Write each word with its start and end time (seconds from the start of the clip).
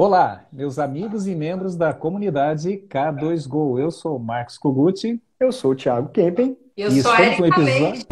Olá, 0.00 0.42
meus 0.52 0.78
amigos 0.78 1.26
e 1.26 1.34
membros 1.34 1.74
da 1.74 1.92
comunidade 1.92 2.84
K2Go. 2.88 3.80
Eu 3.80 3.90
sou 3.90 4.14
o 4.14 4.20
Marcos 4.20 4.56
Koguchi. 4.56 5.20
Eu 5.40 5.50
sou 5.50 5.72
o 5.72 5.74
Thiago 5.74 6.10
Kempen. 6.10 6.56
Eu 6.76 6.88
e 6.90 7.02
sou 7.02 7.10
a 7.10 7.20
Erika 7.20 7.48
episódio... 7.48 8.06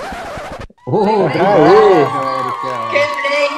Oh, 0.88 1.06
Erika! 1.06 1.38
Quebrei! 2.90 3.48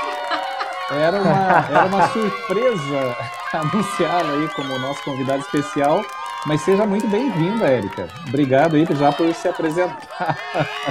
Era 0.91 1.23
uma, 1.23 1.69
era 1.73 1.87
uma 1.87 2.09
surpresa 2.09 3.17
anunciá-la 3.55 4.31
aí 4.31 4.49
como 4.49 4.79
nosso 4.79 5.03
convidado 5.05 5.41
especial, 5.41 6.05
mas 6.45 6.61
seja 6.61 6.85
muito 6.85 7.09
bem-vinda, 7.09 7.67
Érica. 7.67 8.11
Obrigado 8.29 8.77
aí 8.77 8.87
já 8.91 9.11
por 9.11 9.33
se 9.35 9.49
apresentar. 9.49 10.37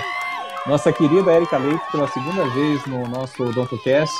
Nossa 0.65 0.91
querida 0.91 1.31
Érica 1.31 1.59
Leite, 1.59 1.85
pela 1.91 2.07
segunda 2.07 2.49
vez 2.49 2.83
no 2.87 3.07
nosso 3.07 3.43
OdontoCast 3.43 4.17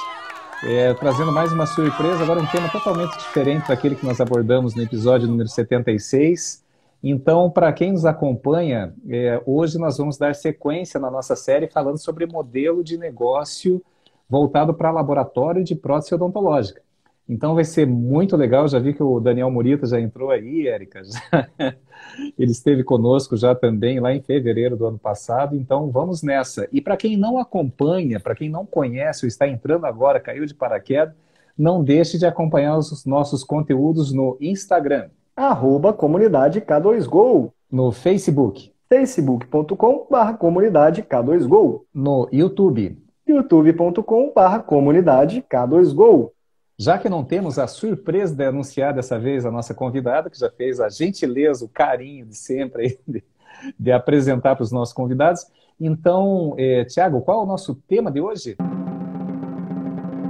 é, 0.63 0.93
trazendo 0.95 1.31
mais 1.31 1.51
uma 1.51 1.65
surpresa, 1.65 2.23
agora 2.23 2.39
um 2.39 2.47
tema 2.47 2.69
totalmente 2.69 3.17
diferente 3.17 3.67
daquele 3.67 3.95
que 3.95 4.05
nós 4.05 4.19
abordamos 4.19 4.75
no 4.75 4.81
episódio 4.81 5.27
número 5.27 5.47
76. 5.47 6.65
Então, 7.03 7.49
para 7.49 7.71
quem 7.71 7.91
nos 7.91 8.05
acompanha, 8.05 8.93
é, 9.07 9.41
hoje 9.45 9.77
nós 9.77 9.97
vamos 9.97 10.17
dar 10.17 10.33
sequência 10.33 10.99
na 10.99 11.11
nossa 11.11 11.35
série 11.35 11.67
falando 11.67 11.97
sobre 11.97 12.25
modelo 12.25 12.83
de 12.83 12.97
negócio 12.97 13.83
voltado 14.29 14.73
para 14.73 14.91
laboratório 14.91 15.63
de 15.63 15.75
prótese 15.75 16.15
odontológica. 16.15 16.81
Então 17.29 17.55
vai 17.55 17.63
ser 17.63 17.85
muito 17.85 18.35
legal. 18.35 18.67
Já 18.67 18.79
vi 18.79 18.93
que 18.93 19.03
o 19.03 19.19
Daniel 19.19 19.51
Murita 19.51 19.85
já 19.85 19.99
entrou 19.99 20.31
aí, 20.31 20.67
Érica. 20.67 21.01
Ele 22.37 22.51
esteve 22.51 22.83
conosco 22.83 23.35
já 23.35 23.53
também 23.53 23.99
lá 23.99 24.13
em 24.13 24.21
fevereiro 24.21 24.75
do 24.75 24.85
ano 24.85 24.99
passado. 24.99 25.55
Então 25.55 25.89
vamos 25.91 26.21
nessa. 26.21 26.67
E 26.71 26.81
para 26.81 26.97
quem 26.97 27.17
não 27.17 27.37
acompanha, 27.37 28.19
para 28.19 28.35
quem 28.35 28.49
não 28.49 28.65
conhece 28.65 29.25
ou 29.25 29.27
está 29.27 29.47
entrando 29.47 29.85
agora, 29.85 30.19
caiu 30.19 30.45
de 30.45 30.53
paraquedas, 30.53 31.15
não 31.57 31.83
deixe 31.83 32.17
de 32.17 32.25
acompanhar 32.25 32.77
os 32.77 33.05
nossos 33.05 33.43
conteúdos 33.43 34.13
no 34.13 34.37
Instagram. 34.39 35.09
Arroba 35.35 35.93
comunidade 35.93 36.61
K2Go. 36.61 37.51
No 37.71 37.91
Facebook. 37.91 38.71
facebook.com.br 38.89 40.37
comunidade 40.39 41.03
K2Go. 41.03 41.81
No 41.93 42.27
YouTube. 42.31 42.97
youtube.com.br 43.27 44.59
comunidade 44.65 45.43
K2Go. 45.49 46.31
Já 46.79 46.99
que 46.99 47.09
não 47.09 47.23
temos 47.23 47.57
a 47.57 47.65
surpresa 47.65 48.35
de 48.35 48.45
anunciar 48.45 48.93
dessa 48.93 49.17
vez 49.17 49.47
a 49.47 49.51
nossa 49.51 49.73
convidada, 49.73 50.29
que 50.29 50.37
já 50.37 50.51
fez 50.51 50.79
a 50.79 50.89
gentileza, 50.89 51.65
o 51.65 51.69
carinho 51.69 52.27
de 52.27 52.35
sempre 52.35 52.99
de, 53.07 53.23
de 53.79 53.91
apresentar 53.91 54.55
para 54.55 54.63
os 54.63 54.71
nossos 54.71 54.93
convidados, 54.93 55.47
então, 55.79 56.53
é, 56.57 56.85
Tiago, 56.85 57.21
qual 57.21 57.41
é 57.41 57.43
o 57.43 57.47
nosso 57.47 57.73
tema 57.87 58.11
de 58.11 58.21
hoje? 58.21 58.55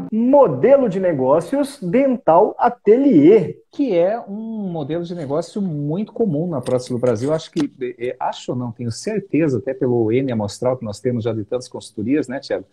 Modelo 0.10 0.88
de 0.88 1.02
negócios 1.02 1.82
dental 1.82 2.56
ateliê. 2.58 3.58
Que 3.72 3.96
é 3.96 4.20
um 4.20 4.70
modelo 4.70 5.04
de 5.04 5.14
negócio 5.14 5.62
muito 5.62 6.12
comum 6.12 6.48
na 6.48 6.62
próxima 6.62 6.98
do 6.98 7.02
Brasil. 7.02 7.34
Acho 7.34 7.52
que, 7.52 7.72
é, 8.00 8.16
acho 8.20 8.52
ou 8.52 8.58
não, 8.58 8.72
tenho 8.72 8.92
certeza, 8.92 9.58
até 9.58 9.74
pelo 9.74 10.12
N 10.12 10.32
amostral 10.32 10.78
que 10.78 10.86
nós 10.86 11.00
temos 11.00 11.24
já 11.24 11.34
de 11.34 11.44
tantas 11.44 11.68
consultorias, 11.68 12.28
né, 12.28 12.40
Tiago? 12.40 12.66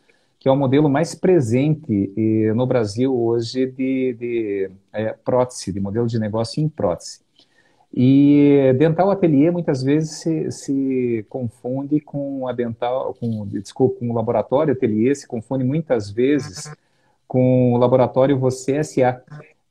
Que 0.45 0.49
é 0.51 0.53
o 0.53 0.57
modelo 0.57 0.91
mais 0.91 1.15
presente 1.15 2.13
eh, 2.15 2.53
no 2.53 2.67
Brasil 2.67 3.19
hoje 3.19 3.65
de, 3.65 4.13
de 4.13 4.71
é, 4.93 5.15
prótese, 5.25 5.73
de 5.73 5.81
modelo 5.81 6.07
de 6.07 6.19
negócio 6.19 6.63
em 6.63 6.69
prótese. 6.69 7.21
E 7.91 8.75
dental 8.77 9.11
ateliê 9.11 9.51
muitas 9.51 9.83
vezes 9.83 10.19
se, 10.19 10.51
se 10.51 11.27
confunde 11.31 11.99
com 11.99 12.47
a 12.47 12.53
dental, 12.53 13.15
com, 13.19 13.47
desculpa, 13.47 13.99
com 13.99 14.11
o 14.11 14.15
laboratório 14.15 14.75
ateliê, 14.75 15.15
se 15.15 15.27
confunde 15.27 15.65
muitas 15.65 16.11
vezes 16.11 16.71
com 17.27 17.73
o 17.73 17.79
laboratório 17.79 18.39
Você 18.39 18.85
SA, 18.85 19.23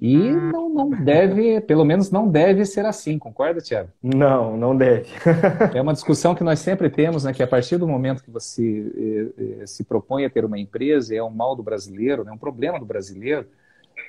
e 0.03 0.17
não, 0.33 0.67
não 0.67 0.89
deve, 0.89 1.61
pelo 1.61 1.85
menos 1.85 2.11
não 2.11 2.27
deve 2.27 2.65
ser 2.65 2.85
assim, 2.85 3.17
concorda, 3.17 3.61
Tiago? 3.61 3.87
Não, 4.03 4.57
não 4.57 4.75
deve. 4.75 5.07
é 5.73 5.81
uma 5.81 5.93
discussão 5.93 6.35
que 6.35 6.43
nós 6.43 6.59
sempre 6.59 6.89
temos, 6.89 7.23
né? 7.23 7.31
Que 7.31 7.41
a 7.41 7.47
partir 7.47 7.77
do 7.77 7.87
momento 7.87 8.21
que 8.21 8.29
você 8.29 8.91
eh, 8.97 9.61
eh, 9.61 9.65
se 9.65 9.85
propõe 9.85 10.25
a 10.25 10.29
ter 10.29 10.43
uma 10.43 10.59
empresa, 10.59 11.15
é 11.15 11.23
um 11.23 11.29
mal 11.29 11.55
do 11.55 11.63
brasileiro, 11.63 12.25
né, 12.25 12.33
um 12.33 12.37
problema 12.37 12.77
do 12.77 12.85
brasileiro, 12.85 13.47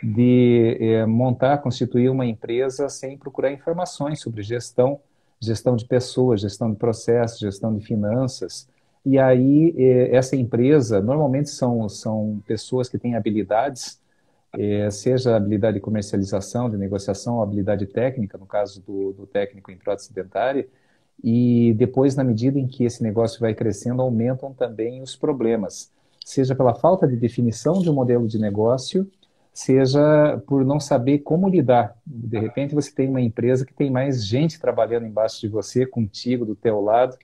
de 0.03 0.77
eh, 0.81 1.07
montar, 1.07 1.59
constituir 1.59 2.09
uma 2.09 2.27
empresa 2.27 2.89
sem 2.89 3.17
procurar 3.17 3.53
informações 3.53 4.21
sobre 4.21 4.43
gestão, 4.43 4.99
gestão 5.41 5.77
de 5.77 5.85
pessoas, 5.85 6.41
gestão 6.41 6.73
de 6.73 6.77
processos, 6.77 7.39
gestão 7.39 7.73
de 7.73 7.87
finanças. 7.87 8.69
E 9.07 9.17
aí, 9.17 9.73
essa 10.11 10.35
empresa, 10.35 11.01
normalmente 11.01 11.51
são, 11.51 11.89
são 11.89 12.43
pessoas 12.49 12.89
que 12.89 12.99
têm 12.99 13.15
habilidades 13.15 14.03
é, 14.59 14.91
seja 14.91 15.37
habilidade 15.37 15.75
de 15.75 15.81
comercialização, 15.81 16.71
de 16.71 16.77
negociação, 16.77 17.43
habilidade 17.43 17.87
técnica, 17.87 18.39
no 18.39 18.47
caso 18.47 18.81
do, 18.83 19.13
do 19.13 19.27
técnico 19.27 19.71
em 19.71 19.77
prótese 19.77 20.13
dentária, 20.13 20.67
e 21.23 21.73
depois, 21.77 22.17
na 22.17 22.25
medida 22.25 22.59
em 22.59 22.67
que 22.67 22.85
esse 22.85 23.03
negócio 23.03 23.41
vai 23.41 23.55
crescendo, 23.55 24.03
aumentam 24.03 24.53
também 24.53 25.01
os 25.01 25.15
problemas, 25.15 25.93
seja 26.25 26.55
pela 26.55 26.75
falta 26.75 27.07
de 27.07 27.17
definição 27.17 27.81
de 27.81 27.89
um 27.89 27.95
modelo 27.95 28.27
de 28.27 28.39
negócio, 28.39 29.09
seja 29.53 30.43
por 30.47 30.65
não 30.65 30.81
saber 30.81 31.21
como 31.21 31.49
lidar. 31.49 31.97
De 32.05 32.39
repente 32.39 32.75
você 32.75 32.93
tem 32.93 33.09
uma 33.09 33.21
empresa 33.21 33.65
que 33.65 33.73
tem 33.73 33.91
mais 33.91 34.27
gente 34.27 34.61
trabalhando 34.61 35.07
embaixo 35.07 35.41
de 35.41 35.49
você, 35.49 35.87
contigo, 35.87 36.45
do 36.45 36.57
teu 36.57 36.81
lado, 36.81 37.17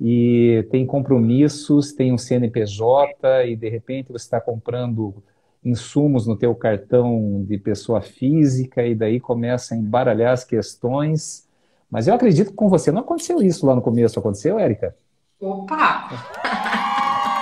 e 0.00 0.66
tem 0.70 0.86
compromissos, 0.86 1.92
tem 1.92 2.12
um 2.12 2.18
CNPJ, 2.18 3.46
e 3.46 3.56
de 3.56 3.68
repente 3.68 4.12
você 4.12 4.24
está 4.24 4.40
comprando 4.40 5.22
insumos 5.66 6.26
no 6.26 6.36
teu 6.36 6.54
cartão 6.54 7.44
de 7.46 7.58
pessoa 7.58 8.00
física 8.00 8.86
e 8.86 8.94
daí 8.94 9.18
começa 9.18 9.74
a 9.74 9.76
embaralhar 9.76 10.32
as 10.32 10.44
questões. 10.44 11.48
Mas 11.90 12.06
eu 12.06 12.14
acredito 12.14 12.50
que 12.50 12.56
com 12.56 12.68
você 12.68 12.92
não 12.92 13.00
aconteceu 13.00 13.42
isso 13.42 13.66
lá 13.66 13.74
no 13.74 13.82
começo, 13.82 14.18
aconteceu, 14.18 14.58
Érica? 14.58 14.96
Opa! 15.40 16.08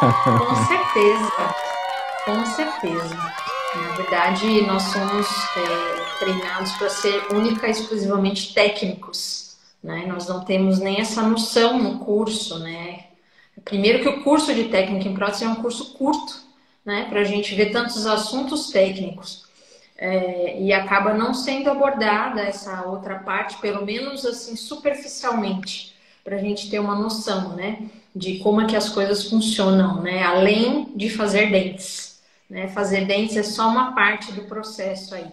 com 0.38 0.56
certeza, 0.66 1.32
com 2.24 2.46
certeza. 2.46 3.14
Na 3.14 3.96
verdade, 3.96 4.62
nós 4.66 4.82
somos 4.84 5.26
é, 5.56 6.18
treinados 6.18 6.72
para 6.72 6.88
ser 6.88 7.26
única 7.32 7.66
e 7.66 7.70
exclusivamente 7.70 8.54
técnicos. 8.54 9.58
Né? 9.82 10.06
Nós 10.06 10.26
não 10.26 10.44
temos 10.44 10.78
nem 10.78 10.98
essa 10.98 11.22
noção 11.22 11.78
no 11.78 11.98
curso, 11.98 12.58
né? 12.60 13.04
Primeiro 13.64 14.02
que 14.02 14.08
o 14.08 14.22
curso 14.22 14.54
de 14.54 14.64
técnica 14.64 15.08
em 15.08 15.14
prótese 15.14 15.44
é 15.44 15.48
um 15.48 15.56
curso 15.56 15.94
curto, 15.94 16.42
né, 16.84 17.06
para 17.08 17.20
a 17.20 17.24
gente 17.24 17.54
ver 17.54 17.70
tantos 17.70 18.06
assuntos 18.06 18.70
técnicos. 18.70 19.44
É, 19.96 20.60
e 20.60 20.72
acaba 20.72 21.14
não 21.14 21.32
sendo 21.32 21.70
abordada 21.70 22.42
essa 22.42 22.82
outra 22.82 23.20
parte, 23.20 23.58
pelo 23.58 23.86
menos 23.86 24.26
assim 24.26 24.56
superficialmente, 24.56 25.94
para 26.22 26.36
a 26.36 26.38
gente 26.38 26.68
ter 26.68 26.80
uma 26.80 26.96
noção, 26.96 27.54
né, 27.54 27.78
de 28.14 28.38
como 28.38 28.60
é 28.60 28.66
que 28.66 28.76
as 28.76 28.88
coisas 28.88 29.28
funcionam, 29.28 30.02
né, 30.02 30.22
além 30.22 30.92
de 30.96 31.08
fazer 31.08 31.50
dentes, 31.50 32.20
né, 32.50 32.68
fazer 32.68 33.06
dentes 33.06 33.36
é 33.36 33.42
só 33.42 33.68
uma 33.68 33.94
parte 33.94 34.32
do 34.32 34.42
processo 34.42 35.14
aí. 35.14 35.26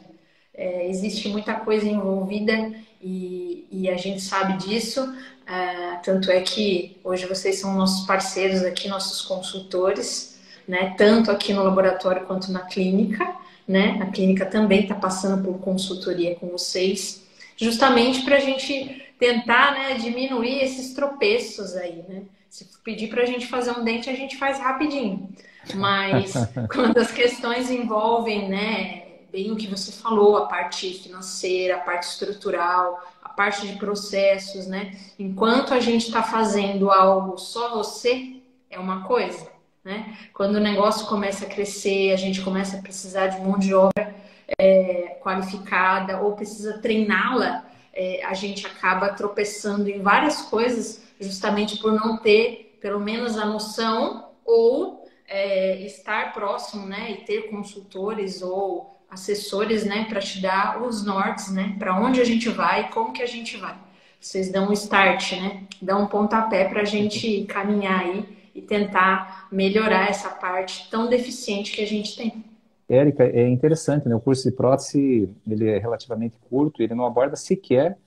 É, 0.53 0.88
existe 0.88 1.28
muita 1.29 1.56
coisa 1.56 1.88
envolvida 1.88 2.72
e, 3.01 3.66
e 3.72 3.90
a 3.90 3.97
gente 3.97 4.22
sabe 4.22 4.57
disso. 4.57 5.01
É, 5.47 5.95
tanto 6.03 6.29
é 6.29 6.41
que 6.41 6.97
hoje 7.03 7.25
vocês 7.25 7.59
são 7.59 7.73
nossos 7.73 8.06
parceiros 8.06 8.61
aqui, 8.63 8.88
nossos 8.88 9.22
consultores 9.22 10.31
né? 10.67 10.94
Tanto 10.97 11.31
aqui 11.31 11.53
no 11.53 11.63
laboratório 11.63 12.25
quanto 12.25 12.51
na 12.51 12.61
clínica, 12.61 13.35
né? 13.67 13.99
A 14.01 14.07
clínica 14.07 14.45
também 14.45 14.83
está 14.83 14.95
passando 14.95 15.44
por 15.44 15.59
consultoria 15.59 16.35
com 16.35 16.47
vocês, 16.47 17.23
justamente 17.55 18.23
para 18.23 18.38
a 18.38 18.39
gente 18.39 19.05
tentar, 19.19 19.73
né, 19.73 19.94
diminuir 19.95 20.63
esses 20.63 20.94
tropeços 20.94 21.75
aí, 21.75 22.03
né? 22.09 22.23
Se 22.49 22.67
pedir 22.83 23.07
para 23.07 23.22
a 23.22 23.25
gente 23.25 23.47
fazer 23.47 23.72
um 23.72 23.83
dente, 23.83 24.09
a 24.09 24.16
gente 24.16 24.35
faz 24.35 24.59
rapidinho. 24.59 25.29
Mas 25.75 26.34
quando 26.73 26.97
as 26.97 27.11
questões 27.11 27.69
envolvem, 27.69 28.49
né, 28.49 29.03
bem 29.31 29.52
o 29.52 29.55
que 29.55 29.67
você 29.67 29.91
falou, 29.91 30.37
a 30.37 30.47
parte 30.47 30.93
financeira, 30.96 31.75
a 31.75 31.79
parte 31.79 32.03
estrutural, 32.03 32.99
a 33.23 33.29
parte 33.29 33.67
de 33.67 33.78
processos, 33.78 34.67
né? 34.67 34.97
Enquanto 35.17 35.73
a 35.73 35.79
gente 35.79 36.07
está 36.07 36.23
fazendo 36.23 36.90
algo 36.90 37.37
só 37.37 37.78
você, 37.78 38.37
é 38.69 38.79
uma 38.79 39.03
coisa. 39.03 39.51
Né? 39.83 40.16
Quando 40.33 40.55
o 40.55 40.59
negócio 40.59 41.07
começa 41.07 41.45
a 41.45 41.49
crescer, 41.49 42.11
a 42.11 42.16
gente 42.16 42.41
começa 42.41 42.78
a 42.78 42.81
precisar 42.81 43.28
de 43.28 43.41
mão 43.41 43.57
de 43.57 43.73
obra 43.73 44.16
é, 44.59 45.17
qualificada 45.22 46.22
ou 46.22 46.33
precisa 46.33 46.78
treiná-la, 46.78 47.66
é, 47.93 48.23
a 48.23 48.33
gente 48.33 48.66
acaba 48.66 49.09
tropeçando 49.09 49.89
em 49.89 50.01
várias 50.01 50.43
coisas 50.43 51.03
justamente 51.19 51.78
por 51.78 51.93
não 51.93 52.17
ter 52.17 52.78
pelo 52.79 52.99
menos 52.99 53.37
a 53.37 53.45
noção 53.45 54.29
ou 54.45 55.05
é, 55.28 55.81
estar 55.85 56.33
próximo, 56.33 56.85
né, 56.85 57.11
e 57.11 57.25
ter 57.25 57.49
consultores 57.49 58.41
ou 58.41 58.99
assessores, 59.09 59.85
né, 59.85 60.05
para 60.09 60.19
te 60.19 60.41
dar 60.41 60.81
os 60.81 61.05
nortes, 61.05 61.51
né, 61.51 61.75
para 61.78 61.97
onde 61.99 62.19
a 62.19 62.23
gente 62.25 62.49
vai, 62.49 62.89
como 62.89 63.13
que 63.13 63.22
a 63.22 63.28
gente 63.28 63.57
vai. 63.57 63.75
Vocês 64.19 64.51
dão 64.51 64.69
um 64.69 64.73
start, 64.73 65.33
né, 65.33 65.63
dão 65.81 66.03
um 66.03 66.07
pontapé 66.07 66.66
para 66.66 66.81
a 66.81 66.85
gente 66.85 67.45
caminhar 67.45 68.01
aí 68.01 68.41
e 68.53 68.62
tentar 68.62 69.48
melhorar 69.52 70.09
essa 70.09 70.30
parte 70.30 70.90
tão 70.90 71.09
deficiente 71.09 71.72
que 71.72 71.82
a 71.82 71.88
gente 71.88 72.16
tem. 72.16 72.44
Érica, 72.88 73.24
é 73.24 73.48
interessante, 73.48 74.08
né? 74.08 74.16
O 74.16 74.20
curso 74.20 74.50
de 74.50 74.56
prótese, 74.56 75.30
ele 75.48 75.70
é 75.70 75.78
relativamente 75.78 76.38
curto, 76.50 76.84
ele 76.84 76.94
não 76.94 77.06
aborda 77.06 77.38
sequer 77.38 77.98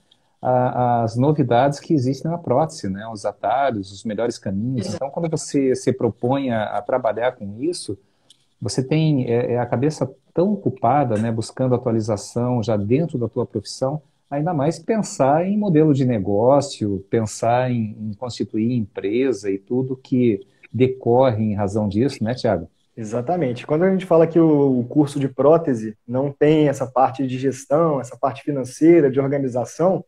a, 0.43 1.02
as 1.02 1.17
novidades 1.17 1.81
que 1.81 1.94
existem 1.94 2.31
na 2.31 2.37
prótese, 2.37 2.88
né? 2.91 3.06
Os 3.08 3.25
atalhos, 3.25 3.91
os 3.91 4.05
melhores 4.05 4.38
caminhos. 4.38 4.94
Então, 4.94 5.08
quando 5.08 5.31
você 5.31 5.75
se 5.75 5.91
propõe 5.91 6.50
a, 6.50 6.64
a 6.64 6.82
trabalhar 6.82 7.32
com 7.32 7.62
isso, 7.62 7.96
você 8.61 8.82
tem 8.82 9.25
é, 9.25 9.55
é, 9.55 9.58
a 9.58 9.64
cabeça 9.64 10.11
tão 10.35 10.52
ocupada, 10.52 11.17
né? 11.17 11.32
Buscando 11.32 11.75
atualização 11.75 12.62
já 12.62 12.76
dentro 12.76 13.17
da 13.17 13.26
tua 13.26 13.46
profissão, 13.46 14.02
ainda 14.30 14.52
mais 14.52 14.78
pensar 14.78 15.46
em 15.46 15.56
modelo 15.56 15.92
de 15.92 16.04
negócio, 16.04 17.04
pensar 17.10 17.70
em, 17.70 17.96
em 18.00 18.14
constituir 18.14 18.72
empresa 18.72 19.50
e 19.50 19.58
tudo 19.58 19.96
que 19.96 20.40
decorre 20.72 21.44
em 21.44 21.54
razão 21.54 21.88
disso, 21.88 22.22
né, 22.22 22.34
Tiago? 22.34 22.68
Exatamente. 22.96 23.66
Quando 23.66 23.84
a 23.84 23.90
gente 23.90 24.06
fala 24.06 24.26
que 24.26 24.38
o 24.38 24.84
curso 24.88 25.18
de 25.18 25.28
prótese 25.28 25.96
não 26.06 26.30
tem 26.30 26.68
essa 26.68 26.86
parte 26.86 27.26
de 27.26 27.38
gestão, 27.38 28.00
essa 28.00 28.16
parte 28.16 28.42
financeira, 28.42 29.10
de 29.10 29.20
organização, 29.20 30.04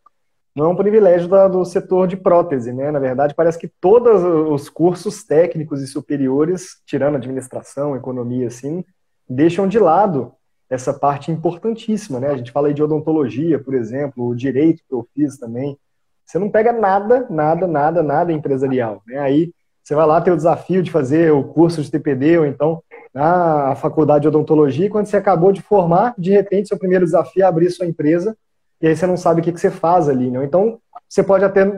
não 0.54 0.66
é 0.66 0.68
um 0.68 0.76
privilégio 0.76 1.28
do 1.50 1.64
setor 1.64 2.08
de 2.08 2.16
prótese, 2.16 2.72
né? 2.72 2.90
Na 2.90 2.98
verdade, 2.98 3.34
parece 3.34 3.58
que 3.58 3.68
todos 3.80 4.22
os 4.22 4.70
cursos 4.70 5.22
técnicos 5.22 5.82
e 5.82 5.86
superiores, 5.86 6.80
tirando 6.86 7.16
administração, 7.16 7.94
economia, 7.94 8.46
assim, 8.46 8.82
deixam 9.28 9.68
de 9.68 9.78
lado 9.78 10.32
essa 10.68 10.92
parte 10.92 11.30
importantíssima, 11.30 12.18
né? 12.18 12.28
A 12.28 12.36
gente 12.36 12.52
fala 12.52 12.68
aí 12.68 12.74
de 12.74 12.82
odontologia, 12.82 13.58
por 13.58 13.74
exemplo, 13.74 14.26
o 14.26 14.34
direito 14.34 14.82
que 14.86 14.94
eu 14.94 15.06
fiz 15.14 15.38
também. 15.38 15.78
Você 16.24 16.38
não 16.38 16.50
pega 16.50 16.72
nada, 16.72 17.26
nada, 17.30 17.66
nada, 17.66 18.02
nada 18.02 18.32
empresarial, 18.32 19.02
né? 19.06 19.18
Aí 19.18 19.52
você 19.82 19.94
vai 19.94 20.04
lá 20.04 20.20
ter 20.20 20.32
o 20.32 20.36
desafio 20.36 20.82
de 20.82 20.90
fazer 20.90 21.32
o 21.32 21.44
curso 21.44 21.80
de 21.80 21.90
TPD 21.90 22.38
ou 22.38 22.46
então 22.46 22.82
a 23.14 23.74
faculdade 23.76 24.22
de 24.22 24.28
odontologia, 24.28 24.86
e 24.86 24.90
quando 24.90 25.06
você 25.06 25.16
acabou 25.16 25.50
de 25.50 25.62
formar, 25.62 26.14
de 26.18 26.32
repente 26.32 26.68
seu 26.68 26.78
primeiro 26.78 27.04
desafio 27.04 27.44
é 27.44 27.46
abrir 27.46 27.70
sua 27.70 27.86
empresa 27.86 28.36
e 28.80 28.86
aí 28.86 28.94
você 28.94 29.06
não 29.06 29.16
sabe 29.16 29.40
o 29.40 29.44
que, 29.44 29.52
que 29.52 29.60
você 29.60 29.70
faz 29.70 30.08
ali, 30.08 30.30
né? 30.30 30.44
Então 30.44 30.78
você 31.08 31.22
pode 31.22 31.44
até 31.44 31.72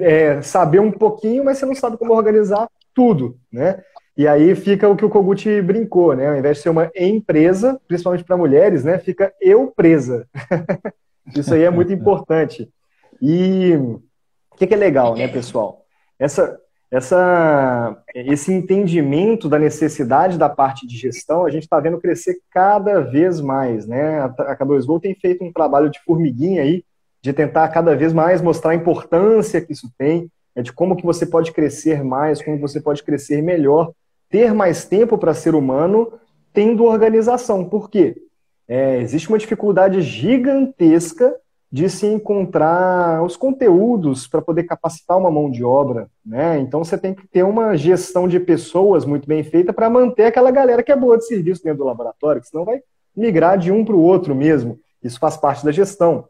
é, 0.00 0.40
saber 0.42 0.78
um 0.78 0.92
pouquinho, 0.92 1.44
mas 1.44 1.58
você 1.58 1.66
não 1.66 1.74
sabe 1.74 1.96
como 1.96 2.12
organizar 2.12 2.68
tudo, 2.94 3.36
né? 3.52 3.82
E 4.16 4.28
aí 4.28 4.54
fica 4.54 4.88
o 4.88 4.96
que 4.96 5.04
o 5.04 5.10
Kogut 5.10 5.62
brincou, 5.62 6.14
né? 6.14 6.28
Ao 6.28 6.36
invés 6.36 6.58
de 6.58 6.62
ser 6.62 6.68
uma 6.68 6.90
empresa, 6.94 7.80
principalmente 7.88 8.22
para 8.22 8.36
mulheres, 8.36 8.84
né? 8.84 8.98
Fica 8.98 9.32
eu 9.40 9.72
presa. 9.74 10.28
Isso 11.34 11.52
aí 11.52 11.62
é 11.62 11.70
muito 11.70 11.92
importante. 11.92 12.70
E 13.20 13.74
o 13.74 14.56
que, 14.56 14.66
que 14.66 14.74
é 14.74 14.76
legal, 14.76 15.16
né, 15.16 15.26
pessoal? 15.26 15.84
Essa, 16.16 16.60
essa, 16.90 17.96
esse 18.14 18.52
entendimento 18.52 19.48
da 19.48 19.58
necessidade 19.58 20.38
da 20.38 20.48
parte 20.48 20.86
de 20.86 20.96
gestão, 20.96 21.44
a 21.44 21.50
gente 21.50 21.64
está 21.64 21.80
vendo 21.80 21.98
crescer 21.98 22.38
cada 22.52 23.00
vez 23.00 23.40
mais, 23.40 23.84
né? 23.84 24.20
A 24.20 24.56
K2Go 24.56 25.00
tem 25.00 25.14
feito 25.14 25.42
um 25.42 25.52
trabalho 25.52 25.90
de 25.90 26.00
formiguinha 26.04 26.62
aí, 26.62 26.84
de 27.20 27.32
tentar 27.32 27.66
cada 27.68 27.96
vez 27.96 28.12
mais 28.12 28.40
mostrar 28.40 28.72
a 28.72 28.76
importância 28.76 29.60
que 29.60 29.72
isso 29.72 29.90
tem, 29.98 30.30
é 30.54 30.62
de 30.62 30.72
como 30.72 30.94
que 30.94 31.04
você 31.04 31.26
pode 31.26 31.50
crescer 31.50 32.04
mais, 32.04 32.40
como 32.40 32.60
você 32.60 32.80
pode 32.80 33.02
crescer 33.02 33.42
melhor, 33.42 33.90
ter 34.34 34.52
mais 34.52 34.84
tempo 34.84 35.16
para 35.16 35.32
ser 35.32 35.54
humano, 35.54 36.12
tendo 36.52 36.82
organização. 36.82 37.64
Por 37.64 37.88
quê? 37.88 38.16
É, 38.66 38.98
existe 38.98 39.28
uma 39.28 39.38
dificuldade 39.38 40.02
gigantesca 40.02 41.32
de 41.70 41.88
se 41.88 42.04
encontrar 42.04 43.22
os 43.22 43.36
conteúdos 43.36 44.26
para 44.26 44.42
poder 44.42 44.64
capacitar 44.64 45.16
uma 45.16 45.30
mão 45.30 45.48
de 45.48 45.62
obra, 45.62 46.08
né? 46.26 46.58
Então 46.58 46.82
você 46.82 46.98
tem 46.98 47.14
que 47.14 47.28
ter 47.28 47.44
uma 47.44 47.76
gestão 47.76 48.26
de 48.26 48.40
pessoas 48.40 49.04
muito 49.04 49.28
bem 49.28 49.44
feita 49.44 49.72
para 49.72 49.88
manter 49.88 50.24
aquela 50.24 50.50
galera 50.50 50.82
que 50.82 50.90
é 50.90 50.96
boa 50.96 51.16
de 51.16 51.28
serviço 51.28 51.62
dentro 51.62 51.78
do 51.78 51.84
laboratório, 51.84 52.40
que 52.40 52.48
senão 52.48 52.64
vai 52.64 52.82
migrar 53.16 53.56
de 53.56 53.70
um 53.70 53.84
para 53.84 53.94
o 53.94 54.02
outro 54.02 54.34
mesmo. 54.34 54.80
Isso 55.00 55.20
faz 55.20 55.36
parte 55.36 55.64
da 55.64 55.70
gestão. 55.70 56.24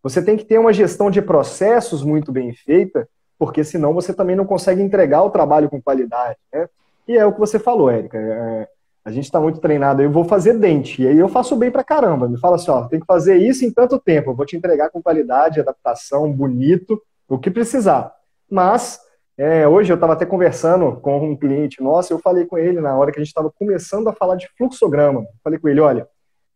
Você 0.00 0.22
tem 0.22 0.36
que 0.36 0.44
ter 0.44 0.60
uma 0.60 0.72
gestão 0.72 1.10
de 1.10 1.20
processos 1.20 2.04
muito 2.04 2.30
bem 2.30 2.52
feita, 2.52 3.08
porque 3.36 3.64
senão 3.64 3.92
você 3.92 4.14
também 4.14 4.36
não 4.36 4.44
consegue 4.44 4.80
entregar 4.80 5.24
o 5.24 5.30
trabalho 5.30 5.68
com 5.68 5.82
qualidade, 5.82 6.38
né? 6.52 6.68
E 7.08 7.16
é 7.16 7.24
o 7.24 7.32
que 7.32 7.40
você 7.40 7.58
falou, 7.58 7.90
Érica. 7.90 8.18
É, 8.18 8.68
a 9.02 9.10
gente 9.10 9.24
está 9.24 9.40
muito 9.40 9.58
treinado, 9.58 10.02
eu 10.02 10.10
vou 10.10 10.24
fazer 10.24 10.58
dente, 10.58 11.02
e 11.02 11.08
aí 11.08 11.18
eu 11.18 11.30
faço 11.30 11.56
bem 11.56 11.70
pra 11.70 11.82
caramba. 11.82 12.28
Me 12.28 12.38
fala 12.38 12.56
assim, 12.56 12.70
ó, 12.70 12.86
tem 12.86 13.00
que 13.00 13.06
fazer 13.06 13.36
isso 13.38 13.64
em 13.64 13.72
tanto 13.72 13.98
tempo, 13.98 14.30
eu 14.30 14.34
vou 14.34 14.44
te 14.44 14.54
entregar 14.54 14.90
com 14.90 15.02
qualidade, 15.02 15.58
adaptação, 15.58 16.30
bonito, 16.30 17.00
o 17.26 17.38
que 17.38 17.50
precisar. 17.50 18.12
Mas, 18.50 19.00
é, 19.38 19.66
hoje 19.66 19.90
eu 19.90 19.94
estava 19.94 20.12
até 20.12 20.26
conversando 20.26 21.00
com 21.00 21.30
um 21.30 21.34
cliente 21.34 21.82
nosso, 21.82 22.12
eu 22.12 22.18
falei 22.18 22.44
com 22.44 22.58
ele 22.58 22.82
na 22.82 22.94
hora 22.98 23.10
que 23.10 23.18
a 23.18 23.22
gente 23.22 23.28
estava 23.28 23.50
começando 23.50 24.08
a 24.08 24.12
falar 24.12 24.36
de 24.36 24.46
fluxograma. 24.58 25.24
Falei 25.42 25.58
com 25.58 25.68
ele, 25.68 25.80
olha, 25.80 26.06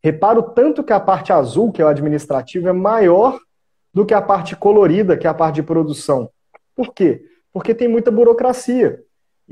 reparo 0.04 0.42
tanto 0.42 0.84
que 0.84 0.92
a 0.92 1.00
parte 1.00 1.32
azul, 1.32 1.72
que 1.72 1.80
é 1.80 1.84
o 1.86 1.88
administrativo, 1.88 2.68
é 2.68 2.72
maior 2.72 3.38
do 3.94 4.04
que 4.04 4.12
a 4.12 4.20
parte 4.20 4.54
colorida, 4.56 5.16
que 5.16 5.26
é 5.26 5.30
a 5.30 5.34
parte 5.34 5.54
de 5.54 5.62
produção. 5.62 6.28
Por 6.76 6.92
quê? 6.92 7.24
Porque 7.50 7.74
tem 7.74 7.88
muita 7.88 8.10
burocracia. 8.10 9.02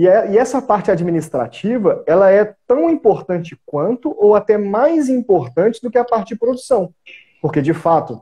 E, 0.01 0.09
é, 0.09 0.33
e, 0.33 0.39
essa 0.39 0.63
parte 0.63 0.91
administrativa, 0.91 2.03
ela 2.07 2.31
é 2.31 2.55
tão 2.67 2.89
importante 2.89 3.55
quanto, 3.67 4.17
ou 4.19 4.35
até 4.35 4.57
mais 4.57 5.11
importante 5.11 5.79
do 5.83 5.91
que 5.91 5.99
a 5.99 6.05
parte 6.07 6.29
de 6.29 6.41
produção. 6.41 6.95
Porque, 7.43 7.61
de 7.61 7.75
fato, 7.75 8.19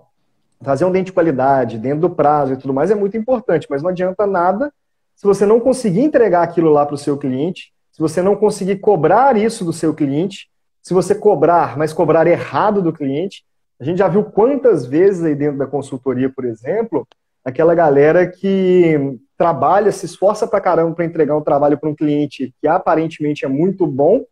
fazer 0.61 0.85
um 0.85 0.91
dente 0.91 1.05
de 1.05 1.13
qualidade, 1.13 1.79
dentro 1.79 2.01
do 2.01 2.11
prazo 2.11 2.53
e 2.53 2.57
tudo 2.57 2.75
mais, 2.75 2.91
é 2.91 2.97
muito 2.97 3.17
importante, 3.17 3.69
mas 3.71 3.81
não 3.81 3.91
adianta 3.91 4.27
nada 4.27 4.73
se 5.15 5.25
você 5.25 5.47
não 5.47 5.61
conseguir 5.61 6.01
entregar 6.01 6.43
aquilo 6.43 6.69
lá 6.69 6.85
para 6.85 6.97
o 6.97 6.99
seu 6.99 7.17
cliente, 7.17 7.73
se 7.93 8.01
você 8.01 8.21
não 8.21 8.35
conseguir 8.35 8.81
cobrar 8.81 9.37
isso 9.37 9.65
do 9.65 9.73
seu 9.73 9.95
cliente, 9.95 10.51
se 10.83 10.93
você 10.93 11.15
cobrar, 11.15 11.79
mas 11.79 11.93
cobrar 11.93 12.27
errado 12.27 12.83
do 12.83 12.93
cliente. 12.93 13.45
A 13.79 13.85
gente 13.85 13.99
já 13.99 14.09
viu 14.09 14.25
quantas 14.25 14.85
vezes 14.85 15.23
aí 15.23 15.37
dentro 15.37 15.59
da 15.59 15.67
consultoria, 15.69 16.29
por 16.29 16.45
exemplo, 16.45 17.07
aquela 17.49 17.75
galera 17.75 18.27
que 18.27 19.19
trabalha, 19.37 19.91
se 19.91 20.06
esforça 20.06 20.47
pra 20.47 20.61
caramba 20.61 20.95
para 20.95 21.05
entregar 21.05 21.37
um 21.37 21.43
trabalho 21.43 21.79
para 21.79 21.89
um 21.89 21.95
cliente 21.95 22.55
que 22.61 22.69
aparentemente 22.69 23.45
é 23.45 23.49
muito 23.49 23.87
bom, 23.87 24.25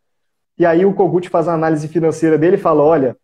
e 0.58 0.66
aí 0.66 0.84
o 0.84 0.94
Kogut 0.94 1.28
faz 1.28 1.48
a 1.48 1.54
análise 1.54 1.86
financeira 1.88 2.36
dele 2.36 2.56
e 2.56 2.60
fala, 2.60 2.82
olha, 2.82 3.16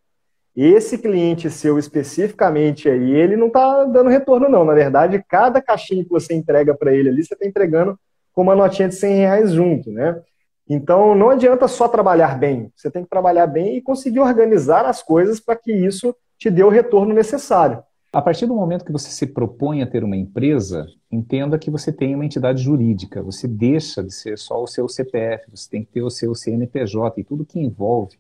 esse 0.55 0.99
cliente 0.99 1.51
seu 1.51 1.79
especificamente 1.79 2.89
aí, 2.89 3.13
ele 3.13 3.37
não 3.37 3.47
está 3.47 3.85
dando 3.85 4.11
retorno 4.11 4.49
não, 4.49 4.65
na 4.65 4.75
verdade, 4.75 5.25
cada 5.29 5.63
caixinha 5.63 6.05
que 6.05 6.11
você 6.11 6.35
entrega 6.35 6.75
para 6.75 6.95
ele 6.95 7.09
ali, 7.09 7.25
você 7.25 7.35
está 7.35 7.47
entregando 7.47 7.99
com 8.33 8.43
uma 8.43 8.55
notinha 8.55 8.89
de 8.89 8.95
100 8.95 9.15
reais 9.15 9.53
junto, 9.53 9.91
né? 9.91 10.21
Então, 10.69 11.15
não 11.15 11.31
adianta 11.31 11.67
só 11.69 11.89
trabalhar 11.89 12.39
bem, 12.39 12.71
você 12.77 12.91
tem 12.91 13.03
que 13.03 13.11
trabalhar 13.11 13.47
bem 13.47 13.77
e 13.77 13.83
conseguir 13.83 14.21
organizar 14.21 14.87
as 14.87 15.03
coisas 15.03 15.41
para 15.41 15.57
que 15.57 15.73
isso 15.73 16.15
te 16.39 16.51
dê 16.51 16.63
o 16.63 16.69
retorno 16.69 17.15
necessário. 17.15 17.83
A 18.13 18.21
partir 18.21 18.45
do 18.45 18.55
momento 18.55 18.85
que 18.85 18.93
você 18.93 19.09
se 19.09 19.27
propõe 19.27 19.81
a 19.81 19.87
ter 19.87 20.05
uma 20.05 20.15
empresa, 20.15 20.87
entenda 21.11 21.59
que 21.59 21.71
você 21.71 21.91
tem 21.91 22.15
uma 22.15 22.27
entidade 22.27 22.63
jurídica. 22.63 23.23
Você 23.23 23.49
deixa 23.49 24.05
de 24.05 24.13
ser 24.13 24.37
só 24.37 24.63
o 24.63 24.67
seu 24.67 24.87
CPF, 24.87 25.47
você 25.51 25.71
tem 25.71 25.83
que 25.83 25.93
ter 25.93 26.03
o 26.03 26.11
seu 26.11 26.35
CNPJ 26.35 27.19
e 27.19 27.25
tudo 27.25 27.47
que 27.47 27.59
envolve 27.59 28.19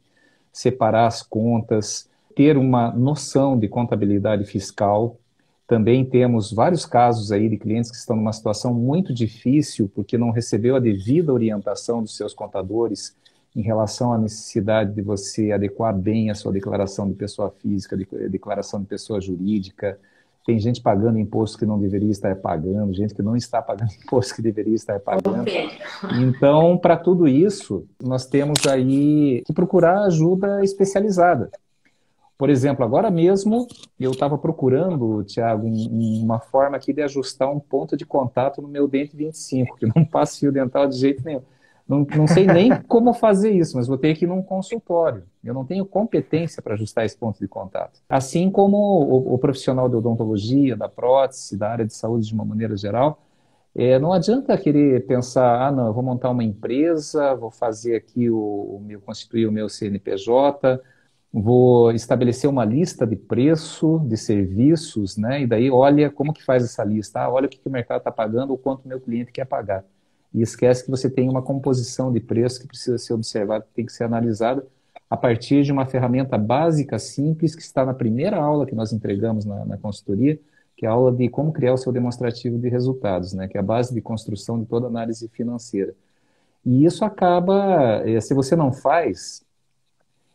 separar 0.51 1.07
as 1.09 1.23
contas, 1.23 2.09
ter 2.35 2.57
uma 2.57 2.91
noção 2.91 3.59
de 3.59 3.69
contabilidade 3.69 4.47
fiscal. 4.47 5.19
Também 5.67 6.07
temos 6.07 6.51
vários 6.51 6.87
casos 6.87 7.31
aí 7.31 7.47
de 7.51 7.59
clientes 7.59 7.91
que 7.91 7.99
estão 7.99 8.17
numa 8.17 8.33
situação 8.33 8.73
muito 8.73 9.13
difícil 9.13 9.91
porque 9.95 10.17
não 10.17 10.31
recebeu 10.31 10.75
a 10.75 10.81
devida 10.81 11.35
orientação 11.35 12.03
dos 12.03 12.17
seus 12.17 12.33
contadores 12.33 13.15
em 13.55 13.61
relação 13.63 14.13
à 14.13 14.19
necessidade 14.19 14.95
de 14.95 15.03
você 15.03 15.53
adequar 15.53 15.95
bem 15.95 16.31
a 16.31 16.35
sua 16.35 16.53
declaração 16.53 17.09
de 17.09 17.15
pessoa 17.15 17.51
física, 17.51 17.97
de, 17.97 18.07
declaração 18.29 18.81
de 18.81 18.87
pessoa 18.87 19.21
jurídica. 19.21 19.99
Tem 20.45 20.59
gente 20.59 20.81
pagando 20.81 21.19
imposto 21.19 21.59
que 21.59 21.67
não 21.67 21.79
deveria 21.79 22.11
estar 22.11 22.35
pagando, 22.37 22.93
gente 22.93 23.15
que 23.15 23.23
não 23.23 23.37
está 23.37 23.61
pagando 23.61 23.93
imposto 24.03 24.35
que 24.35 24.43
deveria 24.43 24.75
estar 24.75 24.99
pagando. 24.99 25.51
Então, 26.21 26.79
para 26.79 26.97
tudo 26.97 27.29
isso, 27.29 27.87
nós 28.03 28.27
temos 28.27 28.67
aí 28.67 29.43
que 29.47 29.53
procurar 29.53 30.05
ajuda 30.05 30.65
especializada. 30.65 31.51
Por 32.43 32.51
exemplo, 32.51 32.85
agora 32.85 33.09
mesmo 33.09 33.69
eu 34.01 34.11
estava 34.11 34.37
procurando, 34.37 35.23
Tiago, 35.23 35.65
uma 35.65 36.41
forma 36.41 36.77
aqui 36.77 36.93
de 36.93 37.03
ajustar 37.03 37.49
um 37.49 37.61
ponto 37.61 37.97
de 37.97 38.05
contato 38.05 38.61
no 38.61 38.67
meu 38.67 38.89
dente 38.89 39.15
25, 39.15 39.77
que 39.77 39.87
não 39.87 40.03
passa 40.11 40.41
fio 40.41 40.51
dental 40.51 40.89
de 40.89 40.97
jeito 40.97 41.23
nenhum. 41.25 41.43
Não, 41.93 42.07
não 42.17 42.27
sei 42.27 42.47
nem 42.47 42.71
como 42.89 43.13
fazer 43.13 43.51
isso, 43.51 43.77
mas 43.77 43.87
vou 43.87 43.99
ter 43.99 44.17
que 44.17 44.25
ir 44.25 44.29
num 44.29 44.43
consultório. 44.43 45.25
Eu 45.45 45.53
não 45.53 45.63
tenho 45.63 45.85
competência 45.85 46.63
para 46.63 46.73
ajustar 46.73 47.05
esse 47.05 47.15
ponto 47.15 47.39
de 47.39 47.47
contato. 47.47 48.01
Assim 48.09 48.51
como 48.51 48.79
o, 48.79 49.35
o, 49.35 49.39
profissional 49.39 49.91
de 49.91 49.97
odontologia, 49.97 50.75
da 50.75 50.89
prótese, 50.89 51.55
da 51.55 51.69
área 51.69 51.85
de 51.85 51.93
saúde 51.93 52.27
de 52.27 52.33
uma 52.33 52.47
maneira 52.47 52.75
geral, 52.79 53.23
é, 53.75 53.99
não 53.99 54.11
adianta 54.11 54.57
querer 54.57 55.07
pensar, 55.07 55.67
ah, 55.67 55.71
não, 55.71 55.89
eu 55.89 55.93
vou 55.93 56.03
montar 56.03 56.31
uma 56.31 56.43
empresa, 56.43 57.35
vou 57.35 57.51
fazer 57.51 57.97
aqui 57.97 58.31
o, 58.31 58.39
o 58.39 58.81
meu, 58.83 58.99
constituir 59.01 59.47
o 59.47 59.53
meu 59.53 59.69
CNPJ, 59.69 60.81
vou 61.31 61.93
estabelecer 61.93 62.49
uma 62.49 62.65
lista 62.65 63.07
de 63.07 63.17
preço 63.17 63.99
de 64.07 64.17
serviços, 64.17 65.19
né? 65.19 65.43
E 65.43 65.47
daí 65.47 65.71
olha 65.71 66.11
como 66.11 66.33
que 66.33 66.43
faz 66.43 66.65
essa 66.65 66.85
lista, 66.85 67.21
ah, 67.21 67.31
olha 67.31 67.47
o 67.47 67.49
que, 67.51 67.59
que 67.59 67.69
o 67.69 67.73
mercado 67.73 67.99
está 67.99 68.11
pagando, 68.11 68.55
o 68.55 68.59
quanto 68.59 68.89
meu 68.89 68.99
cliente 68.99 69.31
quer 69.31 69.45
pagar 69.45 69.85
e 70.35 70.43
esquece 70.43 70.85
que 70.85 70.91
você 70.91 71.11
tem 71.11 71.29
uma 71.29 71.43
composição 71.43 72.13
de 72.13 72.21
preço 72.21 72.61
que 72.61 72.67
precisa 72.67 72.99
ser 72.99 73.13
observada, 73.13 73.65
que 73.65 73.75
tem 73.75 73.87
que 73.87 73.93
ser 73.93 74.05
analisada, 74.05 74.67
a 75.09 75.17
partir 75.17 75.63
de 75.63 75.71
uma 75.71 75.85
ferramenta 75.85 76.39
básica, 76.39 76.99
simples, 76.99 77.55
que 77.55 77.61
está 77.61 77.85
na 77.85 77.93
primeira 77.93 78.39
aula 78.39 78.65
que 78.65 78.75
nós 78.75 78.93
entregamos 78.93 79.45
na, 79.45 79.65
na 79.65 79.77
consultoria, 79.77 80.41
que 80.77 80.87
é 80.87 80.89
a 80.89 80.93
aula 80.93 81.13
de 81.13 81.29
como 81.29 81.53
criar 81.53 81.75
o 81.75 81.77
seu 81.77 81.93
demonstrativo 81.93 82.59
de 82.59 82.69
resultados, 82.69 83.35
né, 83.35 83.47
que 83.47 83.57
é 83.57 83.61
a 83.61 83.63
base 83.63 83.93
de 83.93 84.01
construção 84.01 84.59
de 84.59 84.67
toda 84.67 84.87
análise 84.87 85.29
financeira. 85.29 85.95
E 86.65 86.85
isso 86.85 87.05
acaba, 87.05 88.03
eh, 88.07 88.21
se 88.21 88.33
você 88.33 88.57
não 88.57 88.73
faz, 88.73 89.45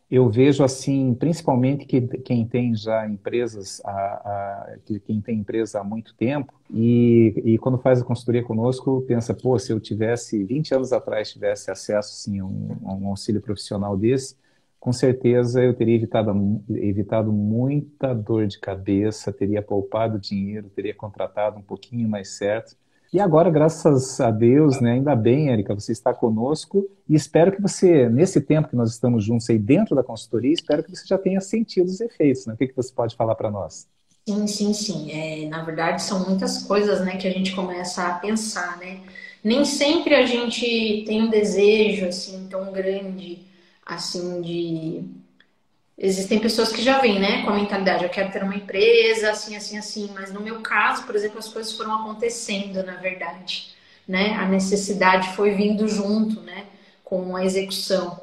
eu 0.09 0.29
vejo 0.29 0.63
assim, 0.63 1.13
principalmente 1.13 1.85
que 1.85 2.01
quem 2.19 2.47
tem 2.47 2.73
já 2.73 3.07
empresas, 3.07 3.81
a, 3.83 3.91
a, 3.91 4.77
quem 5.05 5.19
tem 5.19 5.39
empresa 5.39 5.81
há 5.81 5.83
muito 5.83 6.15
tempo, 6.15 6.53
e, 6.71 7.33
e, 7.43 7.57
quando 7.57 7.77
faz 7.77 8.01
a 8.01 8.05
consultoria 8.05 8.43
conosco, 8.43 9.03
pensa, 9.07 9.33
pô, 9.33 9.59
se 9.59 9.71
eu 9.71 9.79
tivesse, 9.79 10.43
20 10.43 10.75
anos 10.75 10.93
atrás, 10.93 11.31
tivesse 11.31 11.69
acesso 11.69 12.15
sim, 12.15 12.39
a, 12.39 12.45
um, 12.45 12.77
a 12.85 12.93
um 12.93 13.07
auxílio 13.07 13.41
profissional 13.41 13.97
desse, 13.97 14.35
com 14.79 14.93
certeza 14.93 15.61
eu 15.61 15.73
teria 15.73 15.95
evitado, 15.95 16.63
evitado 16.69 17.31
muita 17.31 18.13
dor 18.13 18.47
de 18.47 18.59
cabeça, 18.59 19.33
teria 19.33 19.61
poupado 19.61 20.19
dinheiro, 20.19 20.69
teria 20.69 20.93
contratado 20.93 21.57
um 21.57 21.61
pouquinho 21.61 22.07
mais 22.07 22.29
certo. 22.29 22.75
E 23.13 23.19
agora, 23.19 23.49
graças 23.49 24.19
a 24.19 24.29
Deus, 24.29 24.81
né, 24.81 24.93
ainda 24.93 25.15
bem, 25.15 25.49
Érica, 25.49 25.73
você 25.73 25.93
está 25.93 26.13
conosco 26.13 26.89
e 27.07 27.15
espero 27.15 27.53
que 27.53 27.61
você, 27.61 28.09
nesse 28.09 28.41
tempo 28.41 28.67
que 28.67 28.75
nós 28.75 28.91
estamos 28.91 29.23
juntos 29.23 29.49
aí 29.49 29.57
dentro 29.57 29.95
da 29.95 30.03
consultoria, 30.03 30.51
espero 30.51 30.83
que 30.83 30.93
você 30.93 31.05
já 31.07 31.17
tenha 31.17 31.39
sentido 31.39 31.87
os 31.87 32.01
efeitos. 32.01 32.45
Né? 32.45 32.53
O 32.53 32.57
que, 32.57 32.67
que 32.67 32.75
você 32.75 32.93
pode 32.93 33.15
falar 33.15 33.35
para 33.35 33.49
nós? 33.49 33.87
Sim, 34.27 34.45
sim, 34.45 34.73
sim. 34.73 35.11
É, 35.11 35.47
na 35.47 35.63
verdade, 35.63 36.01
são 36.01 36.27
muitas 36.27 36.63
coisas 36.63 36.99
né, 37.05 37.15
que 37.15 37.27
a 37.27 37.31
gente 37.31 37.55
começa 37.55 38.05
a 38.05 38.13
pensar, 38.15 38.77
né? 38.77 38.99
Nem 39.41 39.63
sempre 39.63 40.13
a 40.13 40.25
gente 40.25 41.03
tem 41.05 41.21
um 41.21 41.29
desejo 41.29 42.07
assim 42.07 42.47
tão 42.49 42.73
grande 42.73 43.47
assim 43.85 44.41
de 44.41 45.05
existem 45.97 46.39
pessoas 46.39 46.71
que 46.71 46.81
já 46.81 46.99
vêm, 46.99 47.19
né, 47.19 47.43
com 47.43 47.49
a 47.49 47.55
mentalidade, 47.55 48.03
eu 48.03 48.09
quero 48.09 48.31
ter 48.31 48.43
uma 48.43 48.55
empresa, 48.55 49.31
assim, 49.31 49.55
assim, 49.55 49.77
assim, 49.77 50.11
mas 50.13 50.31
no 50.31 50.41
meu 50.41 50.61
caso, 50.61 51.03
por 51.03 51.15
exemplo, 51.15 51.39
as 51.39 51.47
coisas 51.47 51.73
foram 51.73 51.95
acontecendo, 51.95 52.83
na 52.83 52.95
verdade, 52.97 53.69
né, 54.07 54.35
a 54.35 54.45
necessidade 54.45 55.35
foi 55.35 55.51
vindo 55.55 55.87
junto, 55.87 56.41
né, 56.41 56.65
com 57.03 57.35
a 57.35 57.43
execução. 57.43 58.21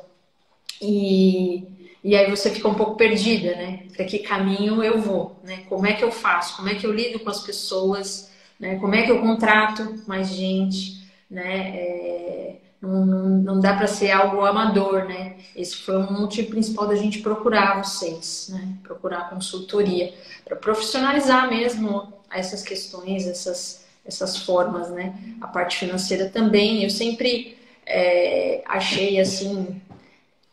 E, 0.81 1.65
e 2.03 2.17
aí 2.17 2.31
você 2.31 2.51
fica 2.51 2.69
um 2.69 2.75
pouco 2.75 2.97
perdida, 2.97 3.57
né, 3.57 3.87
para 3.97 4.05
que 4.05 4.21
caminho 4.21 4.83
eu 4.83 5.01
vou, 5.01 5.37
né, 5.43 5.65
como 5.69 5.87
é 5.87 5.95
que 5.95 6.05
eu 6.05 6.13
faço, 6.13 6.57
como 6.57 6.69
é 6.69 6.77
que 6.77 6.87
eu 6.87 6.93
lido 6.93 7.19
com 7.21 7.31
as 7.31 7.41
pessoas, 7.41 8.31
né, 8.59 8.77
como 8.79 8.95
é 8.95 9.03
que 9.03 9.11
eu 9.11 9.21
contrato 9.21 10.03
mais 10.07 10.29
gente, 10.29 11.03
né, 11.29 11.77
é, 11.77 12.57
não, 12.85 13.61
dá 13.61 13.75
para 13.75 13.87
ser 13.87 14.11
algo 14.11 14.45
amador, 14.45 15.05
né? 15.05 15.37
Esse 15.57 15.77
foi 15.77 15.97
um 15.97 16.13
motivo 16.13 16.51
principal 16.51 16.87
da 16.87 16.97
gente 16.97 17.21
procurar 17.21 17.83
vocês, 17.83 18.49
né? 18.51 18.77
Procurar 18.83 19.31
consultoria, 19.31 20.13
para 20.45 20.57
profissionalizar 20.57 21.49
mesmo 21.49 22.13
essas 22.31 22.63
questões, 22.63 23.27
essas, 23.27 23.85
essas 24.05 24.39
formas, 24.39 24.91
né? 24.91 25.15
A 25.41 25.47
parte 25.47 25.79
financeira 25.79 26.29
também. 26.29 26.83
Eu 26.83 26.91
sempre 26.91 27.57
é, 27.87 28.63
achei 28.67 29.21
assim, 29.21 29.81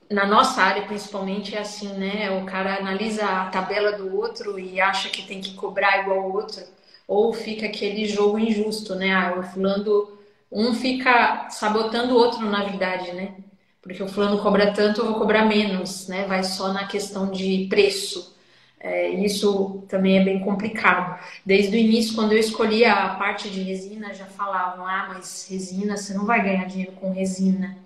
na 0.09 0.25
nossa 0.25 0.61
área 0.61 0.83
principalmente 0.83 1.55
é 1.55 1.59
assim, 1.59 1.93
né? 1.93 2.29
O 2.41 2.45
cara 2.45 2.77
analisa 2.77 3.25
a 3.25 3.45
tabela 3.45 3.93
do 3.93 4.15
outro 4.15 4.59
e 4.59 4.79
acha 4.79 5.09
que 5.09 5.27
tem 5.27 5.41
que 5.41 5.53
cobrar 5.55 6.01
igual 6.01 6.29
o 6.29 6.33
outro, 6.33 6.63
ou 7.07 7.33
fica 7.33 7.65
aquele 7.65 8.05
jogo 8.05 8.37
injusto, 8.37 8.95
né? 8.95 9.13
Ah, 9.13 9.35
o 9.39 9.43
fulano 9.43 10.20
um 10.51 10.73
fica 10.73 11.49
sabotando 11.49 12.13
o 12.13 12.17
outro, 12.17 12.45
na 12.49 12.63
verdade, 12.63 13.13
né? 13.13 13.35
Porque 13.81 14.03
o 14.03 14.07
fulano 14.07 14.39
cobra 14.41 14.73
tanto, 14.73 15.01
eu 15.01 15.05
vou 15.05 15.15
cobrar 15.15 15.45
menos, 15.45 16.07
né? 16.07 16.25
Vai 16.25 16.43
só 16.43 16.71
na 16.73 16.87
questão 16.87 17.31
de 17.31 17.67
preço. 17.69 18.35
É, 18.79 19.09
isso 19.09 19.83
também 19.87 20.19
é 20.19 20.23
bem 20.23 20.39
complicado. 20.39 21.19
Desde 21.45 21.75
o 21.75 21.79
início, 21.79 22.15
quando 22.15 22.33
eu 22.33 22.39
escolhi 22.39 22.83
a 22.83 23.15
parte 23.15 23.49
de 23.49 23.61
resina, 23.61 24.13
já 24.13 24.25
falavam: 24.25 24.85
ah, 24.85 25.07
mas 25.13 25.47
resina, 25.49 25.97
você 25.97 26.13
não 26.13 26.25
vai 26.25 26.43
ganhar 26.43 26.65
dinheiro 26.65 26.93
com 26.93 27.11
resina. 27.11 27.77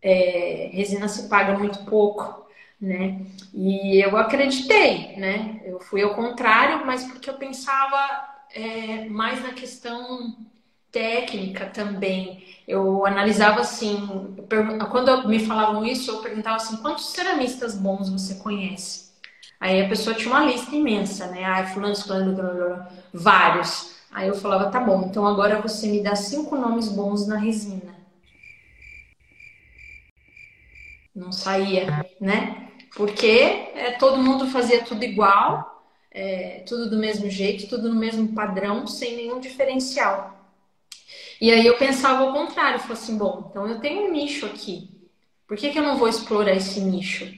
É, 0.00 0.70
resina 0.72 1.08
se 1.08 1.28
paga 1.28 1.58
muito 1.58 1.84
pouco, 1.84 2.46
né? 2.80 3.20
E 3.52 4.00
eu 4.04 4.16
acreditei, 4.16 5.16
né? 5.16 5.60
Eu 5.64 5.80
fui 5.80 6.02
ao 6.02 6.14
contrário, 6.14 6.86
mas 6.86 7.04
porque 7.04 7.28
eu 7.30 7.34
pensava 7.34 7.98
é, 8.54 9.06
mais 9.06 9.42
na 9.42 9.52
questão 9.52 10.36
técnica 10.92 11.66
também. 11.66 12.44
Eu 12.66 13.06
analisava 13.06 13.60
assim, 13.60 14.36
quando 14.90 15.28
me 15.28 15.38
falavam 15.46 15.84
isso, 15.84 16.10
eu 16.10 16.22
perguntava 16.22 16.56
assim, 16.56 16.76
quantos 16.78 17.10
ceramistas 17.10 17.74
bons 17.74 18.08
você 18.10 18.34
conhece? 18.36 19.08
Aí 19.60 19.80
a 19.82 19.88
pessoa 19.88 20.14
tinha 20.16 20.30
uma 20.30 20.44
lista 20.44 20.74
imensa, 20.74 21.26
né? 21.28 21.44
Ah, 21.44 21.66
fulano, 21.66 21.96
fulano, 21.96 22.86
vários. 23.12 23.96
Aí 24.10 24.28
eu 24.28 24.34
falava, 24.34 24.70
tá 24.70 24.80
bom, 24.80 25.02
então 25.08 25.26
agora 25.26 25.60
você 25.60 25.88
me 25.88 26.02
dá 26.02 26.14
cinco 26.16 26.56
nomes 26.56 26.88
bons 26.88 27.26
na 27.26 27.36
resina. 27.36 27.94
Não 31.14 31.32
saía, 31.32 32.06
né? 32.20 32.68
Porque 32.96 33.26
é, 33.26 33.92
todo 33.98 34.22
mundo 34.22 34.46
fazia 34.48 34.84
tudo 34.84 35.02
igual, 35.04 35.84
é, 36.10 36.60
tudo 36.66 36.88
do 36.90 36.96
mesmo 36.98 37.28
jeito, 37.30 37.68
tudo 37.68 37.88
no 37.88 37.96
mesmo 37.96 38.34
padrão, 38.34 38.86
sem 38.86 39.16
nenhum 39.16 39.40
diferencial. 39.40 40.37
E 41.40 41.50
aí 41.50 41.66
eu 41.66 41.76
pensava 41.76 42.24
ao 42.24 42.32
contrário, 42.32 42.80
falei 42.80 42.94
assim, 42.94 43.16
bom, 43.16 43.48
então 43.50 43.66
eu 43.68 43.80
tenho 43.80 44.06
um 44.06 44.12
nicho 44.12 44.46
aqui. 44.46 44.90
Por 45.46 45.56
que, 45.56 45.70
que 45.70 45.78
eu 45.78 45.82
não 45.82 45.96
vou 45.96 46.08
explorar 46.08 46.54
esse 46.54 46.80
nicho? 46.80 47.32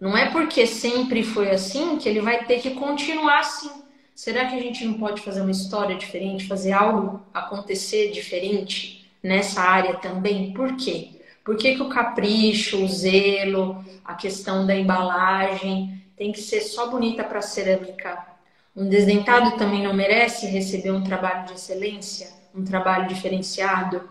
Não 0.00 0.16
é 0.16 0.30
porque 0.30 0.66
sempre 0.66 1.22
foi 1.22 1.50
assim 1.50 1.96
que 1.98 2.08
ele 2.08 2.20
vai 2.20 2.44
ter 2.46 2.60
que 2.60 2.70
continuar 2.70 3.40
assim. 3.40 3.70
Será 4.14 4.46
que 4.46 4.56
a 4.56 4.60
gente 4.60 4.84
não 4.84 4.94
pode 4.94 5.20
fazer 5.22 5.40
uma 5.40 5.50
história 5.50 5.96
diferente, 5.96 6.46
fazer 6.46 6.72
algo 6.72 7.22
acontecer 7.32 8.10
diferente 8.12 9.10
nessa 9.22 9.60
área 9.60 9.94
também? 9.96 10.52
Por 10.52 10.76
quê? 10.76 11.10
Por 11.44 11.56
que, 11.56 11.74
que 11.74 11.82
o 11.82 11.88
capricho, 11.88 12.82
o 12.82 12.88
zelo, 12.88 13.84
a 14.04 14.14
questão 14.14 14.66
da 14.66 14.74
embalagem 14.74 16.02
tem 16.16 16.32
que 16.32 16.40
ser 16.40 16.60
só 16.60 16.88
bonita 16.88 17.22
para 17.22 17.42
cerâmica? 17.42 18.26
Um 18.74 18.88
desdentado 18.88 19.56
também 19.56 19.82
não 19.82 19.92
merece 19.92 20.46
receber 20.46 20.90
um 20.90 21.04
trabalho 21.04 21.46
de 21.46 21.52
excelência? 21.52 22.43
Um 22.54 22.64
trabalho 22.64 23.08
diferenciado. 23.08 24.08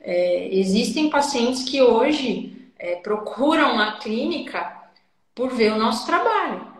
É, 0.00 0.48
existem 0.54 1.10
pacientes 1.10 1.64
que 1.64 1.80
hoje 1.80 2.70
é, 2.78 2.96
procuram 2.96 3.78
a 3.80 3.92
clínica 3.98 4.76
por 5.34 5.52
ver 5.52 5.72
o 5.72 5.78
nosso 5.78 6.06
trabalho. 6.06 6.74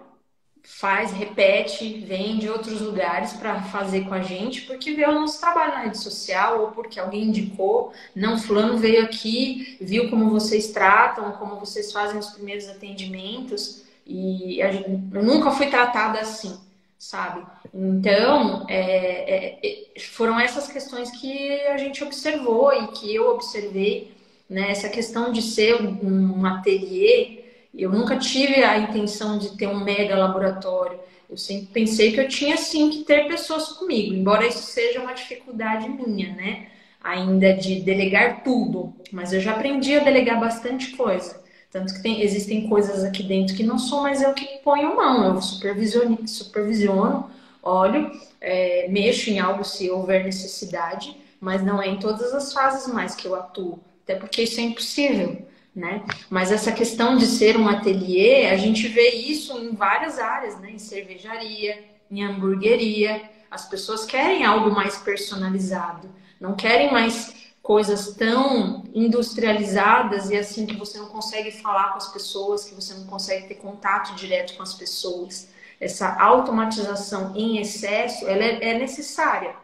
Faz, 0.63 1.13
repete, 1.13 2.05
vem 2.07 2.39
de 2.39 2.49
outros 2.51 2.81
lugares 2.81 3.33
para 3.35 3.63
fazer 3.63 4.05
com 4.05 4.15
a 4.15 4.21
gente, 4.21 4.63
porque 4.63 4.95
vê 4.95 5.07
o 5.07 5.15
nosso 5.15 5.41
trabalho 5.41 5.73
na 5.73 5.81
rede 5.83 5.99
social 5.99 6.61
ou 6.61 6.71
porque 6.73 6.99
alguém 6.99 7.25
indicou. 7.25 7.93
Não, 8.15 8.37
Fulano 8.37 8.77
veio 8.77 9.05
aqui, 9.05 9.77
viu 9.81 10.11
como 10.11 10.29
vocês 10.29 10.73
tratam, 10.73 11.33
como 11.33 11.61
vocês 11.61 11.93
fazem 11.93 12.19
os 12.19 12.31
primeiros 12.31 12.69
atendimentos, 12.69 13.85
e 14.05 14.57
gente, 14.57 14.89
eu 15.13 15.23
nunca 15.23 15.51
fui 15.53 15.67
tratada 15.67 16.21
assim 16.21 16.66
sabe? 16.99 17.47
Então, 17.75 18.67
é, 18.69 19.59
é, 19.63 20.01
foram 20.01 20.39
essas 20.39 20.69
questões 20.69 21.11
que 21.11 21.61
a 21.67 21.77
gente 21.77 22.03
observou 22.03 22.73
e 22.73 22.89
que 22.89 23.15
eu 23.15 23.31
observei, 23.31 24.13
né? 24.49 24.71
Essa 24.71 24.89
questão 24.89 25.33
de 25.33 25.43
ser 25.43 25.75
um, 25.81 26.41
um 26.41 26.47
ateliê, 26.47 27.45
eu 27.75 27.91
nunca 27.91 28.17
tive 28.17 28.63
a 28.65 28.79
intenção 28.79 29.39
de 29.39 29.57
ter 29.57 29.67
um 29.67 29.85
mega 29.85 30.17
laboratório. 30.17 30.99
Eu 31.29 31.37
sempre 31.37 31.67
pensei 31.67 32.13
que 32.13 32.21
eu 32.21 32.29
tinha 32.29 32.57
sim 32.57 32.89
que 32.89 33.05
ter 33.05 33.27
pessoas 33.27 33.69
comigo, 33.71 34.15
embora 34.15 34.47
isso 34.47 34.63
seja 34.63 35.01
uma 35.01 35.13
dificuldade 35.13 35.89
minha, 35.89 36.35
né? 36.35 36.69
Ainda 37.03 37.53
de 37.55 37.81
delegar 37.81 38.43
tudo, 38.43 38.95
mas 39.13 39.33
eu 39.33 39.41
já 39.41 39.53
aprendi 39.53 39.95
a 39.97 40.05
delegar 40.05 40.41
bastante 40.41 40.97
coisa. 40.97 41.45
Tanto 41.71 41.95
que 41.95 42.03
tem, 42.03 42.23
existem 42.23 42.69
coisas 42.69 43.05
aqui 43.05 43.23
dentro 43.23 43.55
que 43.55 43.63
não 43.63 43.79
sou 43.79 44.03
mais 44.03 44.23
eu 44.23 44.33
que 44.33 44.59
ponho 44.65 44.97
mão, 44.97 45.35
eu 45.35 45.43
supervisiono, 45.43 46.27
supervisiono 46.27 47.31
olho, 47.63 48.11
é, 48.41 48.87
mexo 48.89 49.29
em 49.31 49.41
algo 49.41 49.65
se 49.65 49.91
houver 49.91 50.25
necessidade, 50.25 51.17
mas 51.41 51.63
não 51.65 51.83
é 51.83 51.89
em 51.89 51.99
todas 51.99 52.33
as 52.33 52.53
fases 52.53 52.93
mais 52.93 53.15
que 53.15 53.27
eu 53.27 53.35
atuo, 53.35 53.81
até 54.05 54.15
porque 54.15 54.43
isso 54.43 54.61
é 54.61 54.63
impossível. 54.63 55.45
Né? 55.75 56.03
Mas 56.31 56.51
essa 56.51 56.73
questão 56.73 57.19
de 57.19 57.27
ser 57.27 57.59
um 57.59 57.69
ateliê, 57.69 58.47
a 58.47 58.57
gente 58.57 58.89
vê 58.89 59.11
isso 59.11 59.59
em 59.59 59.75
várias 59.75 60.19
áreas, 60.19 60.59
né? 60.59 60.71
Em 60.71 60.79
cervejaria, 60.79 61.85
em 62.11 62.25
hamburgueria. 62.25 63.21
As 63.51 63.69
pessoas 63.69 64.07
querem 64.07 64.43
algo 64.43 64.71
mais 64.71 64.97
personalizado, 64.97 66.09
não 66.41 66.55
querem 66.55 66.91
mais 66.91 67.36
coisas 67.67 68.15
tão 68.15 68.85
industrializadas 68.95 70.31
e 70.31 70.37
assim 70.37 70.67
que 70.67 70.77
você 70.77 70.99
não 70.99 71.09
consegue 71.09 71.51
falar 71.51 71.91
com 71.91 71.99
as 71.99 72.13
pessoas, 72.13 72.65
que 72.65 72.75
você 72.75 72.95
não 72.95 73.07
consegue 73.07 73.49
ter 73.49 73.57
contato 73.57 74.15
direto 74.15 74.57
com 74.57 74.63
as 74.63 74.75
pessoas. 74.75 75.51
Essa 75.81 76.15
automatização 76.23 77.35
em 77.35 77.59
excesso, 77.59 78.27
ela 78.29 78.45
é, 78.45 78.71
é 78.71 78.79
necessária, 78.79 79.57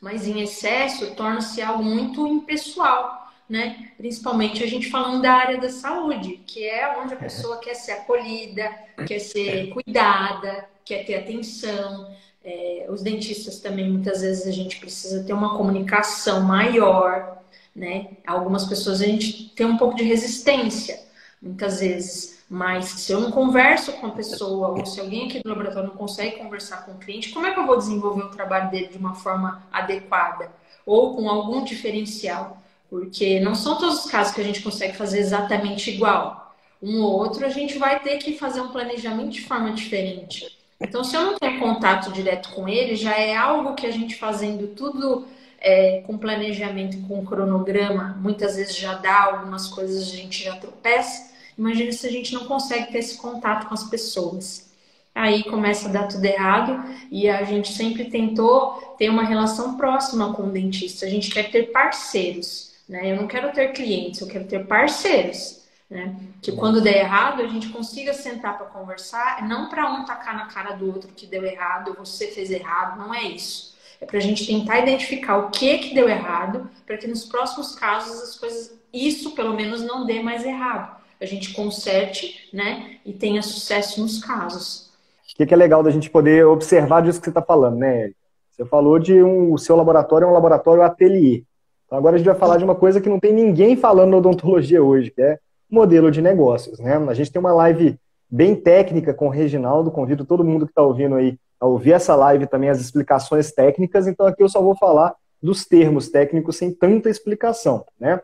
mas 0.00 0.26
em 0.26 0.40
excesso 0.42 1.14
torna-se 1.14 1.62
algo 1.62 1.82
muito 1.82 2.26
impessoal. 2.26 3.32
né? 3.48 3.92
Principalmente 3.96 4.62
a 4.62 4.66
gente 4.66 4.90
falando 4.90 5.22
da 5.22 5.32
área 5.32 5.58
da 5.58 5.70
saúde, 5.70 6.42
que 6.46 6.64
é 6.68 6.98
onde 6.98 7.14
a 7.14 7.16
pessoa 7.16 7.58
quer 7.58 7.74
ser 7.74 7.92
acolhida, 7.92 8.70
quer 9.06 9.18
ser 9.20 9.70
cuidada, 9.70 10.68
quer 10.84 11.04
ter 11.04 11.16
atenção. 11.16 12.14
É, 12.44 12.86
os 12.88 13.02
dentistas 13.02 13.58
também, 13.60 13.90
muitas 13.90 14.22
vezes, 14.22 14.46
a 14.46 14.50
gente 14.50 14.78
precisa 14.78 15.22
ter 15.24 15.32
uma 15.32 15.56
comunicação 15.56 16.42
maior, 16.42 17.42
né? 17.74 18.16
Algumas 18.26 18.64
pessoas 18.64 19.00
a 19.00 19.06
gente 19.06 19.50
tem 19.54 19.66
um 19.66 19.76
pouco 19.76 19.96
de 19.96 20.04
resistência, 20.04 20.98
muitas 21.40 21.80
vezes. 21.80 22.40
Mas 22.48 22.86
se 22.86 23.12
eu 23.12 23.20
não 23.20 23.30
converso 23.30 23.92
com 23.94 24.08
a 24.08 24.10
pessoa, 24.10 24.68
ou 24.68 24.84
se 24.84 25.00
alguém 25.00 25.28
aqui 25.28 25.40
do 25.40 25.48
laboratório 25.48 25.88
não 25.88 25.96
consegue 25.96 26.38
conversar 26.38 26.84
com 26.84 26.92
o 26.92 26.98
cliente, 26.98 27.30
como 27.30 27.46
é 27.46 27.54
que 27.54 27.60
eu 27.60 27.66
vou 27.66 27.76
desenvolver 27.76 28.22
o 28.22 28.30
trabalho 28.30 28.70
dele 28.70 28.88
de 28.88 28.98
uma 28.98 29.14
forma 29.14 29.62
adequada? 29.70 30.50
Ou 30.84 31.14
com 31.14 31.28
algum 31.28 31.62
diferencial? 31.62 32.60
porque 32.90 33.38
não 33.38 33.54
são 33.54 33.78
todos 33.78 34.04
os 34.04 34.10
casos 34.10 34.34
que 34.34 34.40
a 34.40 34.44
gente 34.44 34.62
consegue 34.62 34.96
fazer 34.96 35.20
exatamente 35.20 35.90
igual. 35.90 36.56
Um 36.82 37.00
ou 37.02 37.12
outro 37.12 37.46
a 37.46 37.48
gente 37.48 37.78
vai 37.78 38.00
ter 38.00 38.18
que 38.18 38.36
fazer 38.36 38.60
um 38.60 38.72
planejamento 38.72 39.30
de 39.30 39.42
forma 39.42 39.72
diferente. 39.72 40.58
Então, 40.80 41.04
se 41.04 41.14
eu 41.14 41.22
não 41.22 41.38
tenho 41.38 41.60
contato 41.60 42.10
direto 42.10 42.50
com 42.50 42.68
ele, 42.68 42.96
já 42.96 43.14
é 43.16 43.36
algo 43.36 43.74
que 43.74 43.86
a 43.86 43.90
gente 43.90 44.16
fazendo 44.16 44.68
tudo 44.68 45.26
é, 45.60 46.02
com 46.06 46.16
planejamento, 46.16 47.06
com 47.06 47.24
cronograma, 47.24 48.16
muitas 48.20 48.56
vezes 48.56 48.76
já 48.76 48.94
dá 48.94 49.24
algumas 49.24 49.68
coisas, 49.68 50.10
a 50.10 50.16
gente 50.16 50.42
já 50.42 50.56
tropeça. 50.56 51.30
Imagina 51.56 51.92
se 51.92 52.06
a 52.06 52.10
gente 52.10 52.32
não 52.32 52.46
consegue 52.46 52.90
ter 52.90 52.98
esse 52.98 53.18
contato 53.18 53.68
com 53.68 53.74
as 53.74 53.84
pessoas. 53.84 54.70
Aí 55.14 55.44
começa 55.44 55.88
a 55.88 55.92
dar 55.92 56.08
tudo 56.08 56.24
errado 56.24 56.82
e 57.10 57.28
a 57.28 57.42
gente 57.42 57.72
sempre 57.72 58.06
tentou 58.06 58.94
ter 58.96 59.10
uma 59.10 59.24
relação 59.24 59.76
próxima 59.76 60.32
com 60.32 60.44
o 60.44 60.50
dentista. 60.50 61.04
A 61.04 61.10
gente 61.10 61.30
quer 61.30 61.50
ter 61.50 61.64
parceiros. 61.72 62.72
Né? 62.88 63.12
Eu 63.12 63.16
não 63.16 63.26
quero 63.26 63.52
ter 63.52 63.72
clientes, 63.72 64.20
eu 64.20 64.28
quero 64.28 64.46
ter 64.46 64.66
parceiros. 64.66 65.59
Né? 65.90 66.14
Que 66.40 66.52
quando 66.52 66.80
der 66.80 66.98
errado, 66.98 67.42
a 67.42 67.48
gente 67.48 67.68
consiga 67.70 68.14
sentar 68.14 68.56
para 68.56 68.66
conversar, 68.66 69.46
não 69.48 69.68
para 69.68 69.92
um 69.92 70.04
tacar 70.04 70.36
na 70.36 70.46
cara 70.46 70.76
do 70.76 70.86
outro 70.86 71.10
que 71.16 71.26
deu 71.26 71.44
errado, 71.44 71.96
você 71.98 72.28
fez 72.28 72.48
errado, 72.48 72.96
não 72.96 73.12
é 73.12 73.24
isso. 73.24 73.74
É 74.00 74.06
para 74.06 74.18
a 74.18 74.20
gente 74.20 74.46
tentar 74.46 74.78
identificar 74.78 75.38
o 75.38 75.50
que 75.50 75.78
que 75.78 75.94
deu 75.94 76.08
errado, 76.08 76.70
para 76.86 76.96
que 76.96 77.08
nos 77.08 77.24
próximos 77.24 77.74
casos 77.74 78.22
as 78.22 78.38
coisas, 78.38 78.78
isso 78.92 79.34
pelo 79.34 79.52
menos 79.52 79.82
não 79.82 80.06
dê 80.06 80.22
mais 80.22 80.44
errado. 80.44 80.96
A 81.20 81.26
gente 81.26 81.52
conserte, 81.52 82.48
né, 82.52 82.98
e 83.04 83.12
tenha 83.12 83.42
sucesso 83.42 84.00
nos 84.00 84.24
casos. 84.24 84.90
O 85.32 85.36
que, 85.36 85.44
que 85.44 85.52
é 85.52 85.56
legal 85.56 85.82
da 85.82 85.90
gente 85.90 86.08
poder 86.08 86.46
observar 86.46 87.02
disso 87.02 87.18
que 87.18 87.24
você 87.24 87.30
está 87.30 87.42
falando, 87.42 87.76
né? 87.76 88.12
Você 88.50 88.64
falou 88.64 88.98
de 88.98 89.22
um, 89.22 89.52
o 89.52 89.58
seu 89.58 89.74
laboratório 89.74 90.24
é 90.24 90.28
um 90.28 90.32
laboratório 90.32 90.82
ateliê. 90.82 91.42
Então 91.86 91.98
agora 91.98 92.14
a 92.14 92.18
gente 92.18 92.26
vai 92.26 92.34
falar 92.36 92.58
de 92.58 92.64
uma 92.64 92.74
coisa 92.74 93.00
que 93.00 93.08
não 93.08 93.18
tem 93.18 93.32
ninguém 93.32 93.76
falando 93.76 94.10
na 94.10 94.16
odontologia 94.18 94.82
hoje, 94.82 95.10
que 95.10 95.20
é 95.20 95.38
modelo 95.70 96.10
de 96.10 96.20
negócios. 96.20 96.78
Né? 96.78 96.94
A 96.94 97.14
gente 97.14 97.30
tem 97.32 97.40
uma 97.40 97.52
live 97.52 97.98
bem 98.30 98.54
técnica 98.54 99.12
com 99.12 99.26
o 99.26 99.30
Reginaldo, 99.30 99.90
convido 99.90 100.24
todo 100.24 100.44
mundo 100.44 100.66
que 100.66 100.72
está 100.72 100.82
ouvindo 100.82 101.16
aí 101.16 101.36
a 101.58 101.66
ouvir 101.66 101.92
essa 101.92 102.14
live 102.14 102.46
também, 102.46 102.70
as 102.70 102.80
explicações 102.80 103.52
técnicas, 103.52 104.06
então 104.06 104.26
aqui 104.26 104.42
eu 104.42 104.48
só 104.48 104.62
vou 104.62 104.74
falar 104.76 105.14
dos 105.42 105.66
termos 105.66 106.08
técnicos 106.08 106.56
sem 106.56 106.72
tanta 106.72 107.10
explicação. 107.10 107.84
Né? 107.98 108.20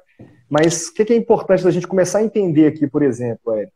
Mas 0.48 0.88
o 0.88 0.94
que 0.94 1.12
é 1.12 1.16
importante 1.16 1.64
da 1.64 1.70
gente 1.70 1.86
começar 1.86 2.18
a 2.18 2.24
entender 2.24 2.66
aqui, 2.66 2.86
por 2.86 3.02
exemplo, 3.02 3.54
é 3.54 3.68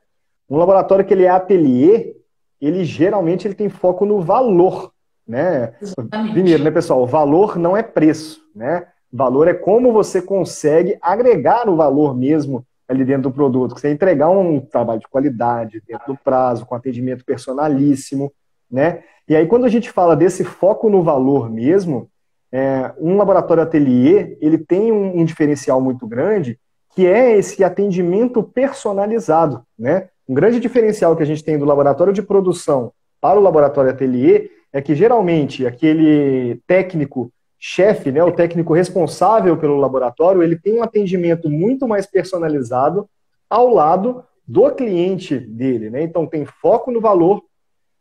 um 0.49 0.57
laboratório 0.57 1.05
que 1.05 1.13
ele 1.13 1.25
é 1.25 1.29
ateliê, 1.29 2.15
ele 2.61 2.85
geralmente 2.85 3.47
ele 3.47 3.55
tem 3.55 3.69
foco 3.69 4.05
no 4.05 4.21
valor. 4.21 4.93
Né? 5.27 5.75
Primeiro, 6.33 6.63
né, 6.63 6.71
pessoal? 6.71 7.07
Valor 7.07 7.59
não 7.59 7.77
é 7.77 7.83
preço. 7.83 8.41
Né? 8.55 8.87
Valor 9.13 9.49
é 9.49 9.55
como 9.55 9.93
você 9.93 10.21
consegue 10.21 10.99
agregar 11.01 11.69
o 11.69 11.77
valor 11.77 12.17
mesmo 12.17 12.65
ali 12.91 13.05
dentro 13.05 13.23
do 13.23 13.33
produto, 13.33 13.79
você 13.79 13.89
entregar 13.89 14.29
um 14.31 14.59
trabalho 14.61 14.99
de 14.99 15.07
qualidade, 15.07 15.81
dentro 15.87 16.13
do 16.13 16.19
prazo, 16.19 16.67
com 16.67 16.75
atendimento 16.75 17.25
personalíssimo, 17.25 18.33
né? 18.69 19.05
E 19.29 19.37
aí, 19.37 19.47
quando 19.47 19.65
a 19.65 19.69
gente 19.69 19.93
fala 19.93 20.17
desse 20.17 20.43
foco 20.43 20.91
no 20.91 21.05
valor 21.05 21.49
mesmo, 21.49 22.11
é, 22.51 22.93
um 22.99 23.17
laboratório 23.17 23.63
ateliê, 23.63 24.37
ele 24.41 24.59
tem 24.59 24.91
um, 24.91 25.21
um, 25.21 25.25
diferencial 25.25 25.81
muito 25.81 26.05
grande, 26.05 26.59
que 26.93 27.07
é 27.07 27.37
esse 27.39 27.63
atendimento 27.63 28.43
personalizado, 28.43 29.63
né? 29.79 30.09
Um 30.29 30.35
grande 30.35 30.59
diferencial 30.59 31.15
que 31.15 31.23
a 31.23 31.27
gente 31.27 31.45
tem 31.45 31.57
do 31.57 31.65
laboratório 31.65 32.13
de 32.13 32.23
produção 32.23 32.93
para 33.21 33.39
o 33.39 33.43
laboratório 33.43 33.93
ateliê 33.93 34.51
é 34.73 34.83
que, 34.83 34.97
geralmente, 34.97 35.65
aquele 35.65 36.61
técnico 36.67 37.33
chefe, 37.63 38.11
né, 38.11 38.25
o 38.25 38.33
técnico 38.33 38.73
responsável 38.73 39.55
pelo 39.59 39.77
laboratório, 39.77 40.43
ele 40.43 40.57
tem 40.57 40.79
um 40.79 40.83
atendimento 40.83 41.51
muito 41.51 41.87
mais 41.87 42.07
personalizado 42.07 43.07
ao 43.51 43.69
lado 43.69 44.25
do 44.49 44.71
cliente 44.71 45.39
dele, 45.39 45.91
né? 45.91 46.03
Então 46.03 46.27
tem 46.27 46.45
foco 46.45 46.91
no 46.91 47.01
valor, 47.01 47.43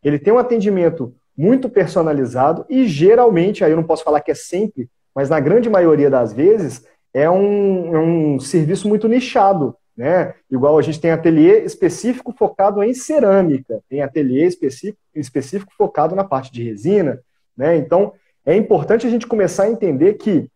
ele 0.01 0.17
tem 0.17 0.31
um 0.31 0.39
atendimento 0.39 1.13
muito 1.37 1.69
personalizado 1.69 2.65
e 2.69 2.87
geralmente, 2.87 3.63
aí 3.63 3.71
eu 3.71 3.77
não 3.77 3.83
posso 3.83 4.03
falar 4.03 4.21
que 4.21 4.31
é 4.31 4.35
sempre, 4.35 4.89
mas 5.13 5.29
na 5.29 5.39
grande 5.39 5.69
maioria 5.69 6.09
das 6.09 6.31
vezes 6.31 6.85
é 7.13 7.29
um, 7.29 7.95
é 7.95 7.99
um 7.99 8.39
serviço 8.39 8.87
muito 8.87 9.07
nichado, 9.07 9.75
né? 9.95 10.33
Igual 10.49 10.79
a 10.79 10.81
gente 10.81 11.01
tem 11.01 11.11
ateliê 11.11 11.65
específico 11.65 12.33
focado 12.37 12.81
em 12.81 12.93
cerâmica, 12.93 13.81
tem 13.89 14.01
ateliê 14.01 14.45
específico, 14.45 14.99
específico 15.13 15.73
focado 15.77 16.15
na 16.15 16.23
parte 16.23 16.51
de 16.51 16.63
resina, 16.63 17.19
né? 17.57 17.75
Então 17.75 18.13
é 18.45 18.55
importante 18.55 19.05
a 19.05 19.09
gente 19.09 19.27
começar 19.27 19.63
a 19.63 19.69
entender 19.69 20.15
que 20.15 20.49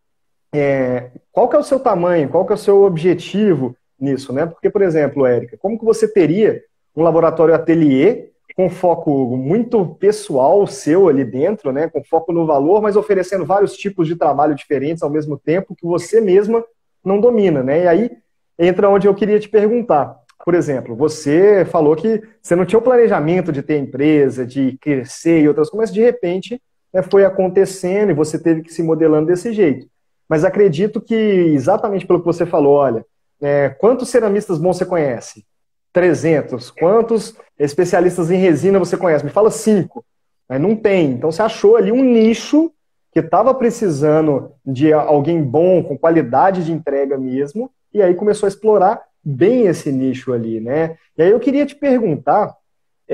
é, 0.54 1.10
qual 1.32 1.48
que 1.48 1.56
é 1.56 1.58
o 1.58 1.64
seu 1.64 1.80
tamanho, 1.80 2.28
qual 2.28 2.46
que 2.46 2.52
é 2.52 2.54
o 2.54 2.58
seu 2.58 2.82
objetivo 2.84 3.76
nisso, 3.98 4.32
né? 4.32 4.46
Porque, 4.46 4.70
por 4.70 4.82
exemplo, 4.82 5.26
Érica, 5.26 5.56
como 5.58 5.78
que 5.78 5.84
você 5.84 6.06
teria 6.06 6.62
um 6.96 7.02
laboratório 7.02 7.54
ateliê 7.54 8.30
com 8.56 8.70
foco 8.70 9.36
muito 9.36 9.84
pessoal 9.98 10.64
seu 10.66 11.08
ali 11.08 11.24
dentro, 11.24 11.72
né? 11.72 11.88
Com 11.88 12.04
foco 12.04 12.32
no 12.32 12.46
valor, 12.46 12.80
mas 12.80 12.96
oferecendo 12.96 13.44
vários 13.44 13.76
tipos 13.76 14.06
de 14.06 14.14
trabalho 14.14 14.54
diferentes 14.54 15.02
ao 15.02 15.10
mesmo 15.10 15.36
tempo 15.36 15.74
que 15.74 15.84
você 15.84 16.20
mesma 16.20 16.64
não 17.04 17.20
domina, 17.20 17.62
né? 17.62 17.84
E 17.84 17.88
aí 17.88 18.10
entra 18.58 18.88
onde 18.88 19.08
eu 19.08 19.14
queria 19.14 19.40
te 19.40 19.48
perguntar. 19.48 20.16
Por 20.44 20.54
exemplo, 20.54 20.94
você 20.94 21.64
falou 21.64 21.96
que 21.96 22.22
você 22.40 22.54
não 22.54 22.64
tinha 22.64 22.78
o 22.78 22.82
planejamento 22.82 23.50
de 23.50 23.62
ter 23.62 23.78
empresa, 23.78 24.46
de 24.46 24.78
crescer 24.80 25.40
e 25.40 25.48
outras 25.48 25.68
coisas, 25.68 25.90
mas 25.90 25.94
de 25.94 26.02
repente 26.02 26.60
é, 26.94 27.02
foi 27.02 27.24
acontecendo 27.24 28.10
e 28.10 28.14
você 28.14 28.38
teve 28.38 28.62
que 28.62 28.72
se 28.72 28.82
modelando 28.82 29.26
desse 29.26 29.52
jeito. 29.52 29.86
Mas 30.28 30.44
acredito 30.44 31.00
que, 31.00 31.14
exatamente 31.14 32.06
pelo 32.06 32.20
que 32.20 32.26
você 32.26 32.46
falou, 32.46 32.74
olha, 32.74 33.04
é, 33.42 33.68
quantos 33.68 34.08
ceramistas 34.08 34.58
bons 34.58 34.78
você 34.78 34.86
conhece? 34.86 35.44
300. 35.92 36.70
Quantos 36.70 37.36
especialistas 37.58 38.30
em 38.30 38.38
resina 38.38 38.78
você 38.78 38.96
conhece? 38.96 39.24
Me 39.24 39.30
fala 39.30 39.50
cinco. 39.50 40.04
Mas 40.48 40.60
não 40.60 40.76
tem. 40.76 41.12
Então 41.12 41.30
você 41.30 41.42
achou 41.42 41.76
ali 41.76 41.92
um 41.92 42.02
nicho 42.02 42.70
que 43.12 43.20
estava 43.20 43.54
precisando 43.54 44.52
de 44.64 44.92
alguém 44.92 45.42
bom, 45.42 45.82
com 45.84 45.96
qualidade 45.96 46.64
de 46.64 46.72
entrega 46.72 47.16
mesmo, 47.16 47.70
e 47.92 48.02
aí 48.02 48.12
começou 48.14 48.46
a 48.46 48.48
explorar 48.48 49.02
bem 49.22 49.66
esse 49.66 49.92
nicho 49.92 50.32
ali, 50.32 50.60
né? 50.60 50.96
E 51.16 51.22
aí 51.22 51.30
eu 51.30 51.38
queria 51.38 51.64
te 51.64 51.76
perguntar 51.76 52.52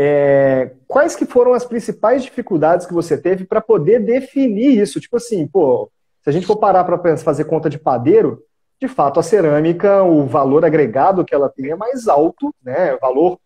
é, 0.02 0.72
quais 0.88 1.14
que 1.14 1.26
foram 1.26 1.52
as 1.52 1.62
principais 1.62 2.22
dificuldades 2.22 2.86
que 2.86 2.94
você 2.94 3.18
teve 3.18 3.44
para 3.44 3.60
poder 3.60 4.00
definir 4.00 4.80
isso? 4.80 4.98
Tipo 4.98 5.18
assim, 5.18 5.46
pô, 5.46 5.90
se 6.22 6.30
a 6.30 6.32
gente 6.32 6.46
for 6.46 6.56
parar 6.56 6.84
para 6.84 7.18
fazer 7.18 7.44
conta 7.44 7.68
de 7.68 7.78
padeiro, 7.78 8.42
de 8.80 8.88
fato 8.88 9.20
a 9.20 9.22
cerâmica, 9.22 10.02
o 10.02 10.24
valor 10.24 10.64
agregado 10.64 11.22
que 11.22 11.34
ela 11.34 11.50
tem 11.50 11.72
é 11.72 11.76
mais 11.76 12.08
alto, 12.08 12.54
né? 12.64 12.96
Valor 12.96 13.38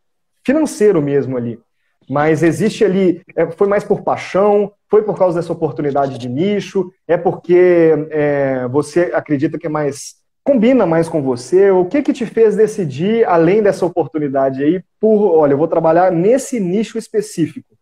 financeiro 0.45 1.03
mesmo 1.03 1.37
ali. 1.37 1.59
Mas 2.09 2.45
existe 2.45 2.85
ali, 2.85 3.21
é, 3.35 3.51
foi 3.51 3.67
mais 3.67 3.83
por 3.83 4.03
paixão, 4.03 4.71
foi 4.89 5.03
por 5.03 5.19
causa 5.19 5.41
dessa 5.41 5.53
oportunidade 5.53 6.19
de 6.19 6.29
nicho, 6.29 6.89
é 7.09 7.17
porque 7.17 8.07
é, 8.11 8.69
você 8.69 9.11
acredita 9.13 9.59
que 9.59 9.67
é 9.67 9.71
mais 9.71 10.23
combina 10.45 10.85
mais 10.85 11.09
com 11.09 11.23
você? 11.23 11.71
O 11.71 11.87
que 11.87 12.03
que 12.03 12.13
te 12.13 12.27
fez 12.27 12.55
decidir, 12.55 13.27
além 13.27 13.63
dessa 13.63 13.87
oportunidade 13.87 14.63
aí, 14.63 14.83
por, 15.01 15.35
olha, 15.39 15.55
eu 15.55 15.59
vou 15.59 15.67
trabalhar 15.67 16.13
nesse 16.13 16.61
nicho 16.61 16.99
específico? 16.99 17.75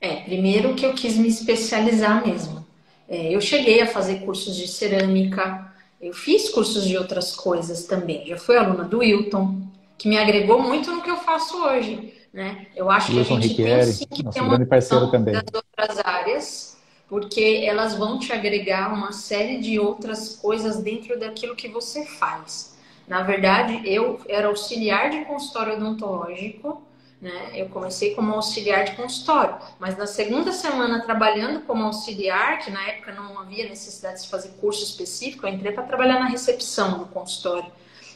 É, 0.00 0.16
primeiro 0.22 0.74
que 0.74 0.86
eu 0.86 0.94
quis 0.94 1.16
me 1.18 1.28
especializar 1.28 2.26
mesmo. 2.26 2.64
É, 3.06 3.34
eu 3.34 3.40
cheguei 3.40 3.82
a 3.82 3.86
fazer 3.86 4.20
cursos 4.20 4.56
de 4.56 4.66
cerâmica, 4.66 5.70
eu 6.00 6.14
fiz 6.14 6.48
cursos 6.48 6.86
de 6.88 6.96
outras 6.96 7.36
coisas 7.36 7.84
também. 7.84 8.26
Já 8.26 8.38
fui 8.38 8.56
aluna 8.56 8.84
do 8.84 9.00
Wilton, 9.00 9.60
que 9.98 10.08
me 10.08 10.16
agregou 10.16 10.62
muito 10.62 10.90
no 10.90 11.02
que 11.02 11.10
eu 11.10 11.18
faço 11.18 11.62
hoje. 11.62 12.14
Né? 12.32 12.68
Eu 12.74 12.90
acho 12.90 13.12
Wilson 13.12 13.24
que 13.24 13.32
a 13.32 13.40
gente 13.42 13.48
Riquieri, 13.48 13.84
tem 13.84 13.92
sim 13.92 14.06
que 14.06 14.30
ter 14.30 14.40
uma 14.40 14.64
parceiro 14.64 15.10
também. 15.10 15.34
das 15.34 15.44
outras 15.52 15.98
áreas 16.04 16.79
porque 17.10 17.64
elas 17.66 17.94
vão 17.96 18.18
te 18.20 18.32
agregar 18.32 18.94
uma 18.94 19.12
série 19.12 19.58
de 19.60 19.78
outras 19.80 20.36
coisas 20.36 20.82
dentro 20.82 21.20
daquilo 21.20 21.56
que 21.56 21.68
você 21.68 22.06
faz. 22.06 22.78
Na 23.08 23.22
verdade, 23.22 23.82
eu 23.84 24.20
era 24.28 24.48
auxiliar 24.48 25.10
de 25.10 25.26
consultório 25.26 25.74
odontológico, 25.76 26.82
Né? 27.20 27.50
Eu 27.54 27.68
comecei 27.68 28.14
como 28.14 28.32
auxiliar 28.34 28.84
de 28.84 28.96
consultório, 28.96 29.56
mas 29.78 29.96
na 29.98 30.06
segunda 30.06 30.52
semana 30.52 31.02
trabalhando 31.04 31.62
como 31.66 31.84
auxiliar, 31.84 32.60
que 32.60 32.70
na 32.70 32.82
época 32.88 33.12
não 33.12 33.38
havia 33.38 33.68
necessidade 33.68 34.22
de 34.22 34.28
fazer 34.30 34.50
curso 34.60 34.82
específico, 34.84 35.46
eu 35.46 35.52
entrei 35.52 35.72
para 35.72 35.84
trabalhar 35.84 36.18
na 36.20 36.28
recepção 36.28 36.98
do 36.98 37.06
consultório. 37.06 37.70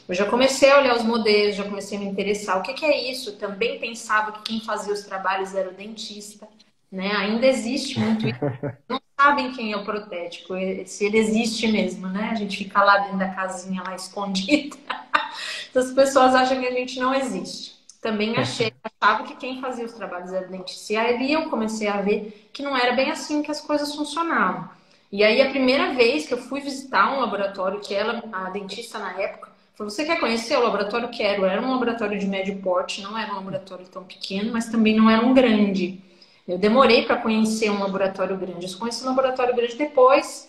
Eu 0.07 0.15
já 0.15 0.25
comecei 0.27 0.71
a 0.71 0.79
olhar 0.79 0.95
os 0.95 1.03
modelos, 1.03 1.55
já 1.55 1.63
comecei 1.65 1.97
a 1.97 2.01
me 2.01 2.07
interessar. 2.07 2.59
O 2.59 2.63
que, 2.63 2.73
que 2.73 2.85
é 2.85 3.11
isso? 3.11 3.31
Eu 3.31 3.37
também 3.37 3.79
pensava 3.79 4.31
que 4.33 4.43
quem 4.43 4.61
fazia 4.61 4.93
os 4.93 5.03
trabalhos 5.03 5.55
era 5.55 5.69
o 5.69 5.73
dentista. 5.73 6.47
Né? 6.95 7.11
Ainda 7.11 7.45
existe 7.45 7.99
muito 7.99 8.25
isso. 8.25 8.39
Não 8.87 9.01
sabem 9.19 9.51
quem 9.51 9.73
é 9.73 9.75
o 9.75 9.83
protético, 9.83 10.53
se 10.85 11.05
ele 11.05 11.17
existe 11.17 11.67
mesmo, 11.67 12.07
né? 12.07 12.29
A 12.31 12.35
gente 12.35 12.57
fica 12.57 12.81
lá 12.81 12.99
dentro 12.99 13.17
da 13.17 13.27
casinha, 13.27 13.83
lá 13.85 13.93
escondida. 13.93 14.77
As 15.75 15.91
pessoas 15.91 16.33
acham 16.33 16.57
que 16.57 16.67
a 16.67 16.71
gente 16.71 16.97
não 16.97 17.13
existe. 17.13 17.75
Também 18.01 18.37
achei, 18.37 18.71
achava 19.01 19.23
que 19.23 19.35
quem 19.35 19.59
fazia 19.59 19.83
os 19.83 19.91
trabalhos 19.91 20.31
era 20.31 20.47
dentista. 20.47 20.93
E 20.93 20.95
aí 20.95 21.33
eu 21.33 21.49
comecei 21.49 21.89
a 21.89 22.01
ver 22.01 22.49
que 22.53 22.63
não 22.63 22.77
era 22.77 22.93
bem 22.93 23.11
assim 23.11 23.43
que 23.43 23.51
as 23.51 23.59
coisas 23.59 23.93
funcionavam. 23.93 24.69
E 25.11 25.21
aí 25.21 25.41
a 25.41 25.49
primeira 25.49 25.93
vez 25.93 26.25
que 26.25 26.33
eu 26.33 26.37
fui 26.37 26.61
visitar 26.61 27.13
um 27.13 27.19
laboratório, 27.19 27.81
que 27.81 27.93
ela, 27.93 28.23
a 28.31 28.49
dentista 28.51 28.99
na 28.99 29.19
época, 29.19 29.51
falou, 29.75 29.91
você 29.91 30.05
quer 30.05 30.17
conhecer 30.17 30.57
o 30.57 30.63
laboratório? 30.63 31.09
Quero. 31.09 31.43
Era 31.43 31.61
um 31.61 31.71
laboratório 31.71 32.17
de 32.17 32.25
médio 32.25 32.55
porte, 32.61 33.01
não 33.01 33.17
era 33.17 33.33
um 33.33 33.35
laboratório 33.35 33.85
tão 33.87 34.05
pequeno, 34.05 34.53
mas 34.53 34.67
também 34.67 34.95
não 34.95 35.09
era 35.09 35.25
um 35.25 35.33
grande. 35.33 36.01
Eu 36.47 36.57
demorei 36.57 37.05
para 37.05 37.17
conhecer 37.17 37.69
um 37.71 37.79
laboratório 37.79 38.37
grande. 38.37 38.71
Eu 38.71 38.79
conheci 38.79 39.03
um 39.03 39.07
laboratório 39.07 39.55
grande 39.55 39.75
depois 39.75 40.47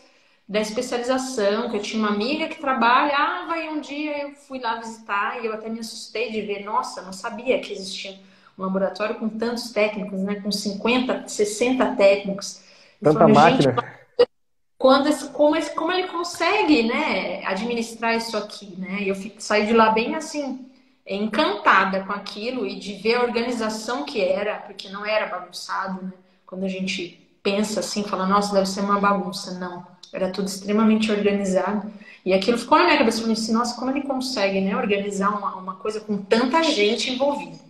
da 0.49 0.61
especialização, 0.61 1.69
que 1.71 1.77
eu 1.77 1.83
tinha 1.83 1.99
uma 1.99 2.13
amiga 2.13 2.47
que 2.49 2.61
trabalhava 2.61 3.59
e 3.59 3.69
um 3.69 3.81
dia 3.81 4.23
eu 4.23 4.33
fui 4.33 4.61
lá 4.61 4.77
visitar 4.77 5.43
e 5.43 5.47
eu 5.47 5.53
até 5.53 5.69
me 5.69 5.81
assustei 5.81 6.31
de 6.31 6.43
ver, 6.43 6.65
nossa, 6.65 7.03
não 7.03 7.13
sabia 7.13 7.59
que 7.59 7.73
existia 7.73 8.17
um 8.57 8.63
laboratório 8.63 9.17
com 9.17 9.29
tantos 9.29 9.71
técnicos, 9.71 10.21
né, 10.21 10.37
com 10.37 10.53
50, 10.53 11.27
60 11.27 11.97
técnicos. 11.97 12.63
Tanta 13.03 13.19
falei, 13.19 13.35
máquina. 13.35 13.97
Quando, 14.79 15.33
como, 15.33 15.61
como 15.75 15.93
ele 15.93 16.07
consegue, 16.09 16.85
né, 16.85 17.45
administrar 17.45 18.15
isso 18.17 18.37
aqui, 18.37 18.75
né? 18.79 19.03
E 19.03 19.09
eu 19.09 19.15
fico, 19.15 19.41
saí 19.41 19.67
de 19.67 19.73
lá 19.73 19.91
bem 19.91 20.15
assim, 20.15 20.71
encantada 21.15 22.01
com 22.05 22.13
aquilo 22.13 22.67
e 22.67 22.77
de 22.77 22.95
ver 22.95 23.15
a 23.15 23.23
organização 23.23 24.05
que 24.05 24.21
era, 24.21 24.57
porque 24.57 24.89
não 24.89 25.07
era 25.07 25.27
bagunçado, 25.27 26.03
né? 26.03 26.13
Quando 26.45 26.65
a 26.65 26.69
gente 26.69 27.27
pensa 27.43 27.81
assim, 27.81 28.03
fala, 28.03 28.27
nossa, 28.27 28.53
deve 28.53 28.67
ser 28.67 28.81
uma 28.81 28.99
bagunça. 28.99 29.59
Não, 29.59 29.87
era 30.13 30.31
tudo 30.31 30.49
extremamente 30.49 31.11
organizado. 31.13 31.93
E 32.25 32.33
aquilo 32.33 32.59
ficou 32.59 32.79
na 32.79 32.87
minha 32.87 32.99
cabeça, 32.99 33.23
eu 33.23 33.31
assim, 33.31 33.53
nossa, 33.53 33.77
como 33.77 33.91
ele 33.91 34.03
consegue, 34.03 34.61
né, 34.61 34.77
organizar 34.77 35.31
uma, 35.31 35.55
uma 35.55 35.75
coisa 35.77 36.01
com 36.01 36.19
tanta 36.19 36.61
gente 36.65 37.13
envolvida. 37.13 37.67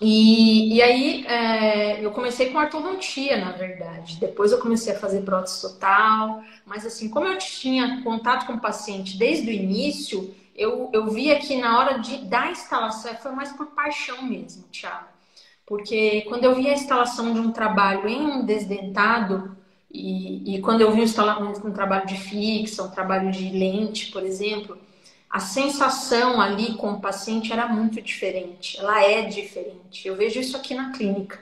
E, 0.00 0.74
e 0.74 0.82
aí 0.82 1.26
é, 1.26 2.04
eu 2.04 2.10
comecei 2.10 2.50
com 2.50 2.58
ortodontia, 2.58 3.38
na 3.38 3.52
verdade. 3.52 4.18
Depois 4.20 4.52
eu 4.52 4.58
comecei 4.58 4.92
a 4.92 4.98
fazer 4.98 5.22
prótese 5.22 5.62
total. 5.62 6.42
Mas 6.66 6.84
assim, 6.84 7.08
como 7.08 7.26
eu 7.26 7.38
tinha 7.38 8.02
contato 8.02 8.46
com 8.46 8.54
o 8.54 8.60
paciente 8.60 9.16
desde 9.16 9.48
o 9.48 9.52
início, 9.52 10.34
eu, 10.54 10.90
eu 10.92 11.06
via 11.10 11.38
que 11.38 11.56
na 11.56 11.78
hora 11.78 11.98
de, 11.98 12.18
da 12.26 12.50
instalação, 12.50 13.14
foi 13.16 13.32
mais 13.32 13.52
por 13.52 13.66
paixão 13.68 14.22
mesmo, 14.22 14.64
Thiago. 14.68 15.08
Porque 15.66 16.22
quando 16.28 16.44
eu 16.44 16.54
vi 16.54 16.68
a 16.68 16.74
instalação 16.74 17.32
de 17.32 17.40
um 17.40 17.50
trabalho 17.50 18.08
em 18.08 18.20
um 18.20 18.44
desdentado, 18.44 19.56
e, 19.90 20.56
e 20.56 20.60
quando 20.60 20.80
eu 20.80 20.92
vi 20.92 21.02
um, 21.02 21.68
um 21.68 21.72
trabalho 21.72 22.06
de 22.06 22.16
fixa, 22.16 22.82
um 22.82 22.90
trabalho 22.90 23.30
de 23.30 23.48
lente, 23.50 24.10
por 24.10 24.22
exemplo, 24.22 24.76
a 25.30 25.40
sensação 25.40 26.40
ali 26.40 26.74
com 26.74 26.92
o 26.92 27.00
paciente 27.00 27.52
era 27.52 27.66
muito 27.66 28.00
diferente. 28.02 28.78
Ela 28.78 29.02
é 29.02 29.22
diferente. 29.22 30.06
Eu 30.06 30.16
vejo 30.16 30.38
isso 30.40 30.56
aqui 30.56 30.74
na 30.74 30.92
clínica. 30.92 31.38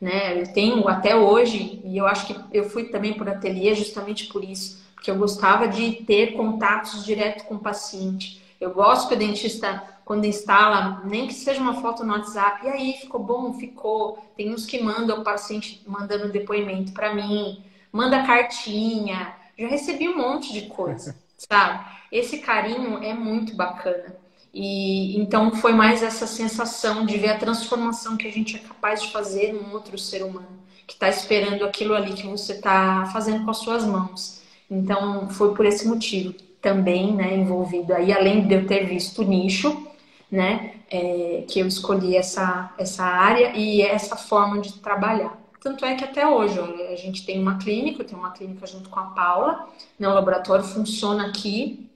Né? 0.00 0.40
Eu 0.40 0.52
tenho 0.52 0.88
até 0.88 1.14
hoje, 1.14 1.80
e 1.84 1.96
eu 1.96 2.06
acho 2.06 2.26
que 2.26 2.36
eu 2.52 2.68
fui 2.68 2.84
também 2.84 3.14
por 3.14 3.28
ateliê 3.28 3.74
justamente 3.74 4.26
por 4.26 4.42
isso, 4.42 4.82
porque 4.94 5.10
eu 5.10 5.16
gostava 5.16 5.68
de 5.68 5.92
ter 6.04 6.32
contatos 6.32 7.04
direto 7.04 7.44
com 7.44 7.56
o 7.56 7.60
paciente. 7.60 8.39
Eu 8.60 8.74
gosto 8.74 9.08
que 9.08 9.14
o 9.14 9.18
dentista, 9.18 9.82
quando 10.04 10.26
instala, 10.26 11.00
nem 11.04 11.26
que 11.26 11.32
seja 11.32 11.60
uma 11.60 11.80
foto 11.80 12.04
no 12.04 12.12
WhatsApp, 12.12 12.66
e 12.66 12.68
aí, 12.68 12.92
ficou 13.00 13.22
bom? 13.22 13.54
Ficou. 13.54 14.18
Tem 14.36 14.52
uns 14.52 14.66
que 14.66 14.82
mandam 14.82 15.20
o 15.20 15.24
paciente 15.24 15.82
mandando 15.86 16.28
depoimento 16.30 16.92
para 16.92 17.14
mim, 17.14 17.64
manda 17.90 18.26
cartinha. 18.26 19.34
Já 19.58 19.66
recebi 19.66 20.08
um 20.08 20.18
monte 20.18 20.52
de 20.52 20.66
coisa, 20.66 21.16
sabe? 21.38 21.86
Esse 22.12 22.38
carinho 22.38 23.02
é 23.02 23.14
muito 23.14 23.56
bacana. 23.56 24.14
E 24.52 25.16
então 25.18 25.52
foi 25.52 25.72
mais 25.72 26.02
essa 26.02 26.26
sensação 26.26 27.06
de 27.06 27.16
ver 27.16 27.30
a 27.30 27.38
transformação 27.38 28.16
que 28.16 28.26
a 28.26 28.32
gente 28.32 28.56
é 28.56 28.58
capaz 28.58 29.00
de 29.00 29.12
fazer 29.12 29.52
num 29.52 29.72
outro 29.72 29.96
ser 29.96 30.24
humano 30.24 30.60
que 30.88 30.94
está 30.94 31.08
esperando 31.08 31.64
aquilo 31.64 31.94
ali 31.94 32.14
que 32.14 32.26
você 32.26 32.54
está 32.54 33.06
fazendo 33.12 33.44
com 33.44 33.50
as 33.52 33.58
suas 33.58 33.84
mãos. 33.84 34.42
Então 34.68 35.30
foi 35.30 35.54
por 35.54 35.64
esse 35.64 35.86
motivo 35.86 36.34
também, 36.60 37.14
né, 37.14 37.36
envolvido 37.36 37.94
aí, 37.94 38.12
além 38.12 38.46
de 38.46 38.54
eu 38.54 38.66
ter 38.66 38.86
visto 38.86 39.22
o 39.22 39.24
nicho, 39.24 39.86
né, 40.30 40.74
é, 40.90 41.44
que 41.48 41.60
eu 41.60 41.66
escolhi 41.66 42.16
essa, 42.16 42.72
essa 42.78 43.04
área 43.04 43.56
e 43.56 43.82
essa 43.82 44.16
forma 44.16 44.60
de 44.60 44.74
trabalhar. 44.74 45.38
Tanto 45.60 45.84
é 45.84 45.94
que 45.94 46.04
até 46.04 46.26
hoje 46.26 46.58
a 46.58 46.96
gente 46.96 47.24
tem 47.24 47.40
uma 47.40 47.58
clínica, 47.58 48.04
tenho 48.04 48.20
uma 48.20 48.30
clínica 48.30 48.66
junto 48.66 48.88
com 48.88 49.00
a 49.00 49.06
Paula, 49.06 49.68
né, 49.98 50.08
o 50.08 50.14
laboratório 50.14 50.64
funciona 50.64 51.26
aqui, 51.26 51.90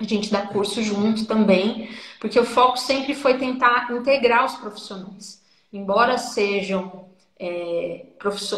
a 0.00 0.04
gente 0.04 0.30
dá 0.30 0.42
curso 0.42 0.82
junto 0.82 1.24
também, 1.26 1.88
porque 2.20 2.38
o 2.38 2.44
foco 2.44 2.76
sempre 2.76 3.14
foi 3.14 3.38
tentar 3.38 3.90
integrar 3.92 4.44
os 4.44 4.54
profissionais. 4.54 5.42
Embora 5.72 6.18
sejam 6.18 7.06
é, 7.38 8.06